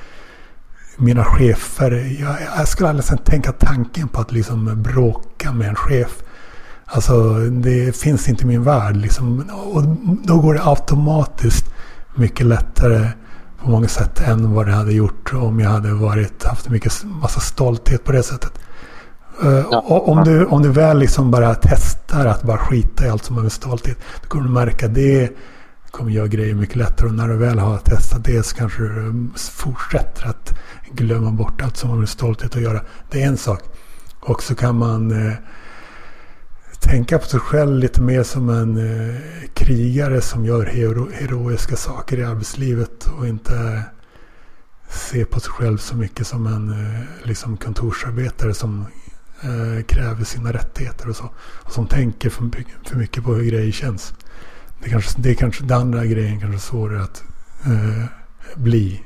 mina 0.96 1.24
chefer. 1.24 2.16
Jag, 2.20 2.36
jag 2.56 2.68
skulle 2.68 2.88
aldrig 2.88 3.24
tänka 3.24 3.52
tanken 3.52 4.08
på 4.08 4.20
att 4.20 4.32
liksom 4.32 4.82
bråka 4.82 5.52
med 5.52 5.68
en 5.68 5.74
chef. 5.74 6.22
Alltså 6.84 7.34
det 7.38 7.96
finns 7.96 8.28
inte 8.28 8.42
i 8.42 8.46
min 8.46 8.62
värld. 8.62 8.96
Liksom. 8.96 9.50
Och 9.64 9.82
då 10.26 10.40
går 10.40 10.54
det 10.54 10.64
automatiskt 10.64 11.74
mycket 12.14 12.46
lättare 12.46 13.08
på 13.62 13.70
många 13.70 13.88
sätt 13.88 14.20
än 14.20 14.54
vad 14.54 14.66
det 14.66 14.72
hade 14.72 14.92
gjort 14.92 15.32
om 15.34 15.60
jag 15.60 15.70
hade 15.70 15.92
varit, 15.92 16.44
haft 16.44 16.68
mycket, 16.68 17.04
massa 17.04 17.40
stolthet 17.40 18.04
på 18.04 18.12
det 18.12 18.22
sättet. 18.22 18.52
Eh, 19.42 19.64
ja. 19.70 19.84
Och 19.86 20.08
om, 20.08 20.24
du, 20.24 20.44
om 20.46 20.62
du 20.62 20.68
väl 20.68 20.98
liksom 20.98 21.30
bara 21.30 21.54
testar 21.54 22.26
att 22.26 22.42
bara 22.42 22.58
skita 22.58 23.06
i 23.06 23.08
allt 23.08 23.24
som 23.24 23.36
har 23.36 23.42
med 23.42 23.52
stolthet. 23.52 23.98
Då 24.22 24.28
kommer 24.28 24.44
du 24.44 24.50
märka 24.50 24.88
det 24.88 25.36
kommer 25.92 26.10
göra 26.10 26.26
grejer 26.26 26.54
mycket 26.54 26.76
lättare. 26.76 27.08
Och 27.08 27.14
när 27.14 27.28
du 27.28 27.36
väl 27.36 27.58
har 27.58 27.78
testat 27.78 28.24
det 28.24 28.42
så 28.42 28.56
kanske 28.56 28.82
du 28.82 29.30
fortsätter 29.36 30.26
att 30.26 30.58
glömma 30.92 31.30
bort 31.30 31.62
allt 31.62 31.76
som 31.76 31.90
har 31.90 31.96
med 31.96 32.08
stolthet 32.08 32.56
att 32.56 32.62
göra. 32.62 32.80
Det 33.10 33.22
är 33.22 33.26
en 33.26 33.36
sak. 33.36 33.62
Och 34.20 34.42
så 34.42 34.54
kan 34.54 34.78
man 34.78 35.26
eh, 35.26 35.34
tänka 36.80 37.18
på 37.18 37.24
sig 37.24 37.40
själv 37.40 37.78
lite 37.78 38.02
mer 38.02 38.22
som 38.22 38.48
en 38.48 38.76
eh, 38.76 39.20
krigare 39.54 40.20
som 40.20 40.44
gör 40.44 40.66
hero, 40.66 41.08
heroiska 41.12 41.76
saker 41.76 42.18
i 42.18 42.24
arbetslivet 42.24 43.06
och 43.18 43.26
inte 43.26 43.82
se 44.88 45.24
på 45.24 45.40
sig 45.40 45.50
själv 45.50 45.78
så 45.78 45.96
mycket 45.96 46.26
som 46.26 46.46
en 46.46 46.68
eh, 46.68 47.00
liksom 47.22 47.56
kontorsarbetare 47.56 48.54
som 48.54 48.86
eh, 49.42 49.84
kräver 49.84 50.24
sina 50.24 50.52
rättigheter 50.52 51.08
och 51.08 51.16
så. 51.16 51.30
Och 51.38 51.72
som 51.72 51.86
tänker 51.86 52.30
för, 52.30 52.50
för 52.88 52.96
mycket 52.96 53.24
på 53.24 53.34
hur 53.34 53.44
grejer 53.44 53.72
känns. 53.72 54.14
Det, 54.82 54.90
kanske, 54.90 55.20
det 55.20 55.30
är 55.30 55.34
kanske 55.34 55.64
den 55.64 55.80
andra 55.80 56.04
grejen 56.04 56.40
kanske 56.40 56.60
svårare 56.60 57.02
att 57.02 57.24
eh, 57.66 58.04
bli. 58.54 59.02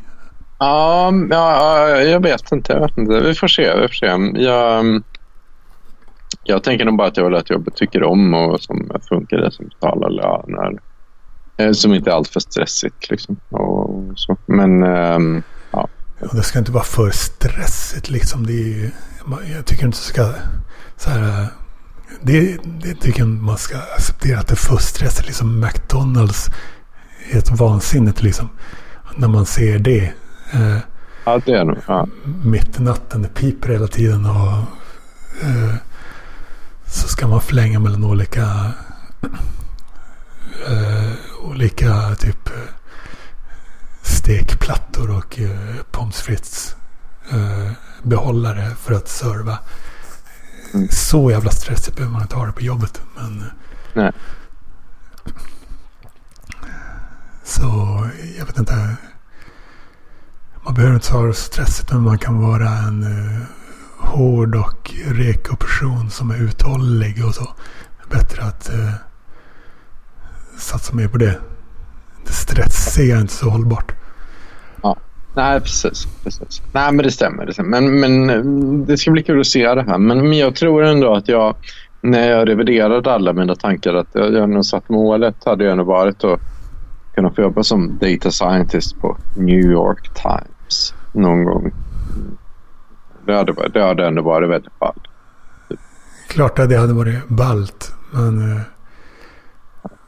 Ja, 0.58 1.12
ja, 1.30 1.88
jag 1.88 2.22
vet 2.22 2.52
inte. 2.52 2.72
Jag 2.72 2.80
vet 2.80 2.98
inte. 2.98 3.20
Vi 3.20 3.34
får 3.34 3.48
se. 3.48 3.74
Vi 3.74 3.88
får 3.88 3.94
se. 3.94 4.06
Jag, 4.42 5.02
jag 6.44 6.62
tänker 6.62 6.84
nog 6.84 6.96
bara 6.96 7.08
att 7.08 7.16
jag 7.16 7.24
vill 7.24 7.34
att 7.34 7.50
jobbet 7.50 7.74
tycker 7.74 8.02
om 8.02 8.34
och 8.34 8.60
som 8.60 8.90
funkar 9.08 9.36
det 9.36 9.50
som 9.50 9.66
betalar 9.66 10.10
löner. 10.10 10.78
Eh, 11.56 11.72
som 11.72 11.94
inte 11.94 12.10
är 12.10 12.14
alltför 12.14 12.40
stressigt. 12.40 13.10
Liksom. 13.10 13.36
Och 13.48 14.18
så. 14.18 14.36
Men 14.46 14.82
um, 14.82 15.42
ja. 15.70 15.88
Det 16.32 16.42
ska 16.42 16.58
inte 16.58 16.72
vara 16.72 16.84
för 16.84 17.10
stressigt. 17.10 18.10
Liksom. 18.10 18.46
Det 18.46 18.52
är, 18.52 18.90
jag 19.56 19.66
tycker 19.66 19.86
inte 19.86 19.98
det 19.98 20.02
ska... 20.02 20.32
Så 20.96 21.10
här, 21.10 21.46
det, 22.22 22.58
det 22.82 22.94
tycker 22.94 23.18
jag 23.20 23.28
man 23.28 23.58
ska 23.58 23.76
acceptera 23.78 24.38
att 24.38 24.48
det 24.48 24.56
stressigt. 24.78 25.26
Liksom 25.26 25.60
McDonalds 25.60 26.50
är 27.30 27.38
ett 27.38 27.50
vansinnigt 27.50 28.22
liksom. 28.22 28.48
När 29.16 29.28
man 29.28 29.46
ser 29.46 29.78
det. 29.78 30.12
Eh, 30.52 30.78
ja, 31.24 31.40
det 31.44 31.52
är 31.52 31.64
nog. 31.64 31.78
Ja. 31.86 32.06
Mitt 32.44 32.78
i 32.78 32.82
natten, 32.82 33.22
det 33.22 33.28
piper 33.28 33.68
hela 33.68 33.86
tiden. 33.86 34.26
Och, 34.26 34.52
eh, 35.42 35.74
så 36.86 37.08
ska 37.08 37.26
man 37.26 37.40
flänga 37.40 37.78
mellan 37.78 38.04
olika 38.04 38.72
eh, 40.68 41.12
olika 41.42 42.14
typ 42.14 42.48
eh, 42.48 42.62
stekplattor 44.02 45.10
och 45.16 45.40
eh, 45.40 45.82
pommes 45.90 46.20
frites 46.22 46.76
eh, 47.30 47.72
behållare 48.02 48.70
för 48.80 48.94
att 48.94 49.08
serva. 49.08 49.58
Mm. 50.74 50.88
Så 50.90 51.30
jävla 51.30 51.50
stressigt 51.50 51.96
behöver 51.96 52.12
man 52.12 52.22
inte 52.22 52.36
ha 52.36 52.46
det 52.46 52.52
på 52.52 52.60
jobbet. 52.60 53.02
Men, 53.16 53.44
Nej. 53.92 54.12
Så 57.44 58.00
jag 58.38 58.46
vet 58.46 58.58
inte. 58.58 58.96
Man 60.64 60.74
behöver 60.74 60.94
inte 60.94 61.12
ha 61.12 61.26
det 61.26 61.34
stressigt 61.34 61.92
men 61.92 62.02
man 62.02 62.18
kan 62.18 62.40
vara 62.40 62.68
en 62.68 63.04
uh, 63.04 63.42
hård 63.98 64.54
och 64.54 64.94
reko 65.06 65.56
person 65.56 66.10
som 66.10 66.30
är 66.30 66.36
uthållig 66.36 67.24
och 67.24 67.34
så. 67.34 67.54
Bättre 68.10 68.42
att 68.42 68.70
uh, 68.74 68.92
satsa 70.58 70.94
mer 70.94 71.08
på 71.08 71.18
det. 71.18 71.40
Det 72.26 72.32
stressiga 72.32 73.16
är 73.16 73.20
inte 73.20 73.34
så 73.34 73.50
hållbart. 73.50 73.92
Nej 75.36 75.60
precis. 75.60 76.06
precis. 76.24 76.62
Nej 76.72 76.92
men 76.92 77.04
det 77.04 77.10
stämmer. 77.10 77.46
Det 77.46 77.52
stämmer. 77.52 77.80
Men, 77.80 78.00
men 78.00 78.30
eh, 78.30 78.44
det 78.86 78.96
ska 78.96 79.10
bli 79.10 79.22
kul 79.22 79.40
att 79.40 79.46
se 79.46 79.74
det 79.74 79.82
här. 79.82 79.98
Men, 79.98 80.28
men 80.28 80.38
jag 80.38 80.54
tror 80.54 80.84
ändå 80.84 81.14
att 81.14 81.28
jag 81.28 81.56
när 82.00 82.30
jag 82.30 82.48
reviderade 82.48 83.12
alla 83.12 83.32
mina 83.32 83.54
tankar 83.54 83.94
att 83.94 84.06
jag, 84.12 84.32
jag 84.32 84.50
nog 84.50 84.64
satt 84.64 84.88
målet 84.88 85.44
hade 85.44 85.64
jag 85.64 85.76
nog 85.76 85.86
varit 85.86 86.24
att 86.24 86.40
kunna 87.14 87.30
få 87.30 87.42
jobba 87.42 87.62
som 87.62 87.98
data 87.98 88.30
scientist 88.30 89.00
på 89.00 89.16
New 89.36 89.60
York 89.60 90.10
Times 90.14 90.94
någon 91.12 91.44
gång. 91.44 91.72
Det 93.26 93.36
hade, 93.36 93.68
det 93.68 93.82
hade 93.82 94.06
ändå 94.06 94.22
varit 94.22 94.50
väldigt 94.50 94.78
ballt. 94.78 95.02
Klart 96.28 96.58
att 96.58 96.68
det 96.68 96.76
hade 96.76 96.92
varit 96.92 97.28
ballt. 97.28 97.92
Men 98.10 98.52
eh, 98.52 98.60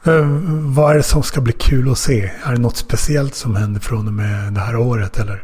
Eh, 0.03 0.27
vad 0.75 0.91
är 0.91 0.95
det 0.95 1.03
som 1.03 1.23
ska 1.23 1.41
bli 1.41 1.53
kul 1.53 1.91
att 1.91 1.97
se? 1.97 2.31
Är 2.43 2.51
det 2.51 2.61
något 2.61 2.77
speciellt 2.77 3.35
som 3.35 3.55
händer 3.55 3.79
från 3.79 4.07
och 4.07 4.13
med 4.13 4.53
det 4.53 4.59
här 4.59 4.75
året 4.75 5.19
eller? 5.19 5.43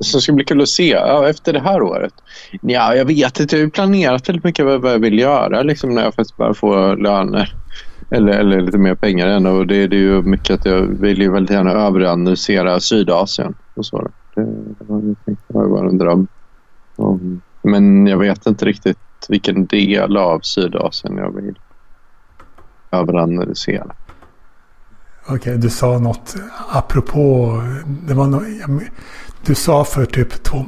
som 0.00 0.20
ska 0.20 0.32
bli 0.32 0.44
kul 0.44 0.62
att 0.62 0.68
se 0.68 0.88
ja, 0.88 1.28
efter 1.28 1.52
det 1.52 1.60
här 1.60 1.82
året? 1.82 2.14
Ja, 2.60 2.94
jag 2.94 3.04
vet 3.04 3.40
inte. 3.40 3.56
Jag 3.56 3.64
har 3.64 3.70
planerat 3.70 4.28
väldigt 4.28 4.44
mycket 4.44 4.64
vad 4.66 4.92
jag 4.92 4.98
vill 4.98 5.18
göra 5.18 5.62
liksom, 5.62 5.94
när 5.94 6.02
jag 6.02 6.14
faktiskt 6.14 6.36
börjar 6.36 6.52
få 6.52 6.94
löner. 6.94 7.54
Eller, 8.10 8.32
eller 8.32 8.60
lite 8.60 8.78
mer 8.78 8.94
pengar 8.94 9.28
än. 9.28 9.46
Och 9.46 9.66
det, 9.66 9.86
det 9.86 9.96
är 9.96 10.00
ju 10.00 10.22
mycket 10.22 10.60
att 10.60 10.64
jag 10.64 10.82
vill 10.82 11.22
ju 11.22 11.32
väldigt 11.32 11.50
gärna 11.50 11.72
överanalysera 11.72 12.80
Sydasien. 12.80 13.54
Och 13.74 13.86
så. 13.86 14.10
Det, 14.34 14.44
det 15.24 15.34
var 15.46 15.68
bara 15.68 15.88
en 15.88 15.98
dröm. 15.98 16.26
Och, 16.96 17.20
men 17.62 18.06
jag 18.06 18.18
vet 18.18 18.46
inte 18.46 18.64
riktigt 18.64 18.98
vilken 19.30 19.66
del 19.66 20.16
av 20.16 20.40
Sydasien 20.40 21.16
jag 21.16 21.34
vill 21.34 21.58
överanalysera. 22.90 23.94
Okej, 25.22 25.36
okay, 25.36 25.56
du 25.56 25.70
sa 25.70 25.98
något 25.98 26.36
apropå... 26.72 27.52
Det 28.08 28.14
var 28.14 28.26
no, 28.26 28.42
du 29.46 29.54
sa 29.54 29.84
för 29.84 30.04
typ 30.04 30.42
två, 30.42 30.66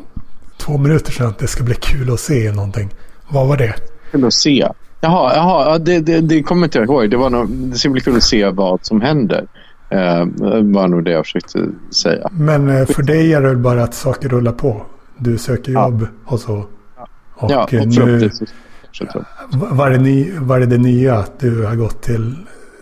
två 0.56 0.78
minuter 0.78 1.12
sedan 1.12 1.26
att 1.26 1.38
det 1.38 1.46
ska 1.46 1.64
bli 1.64 1.74
kul 1.74 2.12
att 2.12 2.20
se 2.20 2.52
någonting. 2.52 2.90
Vad 3.28 3.48
var 3.48 3.56
det? 3.56 3.74
Kul 4.10 4.24
att 4.24 4.34
se? 4.34 4.68
Jaha, 5.00 5.32
jaha 5.36 5.78
det, 5.78 6.00
det, 6.00 6.20
det 6.20 6.42
kommer 6.42 6.64
inte 6.64 6.78
jag 6.78 6.84
ihåg. 6.84 7.10
Det, 7.10 7.16
var 7.16 7.30
nog, 7.30 7.50
det 7.50 7.76
ska 7.76 7.90
bli 7.90 8.00
kul 8.00 8.16
att 8.16 8.22
se 8.22 8.50
vad 8.50 8.84
som 8.84 9.00
händer. 9.00 9.46
Eh, 9.90 10.24
var 10.62 10.88
nog 10.88 11.04
det 11.04 11.10
jag 11.10 11.24
försökte 11.24 11.68
säga. 11.90 12.28
Men 12.32 12.68
eh, 12.68 12.86
för 12.86 13.02
dig 13.02 13.32
är 13.32 13.40
det 13.40 13.56
bara 13.56 13.82
att 13.82 13.94
saker 13.94 14.28
rullar 14.28 14.52
på? 14.52 14.82
Du 15.18 15.38
söker 15.38 15.72
jobb 15.72 16.02
ja. 16.02 16.32
och 16.32 16.40
så? 16.40 16.64
Och 17.36 17.50
ja, 17.50 17.64
och 17.64 17.88
nu, 17.88 18.30
var, 19.50 19.90
det 19.90 19.98
ny, 19.98 20.32
var 20.38 20.60
det 20.60 20.66
det 20.66 20.78
nya 20.78 21.14
att 21.14 21.40
du 21.40 21.64
har 21.64 21.76
gått 21.76 22.02
till 22.02 22.36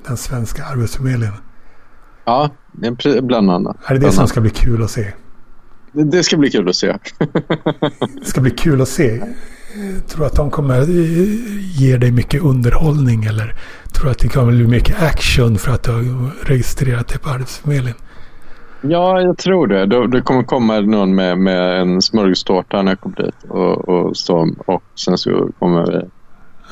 den 0.07 0.17
svenska 0.17 0.65
arbetsförmedlingen? 0.65 1.35
Ja, 2.25 2.51
är 2.83 3.21
bland 3.21 3.51
annat. 3.51 3.77
Är 3.85 3.95
det 3.95 4.01
det 4.01 4.13
som 4.13 4.29
ska 4.29 4.41
bli 4.41 4.51
kul 4.51 4.83
att 4.83 4.91
se? 4.91 5.13
Det, 5.93 6.05
det 6.05 6.23
ska 6.23 6.37
bli 6.37 6.51
kul 6.51 6.69
att 6.69 6.77
se. 6.77 6.97
Det 8.21 8.25
ska 8.25 8.41
bli 8.41 8.51
kul 8.51 8.81
att 8.81 8.89
se. 8.89 9.23
Tror 10.09 10.21
du 10.21 10.27
att 10.27 10.37
de 10.37 10.51
kommer 10.51 10.81
eh, 10.81 10.87
ge 11.81 11.97
dig 11.97 12.13
mycket 12.13 12.43
underhållning 12.43 13.25
eller 13.25 13.55
tror 13.93 14.05
du 14.05 14.11
att 14.11 14.19
det 14.19 14.29
kommer 14.29 14.53
bli 14.53 14.67
mycket 14.67 15.03
action 15.03 15.59
för 15.59 15.73
att 15.73 15.83
du 15.83 15.91
har 15.93 16.31
registrerat 16.43 17.09
dig 17.09 17.19
på 17.19 17.31
Arbetsförmedlingen? 17.31 17.99
Ja, 18.89 19.21
jag 19.21 19.39
tror 19.39 19.67
det. 19.67 19.87
Det, 19.87 20.09
det 20.09 20.21
kommer 20.23 20.43
komma 20.43 20.81
någon 20.81 21.15
med, 21.15 21.39
med 21.39 21.81
en 21.81 22.03
smörgåstårta 22.03 22.83
när 22.83 22.91
jag 22.91 23.01
kommer 23.01 23.17
dit. 23.17 23.35
Och, 23.49 23.89
och, 23.89 24.17
stå, 24.17 24.49
och 24.67 24.83
sen 24.95 25.19
så 25.19 25.49
kommer 25.59 25.87
vi... 25.87 26.01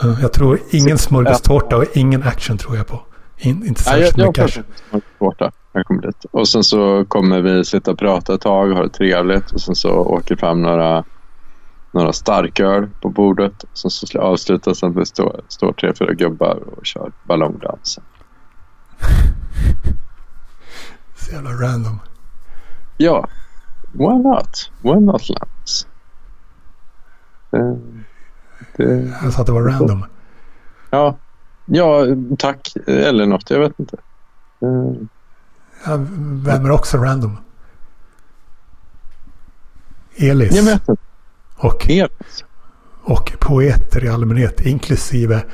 Ja, 0.02 0.16
Jag 0.22 0.32
tror 0.32 0.58
ingen 0.70 0.98
smörgåstårta 0.98 1.76
och 1.76 1.84
ingen 1.94 2.22
action 2.22 2.58
tror 2.58 2.76
jag 2.76 2.86
på. 2.86 3.00
In, 3.38 3.66
inte 3.66 3.82
särskilt 3.82 4.18
jag 4.18 4.26
mycket 4.26 4.44
action. 4.44 4.64
smörgåstårta 4.90 5.44
när 5.44 5.78
jag 5.78 5.86
kommer 5.86 6.02
dit. 6.02 6.24
Och 6.30 6.48
sen 6.48 6.64
så 6.64 7.04
kommer 7.08 7.40
vi 7.40 7.64
sitta 7.64 7.90
och 7.90 7.98
prata 7.98 8.34
ett 8.34 8.40
tag, 8.40 8.72
ha 8.72 8.82
det 8.82 8.88
trevligt. 8.88 9.50
Och 9.50 9.60
sen 9.60 9.74
så 9.74 9.90
åker 9.90 10.36
fram 10.36 10.62
några, 10.62 11.04
några 11.92 12.12
starköl 12.12 12.88
på 13.00 13.08
bordet. 13.08 13.62
Och 13.62 13.78
sen 13.78 13.90
så 13.90 14.20
avslutas 14.20 14.80
det 14.80 14.86
med 14.86 14.96
att 14.96 15.00
vi 15.00 15.06
står, 15.06 15.40
står 15.48 15.72
tre, 15.72 15.92
fyra 15.98 16.12
gubbar 16.14 16.58
och 16.76 16.86
kör 16.86 17.12
ballongdans. 17.24 17.98
Så 21.26 21.32
jävla 21.32 21.50
random. 21.50 21.98
Ja, 22.96 23.28
why 23.92 24.18
not? 24.22 24.70
Why 24.82 24.94
not 25.00 25.28
Lance? 25.28 25.86
Det, 27.50 27.78
det, 28.76 29.12
Jag 29.22 29.32
sa 29.32 29.40
att 29.40 29.46
det 29.46 29.52
var 29.52 29.62
random. 29.62 30.04
ja, 30.90 31.16
ja, 31.66 32.04
tack. 32.38 32.72
Eller 32.86 33.26
något, 33.26 33.50
jag 33.50 33.60
vet 33.60 33.80
inte. 33.80 33.96
Eh, 34.60 34.92
Ja, 35.86 35.96
vem 36.44 36.64
är 36.66 36.70
också 36.70 36.96
random? 36.98 37.36
Elis. 40.16 40.56
Jag 40.56 40.62
vet 40.62 40.88
inte. 40.88 41.02
Och, 41.56 41.84
Helt. 41.84 42.44
och 43.02 43.32
poeter 43.40 44.04
i 44.04 44.08
allmänhet. 44.08 44.60
Inklusive 44.60 45.44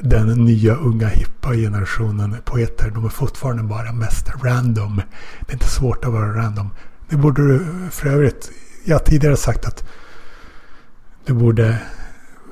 den 0.00 0.44
nya 0.44 0.74
unga 0.74 1.08
hippa 1.08 1.54
generationen 1.54 2.36
poeter. 2.44 2.90
De 2.90 3.04
är 3.04 3.08
fortfarande 3.08 3.62
bara 3.62 3.92
mest 3.92 4.44
random. 4.44 5.02
Det 5.40 5.52
är 5.52 5.54
inte 5.54 5.68
svårt 5.68 6.04
att 6.04 6.12
vara 6.12 6.36
random. 6.36 6.70
Det 7.08 7.16
borde 7.16 7.48
du 7.48 7.64
för 7.90 8.08
övrigt. 8.08 8.50
Jag 8.84 8.94
har 8.94 9.04
tidigare 9.04 9.36
sagt 9.36 9.66
att 9.66 9.84
du 11.24 11.34
borde 11.34 11.78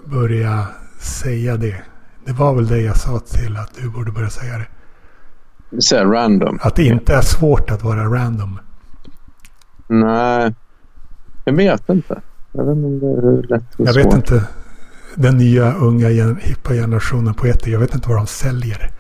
börja 0.05 0.67
säga 0.99 1.57
det. 1.57 1.83
Det 2.25 2.33
var 2.33 2.55
väl 2.55 2.67
det 2.67 2.81
jag 2.81 2.97
sa 2.97 3.19
till 3.19 3.57
att 3.57 3.75
du 3.75 3.91
borde 3.91 4.13
börja 4.13 4.31
säga 4.31 4.59
det. 4.59 4.67
Här, 5.97 6.07
random. 6.07 6.59
Att 6.63 6.77
det 6.77 6.85
inte 6.85 7.15
är 7.15 7.21
svårt 7.21 7.71
att 7.71 7.83
vara 7.83 8.05
random. 8.05 8.59
Nej, 9.87 10.55
jag 11.45 11.53
vet 11.53 11.89
inte. 11.89 12.21
Jag 12.53 12.65
vet 12.65 12.77
inte 12.77 13.07
hur 13.07 13.43
lätt 13.43 13.75
och 13.77 13.87
Jag 13.87 13.95
vet 13.95 14.15
inte. 14.15 14.45
Den 15.17 15.37
nya 15.37 15.75
unga 15.75 16.35
hippa 16.41 16.73
generationen 16.73 17.35
poeter. 17.35 17.71
Jag 17.71 17.79
vet 17.79 17.95
inte 17.95 18.09
vad 18.09 18.19
de 18.19 18.27
säljer. 18.27 18.91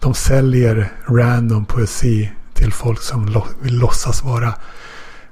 De 0.00 0.14
säljer 0.14 0.92
random 1.08 1.64
poesi 1.64 2.32
till 2.54 2.72
folk 2.72 3.00
som 3.00 3.42
vill 3.62 3.78
låtsas 3.78 4.24
vara 4.24 4.54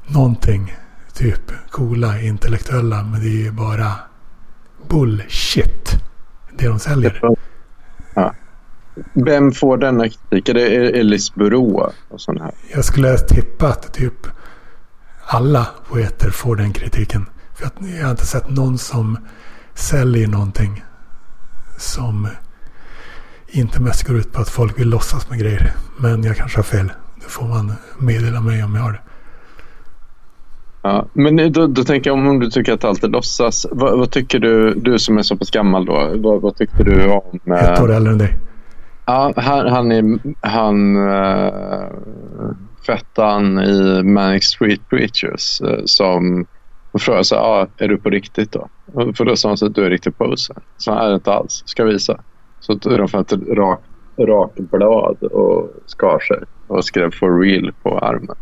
någonting. 0.07 0.77
Typ 1.15 1.53
coola, 1.71 2.21
intellektuella. 2.21 3.03
Men 3.03 3.21
det 3.21 3.27
är 3.27 3.43
ju 3.45 3.51
bara 3.51 3.93
bullshit. 4.89 5.91
Det 6.59 6.69
de 6.69 6.79
säljer. 6.79 7.21
Ja. 8.15 8.35
Vem 9.13 9.53
får 9.53 9.77
denna 9.77 10.05
kritik? 10.09 10.49
Är 10.49 10.55
det 10.55 11.01
Elis 11.01 11.35
Burå 11.35 11.93
och 12.09 12.21
sån 12.21 12.41
här? 12.41 12.53
Jag 12.75 12.85
skulle 12.85 13.19
tippa 13.19 13.69
att 13.69 13.95
typ 13.95 14.27
alla 15.27 15.67
poeter 15.89 16.31
får 16.31 16.57
den 16.57 16.73
kritiken. 16.73 17.27
För 17.55 17.71
jag 17.99 18.05
har 18.05 18.11
inte 18.11 18.27
sett 18.27 18.51
någon 18.51 18.79
som 18.79 19.19
säljer 19.83 20.29
någonting 20.29 20.85
som 21.79 22.29
inte 23.49 23.81
mest 23.81 24.07
går 24.07 24.17
ut 24.17 24.33
på 24.33 24.41
att 24.41 24.49
folk 24.49 24.79
vill 24.79 24.89
låtsas 24.89 25.31
med 25.31 25.39
grejer. 25.39 25.73
Men 25.99 26.25
jag 26.25 26.37
kanske 26.37 26.59
har 26.59 26.63
fel. 26.63 26.93
Det 27.15 27.29
får 27.29 27.47
man 27.47 27.73
meddela 27.99 28.41
mig 28.41 28.65
om 28.65 28.75
jag 28.75 28.83
har 28.83 28.93
det. 28.93 29.01
Ja, 30.83 31.07
men 31.13 31.53
då, 31.53 31.67
då 31.67 31.85
tänker 31.85 32.11
jag 32.11 32.19
om 32.19 32.41
du 32.41 32.51
tycker 32.51 32.73
att 32.73 32.85
allt 32.85 33.05
är 33.05 33.09
låtsas. 33.09 33.67
Vad, 33.71 33.99
vad 33.99 34.11
tycker 34.11 34.39
du, 34.39 34.75
du 34.75 34.99
som 34.99 35.19
är 35.19 35.23
så 35.23 35.37
pass 35.37 35.51
gammal 35.51 35.85
då, 35.85 36.13
vad, 36.17 36.43
vad 36.43 36.57
tyckte 36.57 36.85
du 36.85 37.11
om... 37.11 37.41
Ett 37.55 37.79
eh, 37.79 37.85
år 37.85 37.93
äldre 37.93 38.13
än 38.13 38.19
dig. 38.19 38.39
Ja, 39.07 39.33
han, 39.37 39.69
han 39.69 39.93
är 39.93 40.19
han 40.41 40.97
uh, 40.97 42.53
fettan 42.87 43.59
i 43.59 44.03
Manic 44.03 44.45
Street 44.45 44.81
Preachers 44.91 45.63
uh, 45.63 45.81
som 45.85 46.47
och 46.93 47.01
frågade 47.01 47.25
så 47.25 47.37
ah, 47.37 47.67
är 47.77 47.89
du 47.89 47.99
på 47.99 48.11
riktigt 48.11 48.53
då? 48.53 48.69
För 49.15 49.25
då 49.25 49.37
sa 49.37 49.49
han 49.49 49.57
så 49.57 49.67
att 49.67 49.75
du 49.75 49.85
är 49.85 49.91
riktigt 49.91 50.19
poser. 50.19 50.57
Så 50.77 50.93
han 50.93 51.11
är 51.11 51.15
inte 51.15 51.33
alls, 51.33 51.63
ska 51.67 51.85
visa. 51.85 52.21
Så 52.61 52.79
tog 52.79 52.99
de 52.99 53.09
fram 53.09 53.21
ett 53.21 53.33
rakt 53.33 53.85
rak 54.19 54.53
blad 54.55 55.23
och 55.23 55.71
skar 55.87 56.19
sig 56.19 56.39
och 56.67 56.85
skrev 56.85 57.11
for 57.11 57.41
real 57.41 57.73
på 57.83 57.99
armen. 57.99 58.37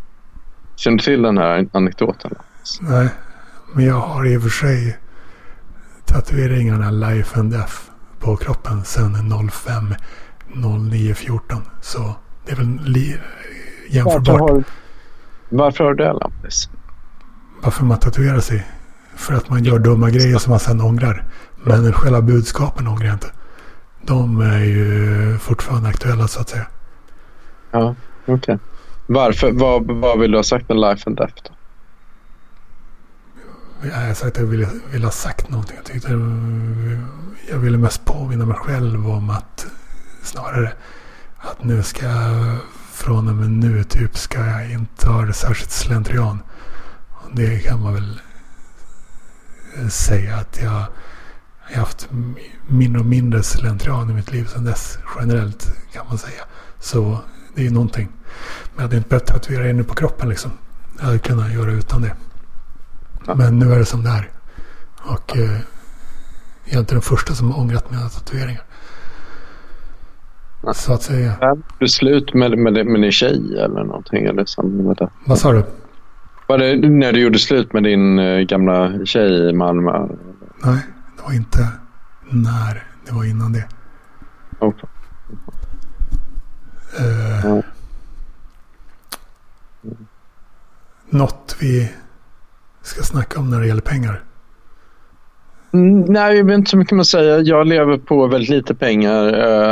Känner 0.76 0.96
du 0.96 1.04
till 1.04 1.22
den 1.22 1.38
här 1.38 1.68
anekdoten? 1.72 2.30
Nej, 2.80 3.08
men 3.74 3.84
jag 3.84 3.94
har 3.94 4.26
i 4.26 4.36
och 4.36 4.42
för 4.42 4.48
sig 4.48 4.98
tatueringarna 6.04 6.90
Life 6.90 7.40
and 7.40 7.52
Death 7.52 7.74
på 8.18 8.36
kroppen 8.36 8.84
sedan 8.84 9.50
05 9.50 9.94
09 10.90 11.14
14. 11.14 11.58
Så 11.80 11.98
det 12.46 12.52
är 12.52 12.56
väl 12.56 12.66
Varför 12.66 13.20
jämförbart. 13.96 14.40
har, 14.40 14.64
varför 15.48 15.84
har 15.84 15.94
du 15.94 16.04
det 16.04 16.12
Lampis? 16.12 16.68
Varför 17.62 17.84
man 17.84 17.98
tatuerar 17.98 18.40
sig? 18.40 18.66
För 19.14 19.34
att 19.34 19.48
man 19.48 19.64
gör 19.64 19.78
dumma 19.78 20.10
grejer 20.10 20.38
som 20.38 20.50
man 20.50 20.60
sen 20.60 20.80
ångrar. 20.80 21.24
Men 21.64 21.92
själva 21.92 22.22
budskapen 22.22 22.88
ångrar 22.88 23.06
jag 23.06 23.14
inte. 23.14 23.30
De 24.02 24.40
är 24.40 24.58
ju 24.58 25.38
fortfarande 25.38 25.88
aktuella 25.88 26.28
så 26.28 26.40
att 26.40 26.48
säga. 26.48 26.66
Ja, 27.70 27.94
okej. 28.26 28.58
Varför? 29.06 29.52
Vad, 29.52 29.86
vad 29.86 30.18
vill 30.20 30.30
du 30.30 30.38
ha 30.38 30.42
sagt 30.42 30.68
med 30.68 30.78
life 30.78 31.02
and 31.06 31.16
death 31.16 31.34
då? 31.48 31.54
Jag 33.88 34.06
har 34.06 34.14
sagt 34.14 34.36
att 34.36 34.42
jag 34.42 34.46
ville, 34.46 34.68
ville 34.92 35.06
ha 35.06 35.12
sagt 35.12 35.50
någonting. 35.50 35.76
Jag, 35.76 35.84
tyckte, 35.84 36.10
jag 37.50 37.58
ville 37.58 37.78
mest 37.78 38.04
påminna 38.04 38.46
mig 38.46 38.56
själv 38.56 39.10
om 39.10 39.30
att 39.30 39.66
snarare 40.22 40.72
att 41.38 41.64
nu 41.64 41.82
ska 41.82 42.06
jag 42.06 42.56
från 42.92 43.28
och 43.28 43.34
med 43.34 43.50
nu 43.50 43.84
typ 43.84 44.16
ska 44.16 44.46
jag 44.46 44.72
inte 44.72 45.08
ha 45.08 45.22
det 45.22 45.32
särskilt 45.32 45.70
slentrian. 45.70 46.38
Det 47.32 47.58
kan 47.58 47.82
man 47.82 47.94
väl 47.94 48.20
säga 49.90 50.36
att 50.36 50.60
jag 50.62 50.86
jag 51.72 51.78
har 51.78 51.84
haft 51.84 52.08
mindre 52.68 53.00
och 53.00 53.06
mindre 53.06 53.42
slentrian 53.42 54.10
i 54.10 54.14
mitt 54.14 54.32
liv 54.32 54.44
sedan 54.44 54.64
dess. 54.64 54.98
Generellt 55.20 55.66
kan 55.92 56.06
man 56.08 56.18
säga. 56.18 56.42
Så 56.78 57.18
det 57.54 57.60
är 57.60 57.64
ju 57.64 57.70
någonting. 57.70 58.08
Men 58.64 58.74
jag 58.76 58.82
hade 58.82 58.96
inte 58.96 59.08
behövt 59.08 59.26
tatuera 59.26 59.70
in 59.70 59.76
det 59.76 59.84
på 59.84 59.94
kroppen 59.94 60.28
liksom. 60.28 60.50
Jag 60.98 61.04
hade 61.04 61.18
kunnat 61.18 61.52
göra 61.52 61.72
utan 61.72 62.02
det. 62.02 62.14
Men 63.34 63.58
nu 63.58 63.72
är 63.72 63.78
det 63.78 63.84
som 63.84 64.02
det 64.02 64.10
är. 64.10 64.30
Och 65.02 65.36
eh, 65.36 65.60
jag 66.64 66.74
är 66.74 66.78
inte 66.78 66.94
den 66.94 67.02
första 67.02 67.34
som 67.34 67.50
har 67.50 67.60
ångrat 67.60 67.90
mina 67.90 68.08
tatueringar. 68.08 68.62
Så 70.74 70.92
att 70.92 71.02
säga. 71.02 71.36
Är 71.40 71.58
du 71.78 71.88
slut 71.88 72.34
med, 72.34 72.58
med, 72.58 72.86
med 72.86 73.02
din 73.02 73.12
tjej 73.12 73.58
eller 73.58 73.84
någonting? 73.84 74.24
Eller 74.24 74.62
med 74.82 74.96
det? 74.96 75.10
Vad 75.26 75.38
sa 75.38 75.52
du? 75.52 75.64
Var 76.50 76.58
det 76.58 76.76
när 76.88 77.12
du 77.12 77.20
gjorde 77.20 77.38
slut 77.38 77.72
med 77.72 77.82
din 77.82 78.18
eh, 78.18 78.40
gamla 78.40 79.04
tjej 79.04 79.48
i 79.50 79.52
Malmö? 79.52 80.06
Nej, 80.64 80.80
det 81.16 81.22
var 81.22 81.32
inte 81.32 81.58
när. 82.30 82.84
Det 83.06 83.12
var 83.12 83.24
innan 83.24 83.52
det. 83.52 83.68
Okay. 84.58 84.90
Eh, 86.98 87.46
Ja. 87.46 87.62
Något 91.10 91.56
vi 91.60 91.92
ska 92.82 93.02
snacka 93.02 93.40
om 93.40 93.50
när 93.50 93.60
det 93.60 93.66
gäller 93.66 93.82
pengar. 93.82 94.22
Mm, 95.72 96.00
nej, 96.00 96.36
jag 96.36 96.44
vet 96.44 96.54
inte 96.58 96.70
så 96.70 96.76
mycket 96.76 96.98
att 96.98 97.06
säga. 97.06 97.38
Jag 97.38 97.66
lever 97.66 97.98
på 97.98 98.26
väldigt 98.26 98.50
lite 98.50 98.74
pengar 98.74 99.24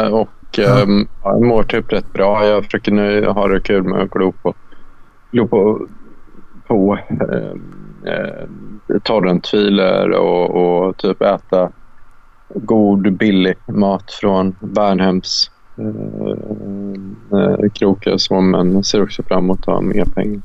eh, 0.07 0.09
och 0.15 0.29
Ja. 0.51 0.83
ehm, 0.83 1.07
jag 1.25 1.43
mår 1.43 1.63
typ 1.63 1.93
rätt 1.93 2.13
bra. 2.13 2.47
Jag 2.47 2.65
försöker 2.65 2.93
nu 2.93 3.27
ha 3.27 3.49
det 3.49 3.61
kul 3.61 3.83
med 3.85 4.03
att 4.03 4.11
glo 4.11 4.33
på, 4.33 4.55
glo 5.33 5.49
på, 5.49 5.87
på 6.69 6.99
ehm, 7.11 7.63
eh, 8.07 8.99
torrentfiler 9.03 10.11
och, 10.11 10.51
och 10.51 10.97
typ 10.97 11.23
äta 11.23 11.73
god 12.55 13.13
billig 13.13 13.55
mat 13.67 14.11
från 14.11 14.57
Värnhems 14.61 15.51
eh, 15.79 17.41
eh 17.41 17.71
krokar 17.75 18.17
så 18.17 18.41
men 18.41 18.85
ser 18.85 19.03
också 19.03 19.23
fram 19.23 19.45
emot 19.45 19.61
att 19.61 19.75
ha 19.75 19.81
mer 19.81 20.05
pengar. 20.05 20.43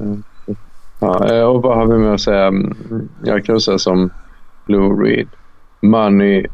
Ehm, 0.00 0.22
ja, 1.00 1.34
eh, 1.34 1.44
och 1.44 1.62
vad 1.62 1.76
har 1.76 1.86
vi 1.86 1.98
med 1.98 2.14
att 2.14 2.20
säga? 2.20 2.46
Mm, 2.46 3.08
jag 3.24 3.44
kan 3.44 3.60
säga 3.60 3.78
som 3.78 4.10
Lou 4.66 5.02
Reed. 5.02 5.28
Money, 5.82 6.46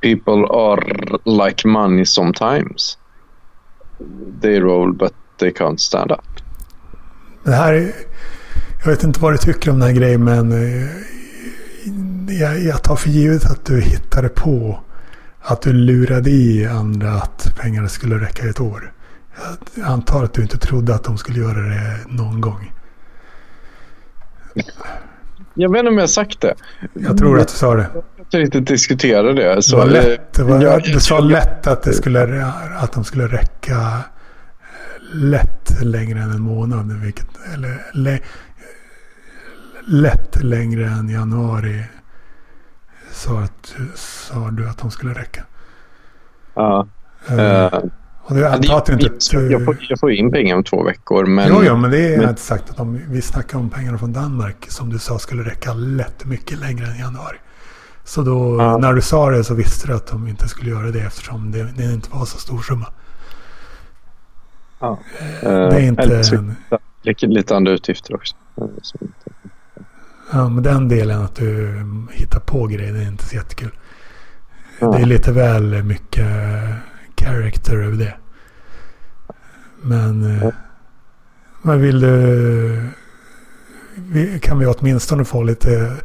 people 0.00 0.46
are 0.50 0.80
like 1.24 1.68
money 1.68 2.04
sometimes. 2.04 2.98
They 4.40 4.60
roll 4.60 4.92
but 4.92 5.12
they 5.38 5.50
can't 5.50 5.80
stand 5.80 6.12
up. 6.12 6.37
Det 7.48 7.54
här 7.54 7.72
är, 7.74 7.92
jag 8.84 8.90
vet 8.90 9.04
inte 9.04 9.20
vad 9.20 9.32
du 9.32 9.38
tycker 9.38 9.70
om 9.70 9.78
den 9.78 9.88
här 9.88 9.96
grejen 9.96 10.24
men 10.24 10.52
eh, 10.52 10.88
jag, 12.40 12.62
jag 12.62 12.82
tar 12.82 12.96
för 12.96 13.08
givet 13.08 13.50
att 13.50 13.64
du 13.64 13.80
hittade 13.80 14.28
på 14.28 14.80
att 15.40 15.62
du 15.62 15.72
lurade 15.72 16.30
i 16.30 16.66
andra 16.66 17.10
att 17.12 17.54
pengarna 17.60 17.88
skulle 17.88 18.18
räcka 18.18 18.46
i 18.46 18.48
ett 18.48 18.60
år. 18.60 18.92
Jag 19.74 19.86
antar 19.86 20.24
att 20.24 20.34
du 20.34 20.42
inte 20.42 20.58
trodde 20.58 20.94
att 20.94 21.04
de 21.04 21.18
skulle 21.18 21.38
göra 21.38 21.60
det 21.60 21.98
någon 22.08 22.40
gång. 22.40 22.72
Jag 25.54 25.72
vet 25.72 25.78
inte 25.78 25.88
om 25.88 25.94
jag 25.94 26.02
har 26.02 26.06
sagt 26.06 26.40
det. 26.40 26.54
Jag 26.92 27.18
tror 27.18 27.40
att 27.40 27.48
du 27.48 27.54
sa 27.54 27.74
det. 27.74 27.86
Jag 27.94 28.24
inte 28.24 28.38
riktigt 28.38 28.66
diskutera 28.66 29.32
det. 29.32 29.62
Så, 29.62 29.76
det 29.76 29.82
var 29.82 29.90
lätt. 29.90 30.32
Det 30.32 30.42
var, 30.42 30.62
jag, 30.62 30.82
du 30.82 31.00
sa 31.00 31.20
lätt 31.20 31.66
att, 31.66 31.82
det 31.82 31.92
skulle, 31.92 32.46
att 32.76 32.92
de 32.92 33.04
skulle 33.04 33.26
räcka 33.26 34.04
lätt 35.12 35.82
längre 35.82 36.20
än 36.20 36.30
en 36.30 36.42
månad. 36.42 36.92
Vilket, 36.92 37.26
eller 37.54 37.82
lä, 37.94 38.18
lätt 39.86 40.42
längre 40.42 40.86
än 40.86 41.08
januari. 41.08 41.84
Sa, 43.12 43.40
att, 43.40 43.74
sa 43.94 44.50
du 44.50 44.68
att 44.68 44.78
de 44.78 44.90
skulle 44.90 45.14
räcka. 45.14 45.44
Ja. 46.54 46.86
Uh, 47.30 47.80
och 48.28 48.34
det, 48.34 48.40
jag, 48.40 48.62
det, 48.86 48.92
inte, 48.92 49.36
jag, 49.36 49.64
får, 49.64 49.76
jag 49.88 50.00
får 50.00 50.12
in 50.12 50.30
pengar 50.30 50.56
om 50.56 50.64
två 50.64 50.82
veckor. 50.82 51.26
Men, 51.26 51.48
jo, 51.48 51.62
jo, 51.64 51.76
men 51.76 51.90
det 51.90 52.14
är 52.14 52.18
men, 52.18 52.28
inte 52.28 52.40
sagt 52.40 52.70
att 52.70 52.76
de, 52.76 53.00
vi 53.08 53.22
snackar 53.22 53.58
om 53.58 53.70
pengarna 53.70 53.98
från 53.98 54.12
Danmark 54.12 54.66
som 54.68 54.90
du 54.90 54.98
sa 54.98 55.18
skulle 55.18 55.42
räcka 55.42 55.74
lätt 55.74 56.24
mycket 56.24 56.58
längre 56.58 56.86
än 56.86 56.98
januari. 56.98 57.36
Så 58.04 58.22
då, 58.22 58.56
ja. 58.58 58.78
när 58.78 58.92
du 58.92 59.00
sa 59.00 59.30
det 59.30 59.44
så 59.44 59.54
visste 59.54 59.86
du 59.86 59.94
att 59.94 60.06
de 60.06 60.28
inte 60.28 60.48
skulle 60.48 60.70
göra 60.70 60.90
det 60.90 61.00
eftersom 61.00 61.50
det, 61.50 61.68
det 61.76 61.84
inte 61.84 62.10
var 62.10 62.24
så 62.24 62.38
stor 62.38 62.58
summa. 62.58 62.86
Ja. 64.80 64.98
Det 65.40 65.48
är 65.48 65.80
inte... 65.80 66.22
En, 66.36 66.54
lite, 67.02 67.26
lite 67.26 67.56
andra 67.56 67.72
utgifter 67.72 68.14
också. 68.14 68.36
Ja, 70.32 70.48
men 70.48 70.62
den 70.62 70.88
delen 70.88 71.22
att 71.22 71.34
du 71.34 71.84
hittar 72.12 72.40
på 72.40 72.66
grejer, 72.66 72.92
det 72.92 73.02
är 73.02 73.08
inte 73.08 73.26
så 73.26 73.36
jättekul. 73.36 73.70
Ja. 74.80 74.90
Det 74.90 75.02
är 75.02 75.06
lite 75.06 75.32
väl 75.32 75.82
mycket 75.82 76.26
character 77.20 77.76
över 77.76 77.96
det. 77.96 78.14
Men, 79.82 80.38
ja. 80.42 80.52
men 81.62 81.80
vill 81.80 82.00
du... 82.00 82.88
Kan 84.42 84.58
vi 84.58 84.66
åtminstone 84.66 85.24
få 85.24 85.42
lite 85.42 85.96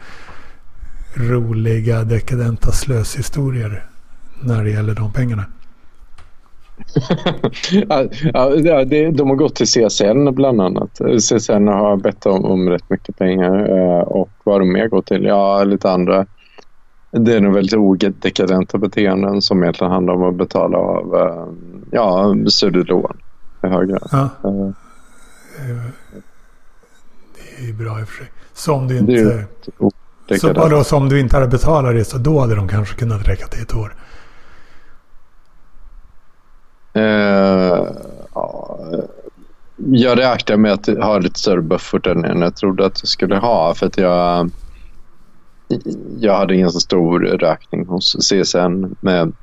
roliga 1.13 2.03
dekadenta 2.03 2.71
slöshistorier 2.71 3.86
när 4.41 4.63
det 4.63 4.69
gäller 4.69 4.95
de 4.95 5.13
pengarna? 5.13 5.45
Ja, 8.34 8.86
det, 8.86 9.11
de 9.11 9.29
har 9.29 9.36
gått 9.36 9.55
till 9.55 9.67
CSN 9.67 10.34
bland 10.34 10.61
annat. 10.61 11.01
CSN 11.19 11.67
har 11.67 11.97
bett 11.97 12.25
om, 12.25 12.45
om 12.45 12.69
rätt 12.69 12.89
mycket 12.89 13.17
pengar 13.17 13.69
eh, 13.69 13.99
och 13.99 14.29
vad 14.43 14.61
de 14.61 14.73
mer 14.73 14.88
går 14.88 15.01
till? 15.01 15.23
Ja, 15.23 15.63
lite 15.63 15.91
andra. 15.91 16.25
Det 17.11 17.36
är 17.36 17.41
nog 17.41 17.53
väldigt 17.53 17.73
odekadenta 17.73 18.77
beteenden 18.77 19.41
som 19.41 19.63
egentligen 19.63 19.91
handlar 19.93 20.13
om 20.13 20.23
att 20.23 20.36
betala 20.36 20.77
av 20.77 21.15
eh, 21.15 21.47
ja, 21.91 22.36
studielån 22.47 23.17
i 23.63 23.67
högre. 23.67 23.99
Ja. 24.11 24.29
Uh, 24.45 24.69
det 27.59 27.69
är 27.69 27.73
bra 27.73 27.99
i 27.99 28.03
och 28.03 28.07
för 28.07 28.17
sig. 28.17 28.31
Som 28.53 28.88
du 28.88 28.97
inte... 28.97 29.45
Så 30.39 30.53
vadå, 30.53 30.84
som 30.84 31.09
du 31.09 31.19
inte 31.19 31.36
hade 31.36 31.47
betalat 31.47 31.95
det 31.95 32.05
så 32.05 32.17
då 32.17 32.39
hade 32.39 32.55
de 32.55 32.67
kanske 32.67 32.95
kunnat 32.95 33.27
räcka 33.27 33.47
till 33.47 33.61
ett 33.61 33.75
år? 33.75 33.95
Uh, 36.96 37.88
ja, 38.34 38.80
jag 39.76 40.18
räknar 40.18 40.58
med 40.58 40.72
att 40.74 40.88
ha 40.88 41.20
lite 41.20 41.39
större 41.39 41.62
buffert 41.62 42.08
än 42.08 42.41
jag 42.41 42.56
trodde 42.56 42.86
att 42.86 43.00
jag 43.02 43.08
skulle 43.08 43.38
ha. 43.38 43.74
För 43.76 43.86
att 43.86 43.98
jag, 43.98 44.50
jag 46.20 46.38
hade 46.38 46.56
ingen 46.56 46.72
så 46.72 46.80
stor 46.80 47.20
räkning 47.20 47.88
hos 47.88 48.16
CSN 48.16 48.96
med, 49.00 49.34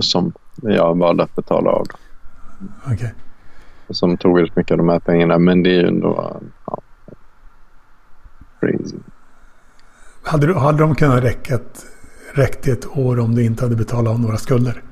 som 0.00 0.32
jag 0.62 0.98
valde 0.98 1.22
att 1.22 1.36
betala 1.36 1.70
av. 1.70 1.86
Okay. 2.92 3.10
Som 3.90 4.16
tog 4.16 4.36
väldigt 4.36 4.56
mycket 4.56 4.72
av 4.72 4.78
de 4.78 4.88
här 4.88 4.98
pengarna. 4.98 5.38
Men 5.38 5.62
det 5.62 5.70
är 5.70 5.80
ju 5.80 5.88
ändå 5.88 6.40
ja, 6.66 6.78
crazy. 8.60 8.96
Hade, 10.22 10.58
hade 10.58 10.78
de 10.78 10.94
kunnat 10.94 11.24
räcka 11.24 11.58
räckt 12.34 12.68
ett 12.68 12.96
år 12.96 13.20
om 13.20 13.34
du 13.34 13.44
inte 13.44 13.64
hade 13.64 13.76
betalat 13.76 14.12
av 14.12 14.20
några 14.20 14.36
skulder? 14.36 14.82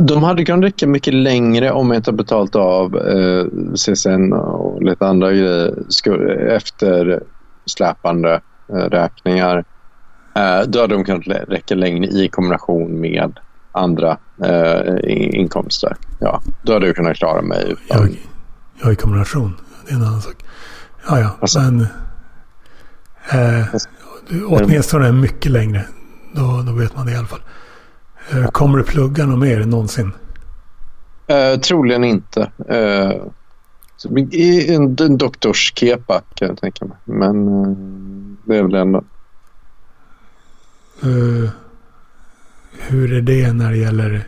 De 0.00 0.22
hade 0.22 0.44
kunnat 0.44 0.64
räcka 0.64 0.86
mycket 0.86 1.14
längre 1.14 1.72
om 1.72 1.90
jag 1.90 1.96
inte 1.96 2.12
betalat 2.12 2.56
av 2.56 2.96
eh, 2.96 3.46
CSN 3.74 4.32
och 4.32 4.82
lite 4.82 5.06
andra 5.06 5.32
grejer 5.32 5.74
efter 6.56 7.22
släpande 7.66 8.40
eh, 8.68 8.74
räkningar. 8.74 9.64
Eh, 10.36 10.60
då 10.66 10.80
hade 10.80 10.94
de 10.94 11.04
kunnat 11.04 11.26
räcka 11.48 11.74
längre 11.74 12.06
i 12.06 12.28
kombination 12.28 13.00
med 13.00 13.38
andra 13.72 14.18
eh, 14.44 14.94
inkomster. 15.40 15.96
Ja, 16.20 16.42
då 16.62 16.72
hade 16.72 16.86
jag 16.86 16.96
kunnat 16.96 17.16
klara 17.16 17.42
mig 17.42 17.64
utan... 17.64 18.08
Ja, 18.10 18.16
ja, 18.82 18.92
i 18.92 18.96
kombination. 18.96 19.56
Det 19.86 19.92
är 19.92 19.96
en 19.96 20.02
annan 20.02 20.22
sak. 20.22 20.44
Ja, 21.08 21.20
ja, 21.20 21.30
alltså, 21.40 21.60
men... 21.60 21.86
Eh, 23.30 23.66
åtminstone 24.48 25.12
mycket 25.12 25.52
längre. 25.52 25.84
Då, 26.32 26.62
då 26.66 26.72
vet 26.72 26.96
man 26.96 27.06
det 27.06 27.12
i 27.12 27.16
alla 27.16 27.26
fall. 27.26 27.40
Eh, 28.30 28.46
kommer 28.50 28.78
du 28.78 28.84
plugga 28.84 29.26
något 29.26 29.38
mer 29.38 29.64
någonsin? 29.64 30.12
Uh, 31.30 31.60
troligen 31.60 32.04
inte. 32.04 32.50
Uh, 32.70 33.12
en, 34.74 34.96
en 35.00 35.16
doktorskepa 35.16 36.22
kan 36.34 36.48
jag 36.48 36.58
tänka 36.58 36.84
mig. 36.84 36.96
Men 37.04 37.48
uh, 37.48 37.76
det 38.44 38.56
är 38.56 38.62
väl 38.62 38.74
ändå. 38.74 39.04
Uh, 41.04 41.50
hur 42.78 43.12
är 43.12 43.20
det 43.20 43.52
när 43.52 43.70
det 43.70 43.76
gäller 43.76 44.24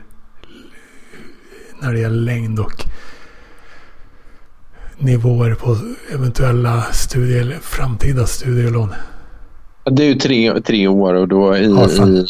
när 1.80 1.92
det 1.92 1.98
gäller 1.98 2.20
längd 2.20 2.60
och 2.60 2.84
nivåer 4.98 5.54
på 5.54 5.76
eventuella 6.12 6.82
studier, 6.82 7.58
framtida 7.62 8.26
studielån? 8.26 8.94
Det 9.84 10.02
är 10.02 10.08
ju 10.08 10.14
tre, 10.14 10.60
tre 10.60 10.88
år 10.88 11.14
och 11.14 11.28
då 11.28 11.56
i, 11.56 11.64
i 11.64 12.26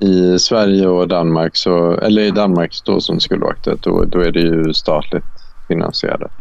i 0.00 0.38
Sverige 0.38 0.88
och 0.88 1.08
Danmark, 1.08 1.56
så, 1.56 1.92
eller 1.92 2.22
i 2.22 2.30
Danmark 2.30 2.80
då 2.84 3.00
som 3.00 3.20
skulle 3.20 3.40
vara 3.40 3.52
aktuellt, 3.52 3.82
då, 3.82 4.04
då 4.04 4.20
är 4.20 4.32
det 4.32 4.40
ju 4.40 4.74
statligt 4.74 5.24
finansierat. 5.68 6.32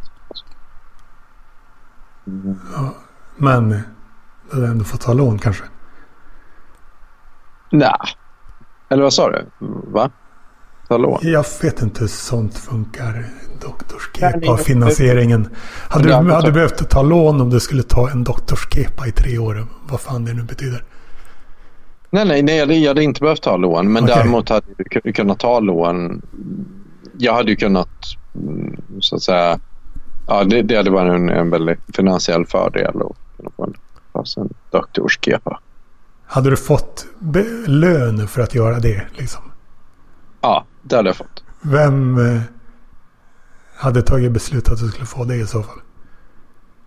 Mm. 2.27 2.59
Ja, 2.75 2.93
men 3.37 3.81
du 4.51 4.65
ändå 4.65 4.83
fått 4.83 5.01
ta 5.01 5.13
lån 5.13 5.39
kanske? 5.39 5.63
Nej. 7.71 7.91
Eller 8.89 9.03
vad 9.03 9.13
sa 9.13 9.29
du? 9.29 9.45
Va? 9.87 10.11
Ta 10.87 10.97
lån? 10.97 11.19
Jag 11.21 11.45
vet 11.61 11.81
inte 11.81 11.99
hur 11.99 12.07
sånt 12.07 12.57
funkar. 12.57 13.25
Doktorskepa, 13.61 14.57
finansieringen. 14.57 15.49
Hade 15.89 16.07
du, 16.07 16.13
hade 16.13 16.47
du 16.47 16.51
behövt 16.51 16.89
ta 16.89 17.01
lån 17.01 17.41
om 17.41 17.49
du 17.49 17.59
skulle 17.59 17.83
ta 17.83 18.09
en 18.09 18.23
doktorskepa 18.23 19.07
i 19.07 19.11
tre 19.11 19.37
år? 19.37 19.67
Vad 19.89 19.99
fan 19.99 20.25
det 20.25 20.33
nu 20.33 20.43
betyder? 20.43 20.83
Nej, 22.11 22.25
nej, 22.25 22.43
nej, 22.43 22.81
jag 22.83 22.89
hade 22.89 23.03
inte 23.03 23.21
behövt 23.21 23.41
ta 23.41 23.57
lån. 23.57 23.93
Men 23.93 24.03
okay. 24.03 24.15
däremot 24.15 24.49
hade 24.49 24.65
jag 25.03 25.15
kunnat 25.15 25.39
ta 25.39 25.59
lån. 25.59 26.21
Jag 27.17 27.33
hade 27.33 27.49
ju 27.49 27.55
kunnat, 27.55 27.89
mm, 28.35 28.75
så 28.99 29.15
att 29.15 29.21
säga, 29.21 29.59
ja, 30.27 30.43
det, 30.43 30.61
det 30.61 30.75
hade 30.75 30.89
varit 30.89 31.13
en, 31.13 31.29
en 31.29 31.49
väldigt 31.49 31.79
finansiell 31.93 32.45
fördel 32.45 32.87
att 32.87 33.37
kunna 33.37 33.49
få 33.57 33.63
en, 33.63 33.73
alltså 34.11 34.39
en 34.41 34.49
doktorskepa. 34.71 35.59
Hade 36.25 36.49
du 36.49 36.57
fått 36.57 37.05
lön 37.67 38.27
för 38.27 38.41
att 38.41 38.55
göra 38.55 38.79
det? 38.79 39.05
Liksom? 39.17 39.41
Ja, 40.41 40.65
det 40.81 40.95
hade 40.95 41.09
jag 41.09 41.15
fått. 41.15 41.43
Vem 41.61 42.17
eh, 42.17 42.41
hade 43.75 44.01
tagit 44.01 44.31
beslut 44.31 44.69
att 44.69 44.79
du 44.79 44.87
skulle 44.87 45.05
få 45.05 45.23
det 45.23 45.35
i 45.35 45.47
så 45.47 45.63
fall? 45.63 45.79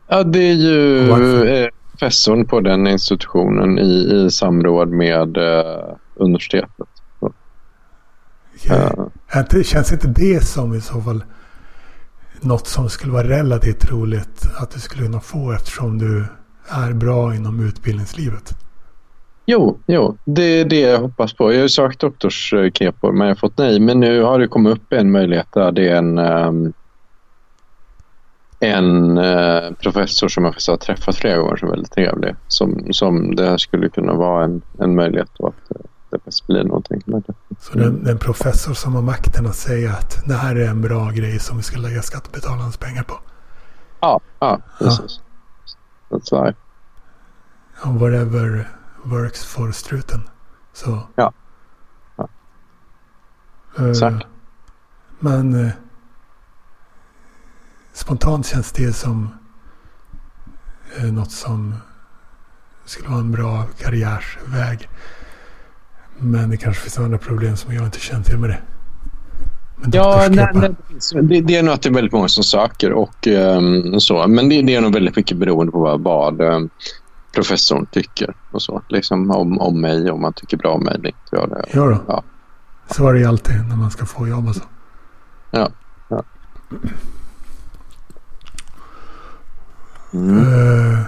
Ja, 0.08 0.22
det 0.22 0.38
är 0.38 0.54
ju 0.54 1.70
professorn 2.02 2.46
på 2.46 2.60
den 2.60 2.86
institutionen 2.86 3.78
i, 3.78 4.24
i 4.26 4.30
samråd 4.30 4.88
med 4.88 5.36
eh, 5.36 5.96
universitetet. 6.14 6.88
Okay. 8.54 9.58
Uh, 9.58 9.62
känns 9.62 9.92
inte 9.92 10.08
det 10.08 10.44
som 10.44 10.74
i 10.74 10.80
så 10.80 11.00
fall 11.00 11.24
något 12.40 12.66
som 12.66 12.88
skulle 12.88 13.12
vara 13.12 13.28
relativt 13.28 13.80
troligt 13.80 14.46
att 14.56 14.70
du 14.70 14.80
skulle 14.80 15.04
kunna 15.04 15.20
få 15.20 15.52
eftersom 15.52 15.98
du 15.98 16.24
är 16.68 16.92
bra 16.92 17.34
inom 17.34 17.66
utbildningslivet? 17.66 18.54
Jo, 19.46 19.78
jo, 19.86 20.16
det 20.24 20.42
är 20.42 20.64
det 20.64 20.80
jag 20.80 20.98
hoppas 20.98 21.32
på. 21.32 21.52
Jag 21.52 21.60
har 21.60 21.68
sökt 21.68 22.00
doktorskepor 22.00 23.12
men 23.12 23.26
jag 23.26 23.34
har 23.34 23.38
fått 23.40 23.58
nej. 23.58 23.80
Men 23.80 24.00
nu 24.00 24.22
har 24.22 24.38
det 24.38 24.48
kommit 24.48 24.72
upp 24.72 24.92
en 24.92 25.10
möjlighet 25.10 25.52
där 25.52 25.72
det 25.72 25.88
är 25.88 25.96
en 25.96 26.18
um, 26.18 26.72
en 28.62 29.18
eh, 29.18 29.72
professor 29.72 30.28
som 30.28 30.44
jag 30.44 30.54
har 30.68 30.76
träffat 30.76 31.16
flera 31.16 31.36
gånger 31.36 31.56
som 31.56 31.68
är 31.68 31.72
väldigt 31.72 31.92
trevlig. 31.92 32.34
Som, 32.48 32.92
som 32.92 33.34
det 33.34 33.46
här 33.46 33.56
skulle 33.56 33.88
kunna 33.88 34.14
vara 34.14 34.44
en, 34.44 34.62
en 34.78 34.94
möjlighet 34.94 35.28
då 35.38 35.46
att 35.46 35.76
eh, 35.76 35.82
det 36.10 36.18
faktiskt 36.18 36.46
blir 36.46 36.64
någonting. 36.64 37.02
Så 37.60 37.78
det 37.78 37.84
är 37.84 38.10
en 38.10 38.18
professor 38.18 38.74
som 38.74 38.94
har 38.94 39.02
makten 39.02 39.46
att 39.46 39.56
säga 39.56 39.92
att 39.92 40.22
det 40.26 40.34
här 40.34 40.56
är 40.56 40.68
en 40.68 40.80
bra 40.80 41.10
grej 41.10 41.38
som 41.38 41.56
vi 41.56 41.62
ska 41.62 41.78
lägga 41.78 42.02
skattebetalarnas 42.02 42.76
pengar 42.76 43.02
på? 43.02 43.14
Ja, 44.00 44.20
ja 44.40 44.60
precis. 44.78 45.20
Ja. 46.10 46.16
That's 46.16 46.44
right. 46.44 46.56
And 47.82 48.00
whatever 48.00 48.68
works 49.04 49.44
for 49.44 49.72
struten. 49.72 50.20
Så. 50.72 50.98
Ja. 51.14 51.32
ja. 52.16 52.28
Uh, 53.80 53.90
Exakt. 53.90 54.26
Men 55.20 55.54
uh, 55.54 55.70
spontant 57.92 58.46
känns 58.46 58.72
det 58.72 58.92
som 58.92 59.28
uh, 60.98 61.12
något 61.12 61.30
som 61.30 61.74
skulle 62.84 63.08
vara 63.08 63.20
en 63.20 63.32
bra 63.32 63.64
karriärsväg. 63.78 64.88
Men 66.18 66.50
det 66.50 66.56
kanske 66.56 66.82
finns 66.82 66.98
andra 66.98 67.18
problem 67.18 67.56
som 67.56 67.74
jag 67.74 67.84
inte 67.84 68.00
känner 68.00 68.24
till 68.24 68.38
med 68.38 68.50
det. 68.50 68.58
Ja, 69.92 70.28
nej, 70.30 70.48
nej, 70.54 70.70
det, 71.22 71.40
det, 71.40 71.56
är 71.56 71.62
nog 71.62 71.74
att 71.74 71.82
det 71.82 71.88
är 71.88 71.92
väldigt 71.92 72.12
många 72.12 72.28
som 72.28 72.44
söker 72.44 72.92
och 72.92 73.26
um, 73.26 74.00
så. 74.00 74.26
Men 74.26 74.48
det, 74.48 74.62
det, 74.62 74.74
är 74.74 74.80
nog 74.80 74.94
väldigt 74.94 75.16
mycket 75.16 75.36
beroende 75.36 75.72
på 75.72 75.80
vad, 75.80 76.00
vad 76.00 76.40
um, 76.40 76.70
professorn 77.34 77.86
tycker 77.86 78.34
och 78.50 78.62
så. 78.62 78.82
Liksom 78.88 79.30
om, 79.30 79.58
om 79.58 79.80
mig, 79.80 80.10
om 80.10 80.20
man 80.20 80.32
tycker 80.32 80.56
bra 80.56 80.74
om 80.74 80.84
mig. 80.84 80.94
Inte 80.94 81.12
jag 81.30 81.48
det. 81.48 81.64
Ja, 81.72 81.84
då. 81.84 81.98
ja. 82.08 82.22
Så 82.90 83.08
är 83.08 83.12
det 83.12 83.18
ju 83.18 83.26
alltid 83.26 83.54
när 83.68 83.76
man 83.76 83.90
ska 83.90 84.06
få 84.06 84.28
jobb 84.28 84.48
och 84.48 84.54
så. 84.54 84.62
Ja. 85.50 85.70
ja. 86.08 86.22
Mm. 90.14 90.38
Uh, 90.38 91.04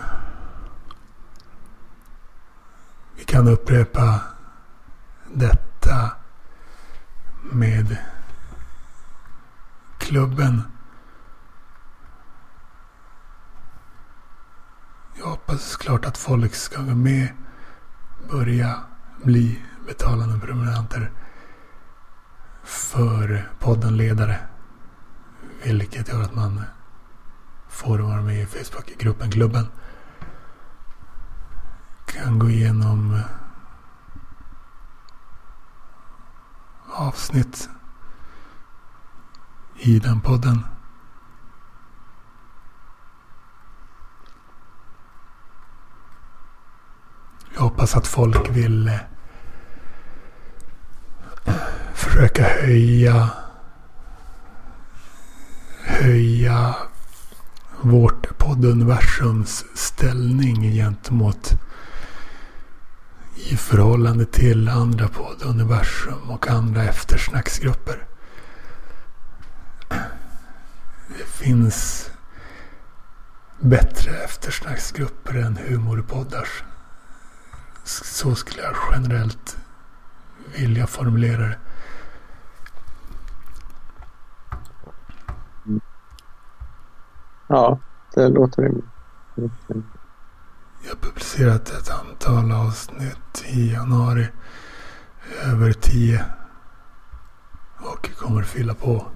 vi 3.17 3.25
kan 3.25 3.49
upprepa 3.49 4.21
detta 5.33 6.11
med 7.53 7.97
klubben. 9.99 10.63
Jag 15.19 15.27
hoppas 15.27 15.77
klart 15.77 16.05
att 16.05 16.19
folk 16.19 16.55
ska 16.55 16.83
gå 16.83 16.95
med, 16.95 17.29
börja 18.31 18.83
bli 19.23 19.63
betalande 19.87 20.39
prenumeranter 20.39 21.13
för 22.63 23.49
podden 23.61 23.97
Ledare. 23.97 24.39
Vilket 25.65 26.09
gör 26.09 26.23
att 26.23 26.35
man 26.35 26.63
får 27.75 27.99
vara 27.99 28.23
med 28.23 28.43
i 28.43 28.47
Facebookgruppen 28.47 29.31
Klubben. 29.31 29.67
Kan 32.07 32.39
gå 32.39 32.51
igenom 32.51 33.15
eh, 33.15 33.21
avsnitt 36.87 37.69
i 39.79 39.99
den 39.99 40.21
podden. 40.21 40.65
Jag 47.55 47.61
hoppas 47.61 47.97
att 47.97 48.07
folk 48.07 48.51
vill 48.51 48.89
eh, 48.89 49.01
försöka 51.95 52.43
höja 52.43 53.31
höja 55.85 56.75
vårt 57.85 58.39
podduniversums 58.39 59.65
ställning 59.75 60.73
gentemot 60.73 61.51
i 63.51 63.57
förhållande 63.57 64.25
till 64.25 64.69
andra 64.69 65.09
podduniversum 65.09 66.31
och 66.31 66.49
andra 66.49 66.85
eftersnacksgrupper. 66.85 68.07
Det 71.09 71.27
finns 71.27 72.11
bättre 73.61 74.25
eftersnacksgrupper 74.25 75.35
än 75.35 75.57
humorpoddars. 75.57 76.65
Så 77.85 78.35
skulle 78.35 78.63
jag 78.63 78.77
generellt 78.93 79.57
vilja 80.57 80.87
formulera 80.87 81.47
det. 81.49 81.59
Ja, 87.47 87.79
det 88.15 88.29
låter 88.29 88.63
rimligt. 88.63 88.85
Jag 90.83 90.91
har 90.91 90.97
publicerat 91.01 91.71
ett 91.71 91.91
antal 91.91 92.53
avsnitt 92.53 93.45
i 93.47 93.73
januari. 93.73 94.29
Över 95.45 95.73
tio. 95.73 96.25
Och 97.79 98.11
kommer 98.17 98.43
fylla 98.43 98.75
på. 98.75 99.07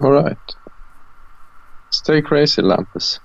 Alright. 0.00 0.56
Stay 1.90 2.22
crazy 2.22 2.62
Lampus. 2.62 3.20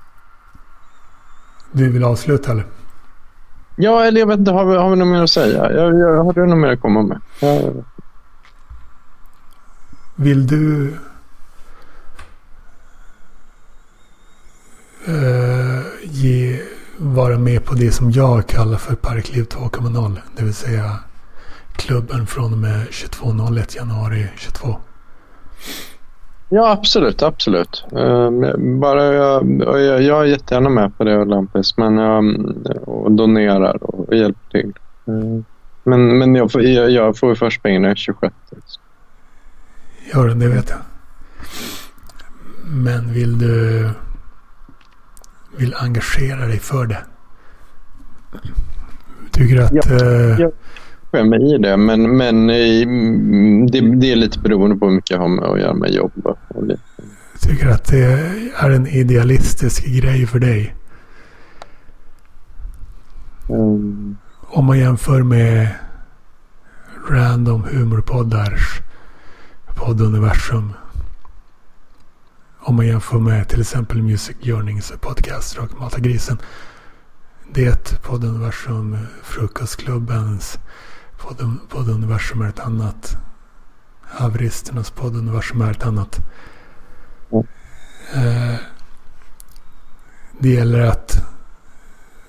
Du 1.71 1.91
vill 1.91 2.03
avsluta 2.03 2.51
eller? 2.51 2.65
Ja, 3.75 4.05
eller 4.05 4.19
jag 4.19 4.27
vet 4.27 4.39
inte. 4.39 4.51
Har 4.51 4.65
vi, 4.65 4.75
har 4.75 4.89
vi 4.89 4.95
något 4.95 5.07
mer 5.07 5.23
att 5.23 5.29
säga? 5.29 5.71
Jag, 5.71 5.99
jag, 5.99 6.23
har 6.23 6.33
du 6.33 6.45
något 6.45 6.57
mer 6.57 6.67
att 6.67 6.81
komma 6.81 7.01
med? 7.01 7.21
Jag... 7.39 7.83
Vill 10.15 10.47
du 10.47 10.93
uh, 15.07 15.81
ge, 16.03 16.61
vara 16.97 17.37
med 17.37 17.65
på 17.65 17.73
det 17.73 17.91
som 17.91 18.11
jag 18.11 18.47
kallar 18.47 18.77
för 18.77 18.95
Parkliv 18.95 19.43
2.0? 19.43 20.19
Det 20.37 20.43
vill 20.43 20.53
säga 20.53 20.99
klubben 21.75 22.27
från 22.27 22.53
och 22.53 22.59
med 22.59 22.87
22.01 22.87 23.75
januari 23.75 24.27
22. 24.37 24.77
Ja, 26.49 26.71
absolut. 26.71 27.21
absolut. 27.21 27.85
Uh, 27.93 28.57
bara 28.79 29.03
jag, 29.03 29.61
jag, 29.61 30.01
jag 30.01 30.21
är 30.21 30.25
jättegärna 30.25 30.69
med 30.69 30.97
på 30.97 31.03
det, 31.03 31.25
Lampis, 31.25 31.77
men, 31.77 31.99
uh, 31.99 32.75
och 32.75 33.11
donerar 33.11 33.83
och 33.83 34.15
hjälper 34.15 34.49
till. 34.51 34.73
Uh, 35.07 35.41
men 35.83 36.17
men 36.17 36.35
jag, 36.35 36.51
får, 36.51 36.63
jag, 36.63 36.89
jag 36.89 37.17
får 37.17 37.35
först 37.35 37.63
pengarna 37.63 37.95
26. 37.95 38.35
Gör 40.13 40.27
den, 40.27 40.39
det 40.39 40.47
vet 40.47 40.69
jag. 40.69 40.79
Men 42.65 43.13
vill 43.13 43.39
du 43.39 43.89
vill 45.57 45.73
engagera 45.77 46.45
dig 46.45 46.59
för 46.59 46.85
det? 46.85 47.03
Tycker 49.31 49.55
du 49.55 49.63
att... 49.63 49.73
Ja, 49.73 49.95
uh, 49.95 50.49
jag 51.17 51.27
mig 51.27 51.55
i 51.55 51.57
det, 51.57 51.77
men, 51.77 52.17
men 52.17 52.49
i, 52.49 52.85
det, 53.71 53.95
det, 53.95 54.11
är 54.11 54.15
lite 54.15 54.39
beroende 54.39 54.75
på 54.75 54.85
hur 54.85 54.95
mycket 54.95 55.11
jag 55.11 55.19
har 55.19 55.27
med 55.27 55.45
att 55.45 55.59
göra 55.59 55.73
med 55.73 55.91
jobb. 55.91 56.11
Lite. 56.61 56.81
Tycker 57.41 57.67
att 57.67 57.85
det 57.85 58.03
är 58.55 58.69
en 58.69 58.87
idealistisk 58.87 59.85
grej 59.85 60.27
för 60.27 60.39
dig? 60.39 60.75
Mm. 63.49 64.17
Om 64.41 64.65
man 64.65 64.79
jämför 64.79 65.23
med 65.23 65.67
random 67.09 67.63
humorpoddars 67.63 68.81
podduniversum. 69.75 70.73
Om 72.59 72.75
man 72.75 72.87
jämför 72.87 73.19
med 73.19 73.47
till 73.49 73.61
exempel 73.61 74.01
Music 74.01 74.35
Yearnings 74.41 74.93
podcast 75.01 75.57
och 75.57 75.79
Mata 75.79 75.99
grisen. 75.99 76.37
Det 77.53 78.01
podduniversum, 78.03 78.97
Frukostklubbens 79.23 80.59
podduniversum 81.69 82.41
är 82.41 82.49
ett 82.49 82.59
annat. 82.59 83.17
Haveristernas 84.01 84.91
podduniversum 84.91 85.61
är 85.61 85.71
ett 85.71 85.85
annat. 85.85 86.19
Mm. 87.31 87.47
Eh, 88.13 88.59
det 90.39 90.49
gäller 90.49 90.79
att 90.79 91.21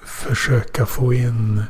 försöka 0.05 0.87
få 0.87 1.15
in 1.15 1.63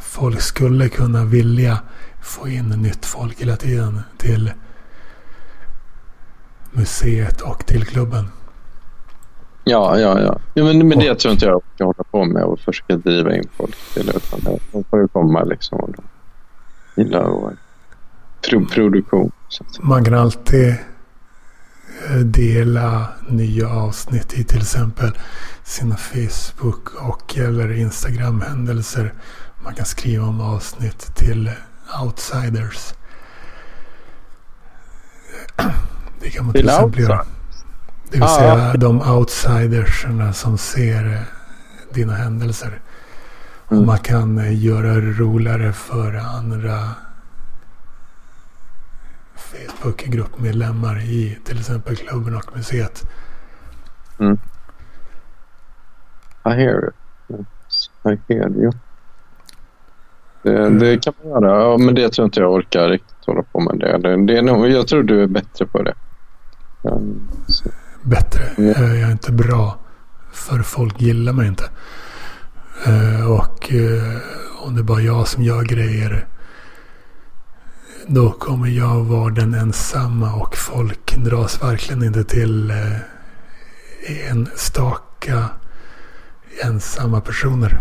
folk 0.00 0.40
skulle 0.40 0.88
kunna 0.88 1.24
vilja 1.24 1.78
få 2.22 2.48
in 2.48 2.68
nytt 2.68 3.06
folk 3.06 3.40
hela 3.40 3.56
tiden 3.56 4.00
till 4.18 4.52
museet 6.72 7.40
och 7.40 7.66
till 7.66 7.86
klubben. 7.86 8.28
Ja, 9.68 9.98
ja, 9.98 10.20
ja. 10.20 10.38
ja 10.54 10.64
men, 10.64 10.88
men 10.88 10.98
det 10.98 11.14
tror 11.14 11.32
inte 11.32 11.46
jag 11.46 11.62
ska 11.74 11.84
hålla 11.84 12.04
på 12.10 12.24
med 12.24 12.42
och 12.42 12.60
försöka 12.60 12.96
driva 12.96 13.36
in 13.36 13.48
folk 13.56 13.76
till. 13.94 14.08
Utan 14.08 14.40
de 14.72 14.84
får 14.84 15.00
ju 15.00 15.08
komma 15.08 15.44
liksom 15.44 15.78
och 15.78 15.94
gilla 16.96 17.20
och 17.20 17.52
pro 18.48 18.66
produktion. 18.66 19.30
Man 19.80 20.04
kan 20.04 20.14
alltid 20.14 20.68
eh, 22.08 22.16
dela 22.16 23.08
nya 23.28 23.68
avsnitt 23.68 24.34
i 24.34 24.44
till 24.44 24.58
exempel 24.58 25.10
sina 25.64 25.96
Facebook 25.96 26.88
och 27.08 27.38
eller 27.38 27.72
Instagram-händelser. 27.72 29.14
Man 29.64 29.74
kan 29.74 29.86
skriva 29.86 30.26
om 30.26 30.40
avsnitt 30.40 31.16
till 31.16 31.50
outsiders. 32.02 32.94
Det 36.20 36.30
kan 36.30 36.44
man 36.44 36.54
till, 36.54 36.62
till 36.62 36.68
exempel 36.68 37.02
göra. 37.02 37.24
Det 38.10 38.18
vill 38.18 38.28
säga 38.28 38.74
de 38.74 39.02
outsidersarna 39.02 40.32
som 40.32 40.58
ser 40.58 41.06
eh, 41.06 41.20
dina 41.94 42.12
händelser. 42.12 42.80
Mm. 43.70 43.80
Och 43.80 43.86
man 43.86 43.98
kan 43.98 44.38
eh, 44.38 44.64
göra 44.64 44.94
det 44.94 45.12
roligare 45.12 45.72
för 45.72 46.14
andra 46.14 46.78
Facebook-gruppmedlemmar 49.34 51.00
i 51.00 51.38
till 51.44 51.58
exempel 51.58 51.96
klubben 51.96 52.36
och 52.36 52.56
museet. 52.56 53.04
Mm. 54.18 54.38
I 56.44 56.50
hear 56.50 56.88
it. 56.88 56.94
I 58.04 58.34
hear 58.34 58.48
you. 58.48 58.72
Det, 60.42 60.58
mm. 60.58 60.78
det, 60.78 60.98
kan 60.98 61.14
man 61.22 61.42
göra, 61.42 61.60
ja, 61.60 61.78
men 61.78 61.94
det 61.94 62.10
tror 62.10 62.24
inte 62.24 62.40
jag 62.40 62.52
orkar 62.52 62.88
riktigt 62.88 63.26
hålla 63.26 63.42
på 63.42 63.60
med. 63.60 63.78
Det. 63.78 63.98
Det, 63.98 64.26
det 64.26 64.38
är 64.38 64.42
nog, 64.42 64.68
jag 64.68 64.88
tror 64.88 65.02
du 65.02 65.22
är 65.22 65.26
bättre 65.26 65.66
på 65.66 65.82
det. 65.82 65.94
Um, 66.82 67.28
bättre? 68.02 68.44
Mm. 68.56 68.70
Jag 68.70 69.00
är 69.00 69.12
inte 69.12 69.32
bra. 69.32 69.78
För 70.32 70.62
folk 70.62 71.00
gillar 71.00 71.32
mig 71.32 71.48
inte. 71.48 71.64
Uh, 72.88 73.30
och 73.30 73.72
uh, 73.72 74.16
om 74.62 74.74
det 74.74 74.80
är 74.80 74.84
bara 74.84 75.00
jag 75.00 75.28
som 75.28 75.42
gör 75.42 75.62
grejer 75.62 76.26
då 78.10 78.30
kommer 78.30 78.68
jag 78.68 79.04
vara 79.04 79.30
den 79.34 79.54
ensamma 79.54 80.34
och 80.34 80.56
folk 80.56 81.16
dras 81.16 81.62
verkligen 81.62 82.02
inte 82.02 82.24
till 82.24 82.70
eh, 82.70 84.30
enstaka 84.30 85.48
ensamma 86.62 87.20
personer. 87.20 87.80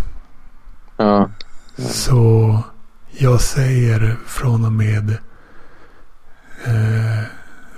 Ja. 0.98 1.30
Så 1.78 2.60
jag 3.12 3.42
säger 3.42 4.18
från 4.26 4.66
och 4.66 4.72
med 4.72 5.10
eh, 6.66 7.24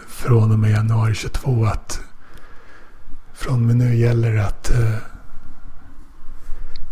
från 0.07 0.51
och 0.51 0.59
med 0.59 0.71
januari 0.71 1.15
22 1.15 1.65
att 1.65 2.01
från 3.39 3.53
och 3.53 3.59
med 3.59 3.75
nu 3.75 3.95
gäller 3.95 4.31
det 4.33 4.45
att 4.45 4.71
eh, 4.71 4.95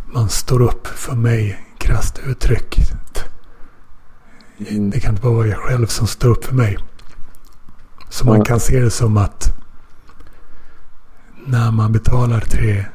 man 0.05 0.29
står 0.29 0.61
upp 0.61 0.87
för 0.87 1.15
mig 1.15 1.65
krasst 1.77 2.19
uttryckt. 2.25 2.93
Det 4.91 4.99
kan 4.99 5.11
inte 5.11 5.21
bara 5.21 5.33
vara 5.33 5.47
jag 5.47 5.57
själv 5.57 5.87
som 5.87 6.07
står 6.07 6.29
upp 6.29 6.45
för 6.45 6.55
mig. 6.55 6.77
Så 8.09 8.25
man 8.25 8.45
kan 8.45 8.59
se 8.59 8.79
det 8.79 8.91
som 8.91 9.17
att 9.17 9.53
när 11.45 11.71
man 11.71 11.91
betalar 11.91 12.39
3 12.39 12.85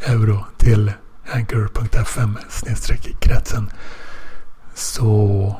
euro 0.00 0.44
till 0.56 0.92
anchor.fm 1.32 2.38
kretsen 3.20 3.70
så 4.74 5.56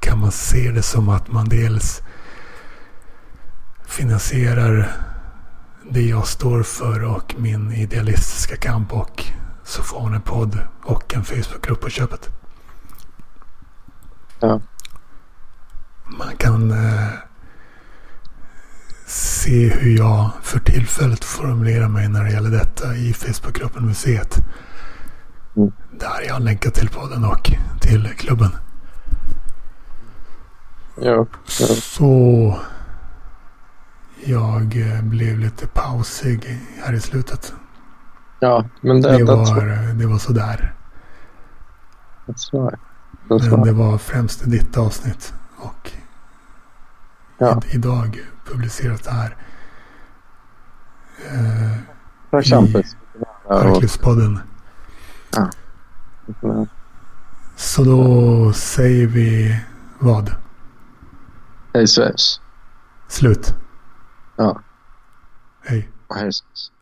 kan 0.00 0.18
man 0.18 0.32
se 0.32 0.70
det 0.70 0.82
som 0.82 1.08
att 1.08 1.32
man 1.32 1.48
dels 1.48 2.02
finansierar 3.86 4.92
det 5.90 6.02
jag 6.02 6.26
står 6.26 6.62
för 6.62 7.04
och 7.04 7.34
min 7.38 7.72
idealistiska 7.72 8.56
kamp 8.56 8.92
och 8.92 9.24
så 9.64 9.82
får 9.82 10.00
hon 10.00 10.14
en 10.14 10.22
podd 10.22 10.58
och 10.82 11.14
en 11.14 11.24
Facebookgrupp 11.24 11.80
på 11.80 11.88
köpet. 11.88 12.28
Ja. 14.40 14.60
Man 16.06 16.36
kan 16.36 16.70
eh, 16.70 17.08
se 19.06 19.68
hur 19.68 19.96
jag 19.98 20.30
för 20.42 20.58
tillfället 20.58 21.24
formulerar 21.24 21.88
mig 21.88 22.08
när 22.08 22.24
det 22.24 22.30
gäller 22.30 22.50
detta 22.50 22.96
i 22.96 23.12
Facebookgruppen 23.12 23.86
Museet. 23.86 24.36
Mm. 25.56 25.72
Där 25.90 26.22
jag 26.28 26.42
länkat 26.42 26.74
till 26.74 26.88
podden 26.88 27.24
och 27.24 27.50
till 27.80 28.08
klubben. 28.16 28.50
Ja, 30.96 31.26
ja. 31.60 31.66
Så 31.66 32.58
jag 34.28 34.76
eh, 34.76 35.02
blev 35.02 35.38
lite 35.38 35.66
pausig 35.66 36.58
här 36.84 36.92
i 36.92 37.00
slutet. 37.00 37.54
Ja, 38.40 38.64
men 38.80 39.00
det, 39.00 39.18
det, 39.18 39.24
var, 39.24 39.94
det 39.94 40.06
var 40.06 40.18
sådär. 40.18 40.74
That's 42.26 42.52
right. 42.52 42.80
That's 43.28 43.50
men 43.50 43.62
det 43.62 43.72
var 43.72 43.98
främst 43.98 44.50
ditt 44.50 44.76
avsnitt. 44.76 45.34
Och 45.56 45.92
ja. 47.38 47.62
idag 47.70 48.20
publiceras 48.44 49.00
det 49.00 49.10
här. 49.10 49.36
Eh, 51.32 52.42
Champis. 52.42 52.96
Arklivspodden. 53.48 54.40
Ja. 55.32 55.50
Så 57.56 57.84
då 57.84 58.52
säger 58.52 59.06
vi 59.06 59.60
vad? 59.98 60.34
Hej 61.74 61.86
svejs. 61.86 62.40
Slut. 63.08 63.54
Ja. 64.38 64.64
Hej. 65.62 65.92
Hej 66.10 66.32
svejs. 66.32 66.73